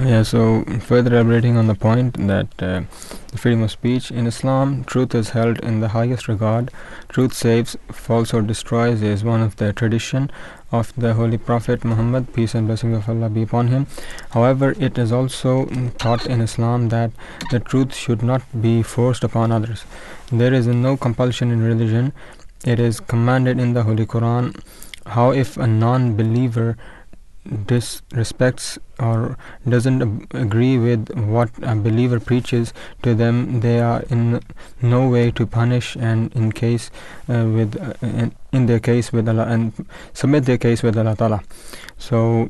[0.00, 2.82] Yeah, so further elaborating on the point that uh,
[3.28, 6.70] the freedom of speech in Islam, truth is held in the highest regard.
[7.08, 10.30] Truth saves, falsehood destroys is one of the tradition
[10.72, 13.86] of the Holy Prophet Muhammad, peace and blessings of Allah be upon him.
[14.30, 15.66] However, it is also
[15.98, 17.10] taught in Islam that
[17.50, 19.84] the truth should not be forced upon others.
[20.30, 22.12] There is no compulsion in religion.
[22.64, 24.58] It is commanded in the Holy Quran.
[25.04, 26.78] How if a non-believer
[27.48, 29.36] disrespects or
[29.68, 34.40] doesn't agree with what a believer preaches to them they are in
[34.80, 36.90] no way to punish and in case
[37.28, 39.72] uh, with uh, in, in, their case with Allah and
[40.12, 41.42] submit their case with Allah Ta'ala.
[41.98, 42.48] So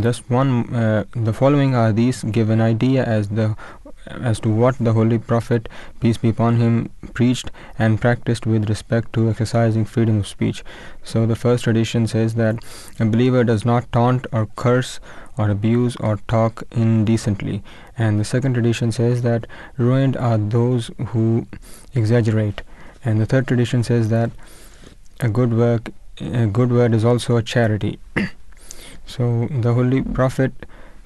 [0.00, 3.56] just one uh, the following are these give an idea as the
[4.06, 5.68] as to what the Holy Prophet,
[6.00, 10.62] peace be upon him, preached and practiced with respect to exercising freedom of speech.
[11.02, 12.62] So, the first tradition says that
[13.00, 15.00] a believer does not taunt or curse
[15.38, 17.62] or abuse or talk indecently.
[17.96, 21.46] And the second tradition says that ruined are those who
[21.94, 22.62] exaggerate.
[23.04, 24.30] And the third tradition says that
[25.20, 25.90] a good work,
[26.20, 27.98] a good word is also a charity.
[29.06, 30.52] so, the Holy Prophet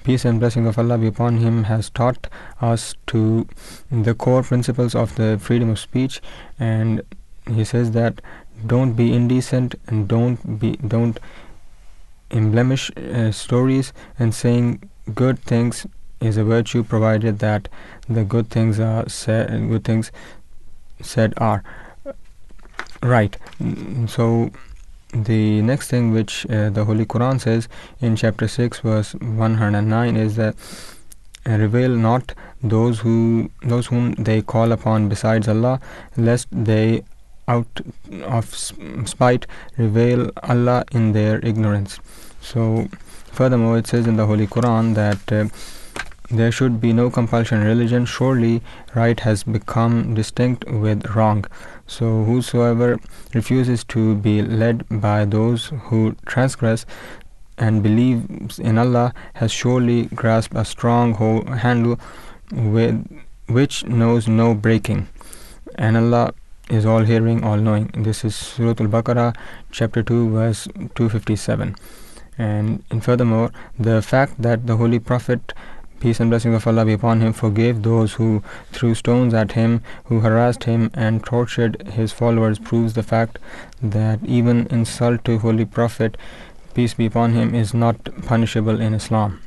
[0.03, 2.27] peace and blessing of Allah be upon him, has taught
[2.61, 3.47] us to
[3.91, 6.21] the core principles of the freedom of speech,
[6.59, 7.01] and
[7.47, 8.21] he says that
[8.65, 11.19] don't be indecent and don't be don't
[12.31, 15.87] emblemish uh, stories and saying good things
[16.19, 17.69] is a virtue provided that
[18.07, 20.11] the good things are said good things
[21.01, 21.63] said are
[23.01, 23.37] right.
[23.61, 24.51] Mm, so
[25.13, 27.67] the next thing which uh, the holy quran says
[27.99, 30.55] in chapter 6 verse 109 is that
[31.47, 35.79] uh, reveal not those who those whom they call upon besides allah
[36.15, 37.03] lest they
[37.47, 37.81] out
[38.37, 38.53] of
[39.13, 41.99] spite reveal allah in their ignorance.
[42.41, 42.87] So
[43.39, 45.45] furthermore it says in the holy quran that uh,
[46.31, 48.05] there should be no compulsion in religion.
[48.05, 48.61] Surely
[48.93, 51.45] right has become distinct with wrong
[51.89, 52.99] so whosoever
[53.33, 56.85] refuses to be led by those who transgress
[57.57, 61.15] and believes in Allah has surely grasped a strong
[61.57, 61.99] handle
[62.51, 63.05] with
[63.47, 65.07] which knows no breaking.
[65.75, 66.33] And Allah
[66.69, 69.35] is all hearing all knowing this is Surah Al-Baqarah
[69.71, 71.75] chapter 2 verse 257
[72.37, 75.53] and, and furthermore the fact that the holy prophet
[75.99, 77.33] peace and blessings of Allah be upon him.
[77.33, 82.59] Forgave those who threw stones at him who harassed him and tortured his followers.
[82.59, 83.39] Proves the fact
[83.81, 86.17] that even insult to holy prophet
[86.73, 89.41] peace be upon him is not punishable in Islam.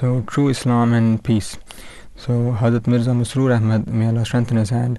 [0.00, 1.56] So true Islam and peace.
[2.16, 4.98] So Hazrat Mirza Masroor Ahmad may Allah strengthen his hand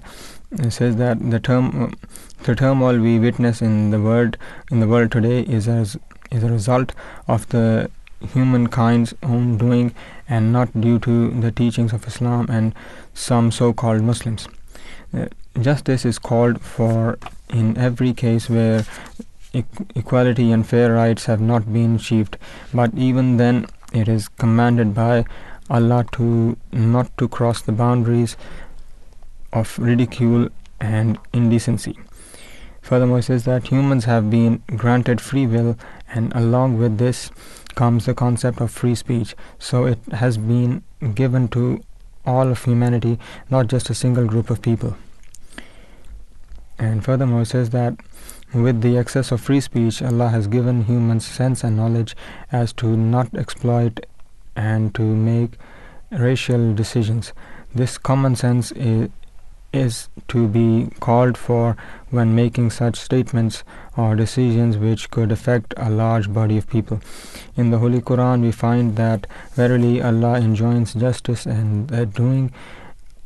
[0.70, 1.92] says that the term
[2.44, 4.36] the turmoil we witness in the world
[4.70, 5.96] in the world today is as
[6.30, 6.92] is a result
[7.26, 9.94] of the humankind's own doing
[10.28, 12.74] and not due to the teachings of Islam and
[13.14, 14.48] some so-called Muslims.
[15.14, 15.26] Uh,
[15.60, 17.18] justice is called for
[17.50, 18.84] in every case where
[19.52, 19.64] e-
[19.94, 22.36] equality and fair rights have not been achieved,
[22.74, 25.24] but even then it is commanded by
[25.70, 28.36] Allah to not to cross the boundaries
[29.52, 30.48] of ridicule
[30.80, 31.98] and indecency.
[32.82, 35.76] Furthermore, it says that humans have been granted free will,
[36.08, 37.30] and along with this
[37.78, 39.34] comes the concept of free speech.
[39.58, 40.82] So it has been
[41.14, 41.80] given to
[42.26, 43.18] all of humanity,
[43.50, 44.96] not just a single group of people.
[46.78, 47.94] And furthermore, it says that
[48.52, 52.16] with the excess of free speech, Allah has given humans sense and knowledge
[52.50, 54.06] as to not exploit
[54.56, 55.52] and to make
[56.10, 57.32] racial decisions.
[57.74, 59.10] This common sense is,
[59.72, 61.76] is to be called for
[62.10, 63.64] when making such statements
[63.96, 67.00] or decisions which could affect a large body of people.
[67.56, 72.52] In the Holy Quran, we find that verily Allah enjoins justice and the doing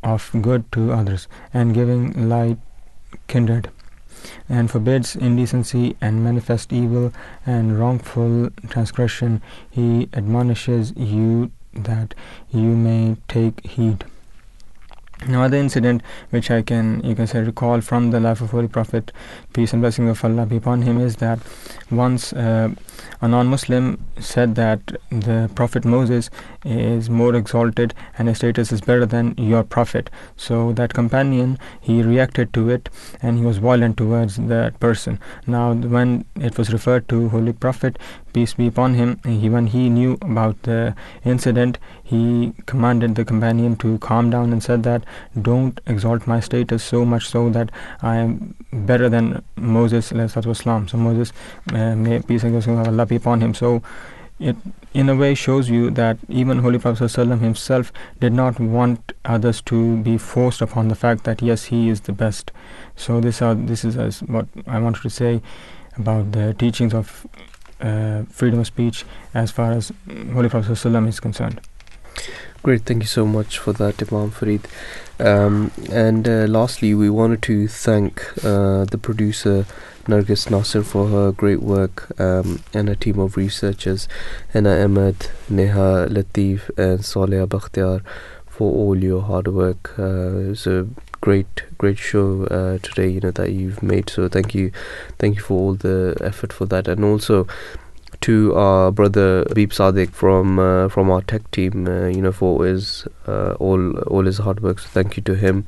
[0.03, 2.59] of good to others and giving light
[3.29, 3.71] kindred
[4.49, 7.13] and forbids indecency and manifest evil
[7.47, 9.43] and wrongful transgression.
[9.71, 12.15] He admonishes you that
[12.51, 14.05] you may take heed.
[15.27, 19.12] Another incident which I can you can say recall from the life of Holy Prophet,
[19.53, 21.39] peace and blessings of Allah be upon him, is that
[21.90, 22.70] once uh,
[23.20, 24.81] a non-Muslim said that
[25.11, 26.28] the Prophet Moses
[26.65, 30.11] is more exalted and his status is better than your Prophet.
[30.36, 32.89] So that companion he reacted to it
[33.23, 35.20] and he was violent towards that person.
[35.47, 37.99] Now when it was referred to Holy Prophet,
[38.33, 40.95] peace be upon him, he, when he knew about the
[41.25, 45.05] incident, he commanded the companion to calm down and said that
[45.41, 47.71] don't exalt my status so much so that
[48.03, 50.13] I am better than Moses.
[50.13, 50.89] Islam.
[50.89, 51.33] So Moses,
[51.73, 53.55] uh, may peace and blessings of Allah be upon him.
[53.55, 53.83] So
[54.39, 54.57] it
[54.93, 59.97] in a way shows you that even Holy Prophet himself did not want others to
[59.99, 62.51] be forced upon the fact that yes he is the best.
[62.97, 65.41] So this are this is what I wanted to say
[65.97, 67.27] about the teachings of
[67.83, 69.05] uh, freedom of speech
[69.35, 69.93] as far as
[70.33, 70.73] Holy Prophet
[71.09, 71.61] is concerned.
[72.63, 74.69] Great, thank you so much for that, Imam Farid.
[75.19, 79.67] Um, and uh, lastly, we wanted to thank uh, the producer
[80.07, 84.09] Nargis Nasser for her great work um, and a team of researchers,
[84.53, 88.03] Hena Ahmed, Neha Latif, and Saleh Bakhtiar
[88.47, 89.99] for all your hard work.
[89.99, 90.87] Uh, a
[91.23, 94.11] great, great show uh, today, you know, that you've made.
[94.11, 94.70] So thank you,
[95.19, 97.47] thank you for all the effort for that, and also
[98.20, 102.66] to our brother Beep Sadiq from uh, from our tech team, uh, you know, for
[102.66, 104.78] his uh, all all his hard work.
[104.78, 105.65] So thank you to him,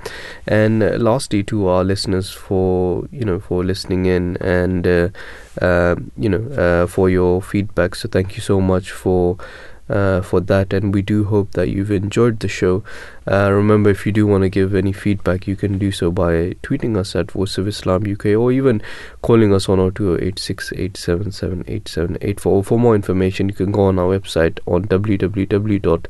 [0.46, 5.08] and lastly to our listeners for you know for listening in and uh,
[5.62, 7.94] uh, you know uh, for your feedback.
[7.94, 9.36] So thank you so much for.
[9.86, 12.82] Uh, for that, and we do hope that you've enjoyed the show.
[13.30, 16.54] Uh, remember, if you do want to give any feedback, you can do so by
[16.62, 18.80] tweeting us at Voice of Islam UK or even
[19.20, 22.40] calling us on 0286877878.
[22.40, 26.06] For, for more information, you can go on our website on www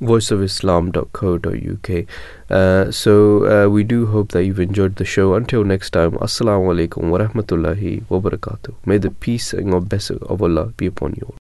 [0.00, 2.06] voiceofislam.co.uk.
[2.50, 5.34] Uh, so uh, we do hope that you've enjoyed the show.
[5.34, 8.74] Until next time, Assalamu alaikum wa rahmatullahi wa barakatuh.
[8.86, 11.34] May the peace and blessing of Allah be upon you.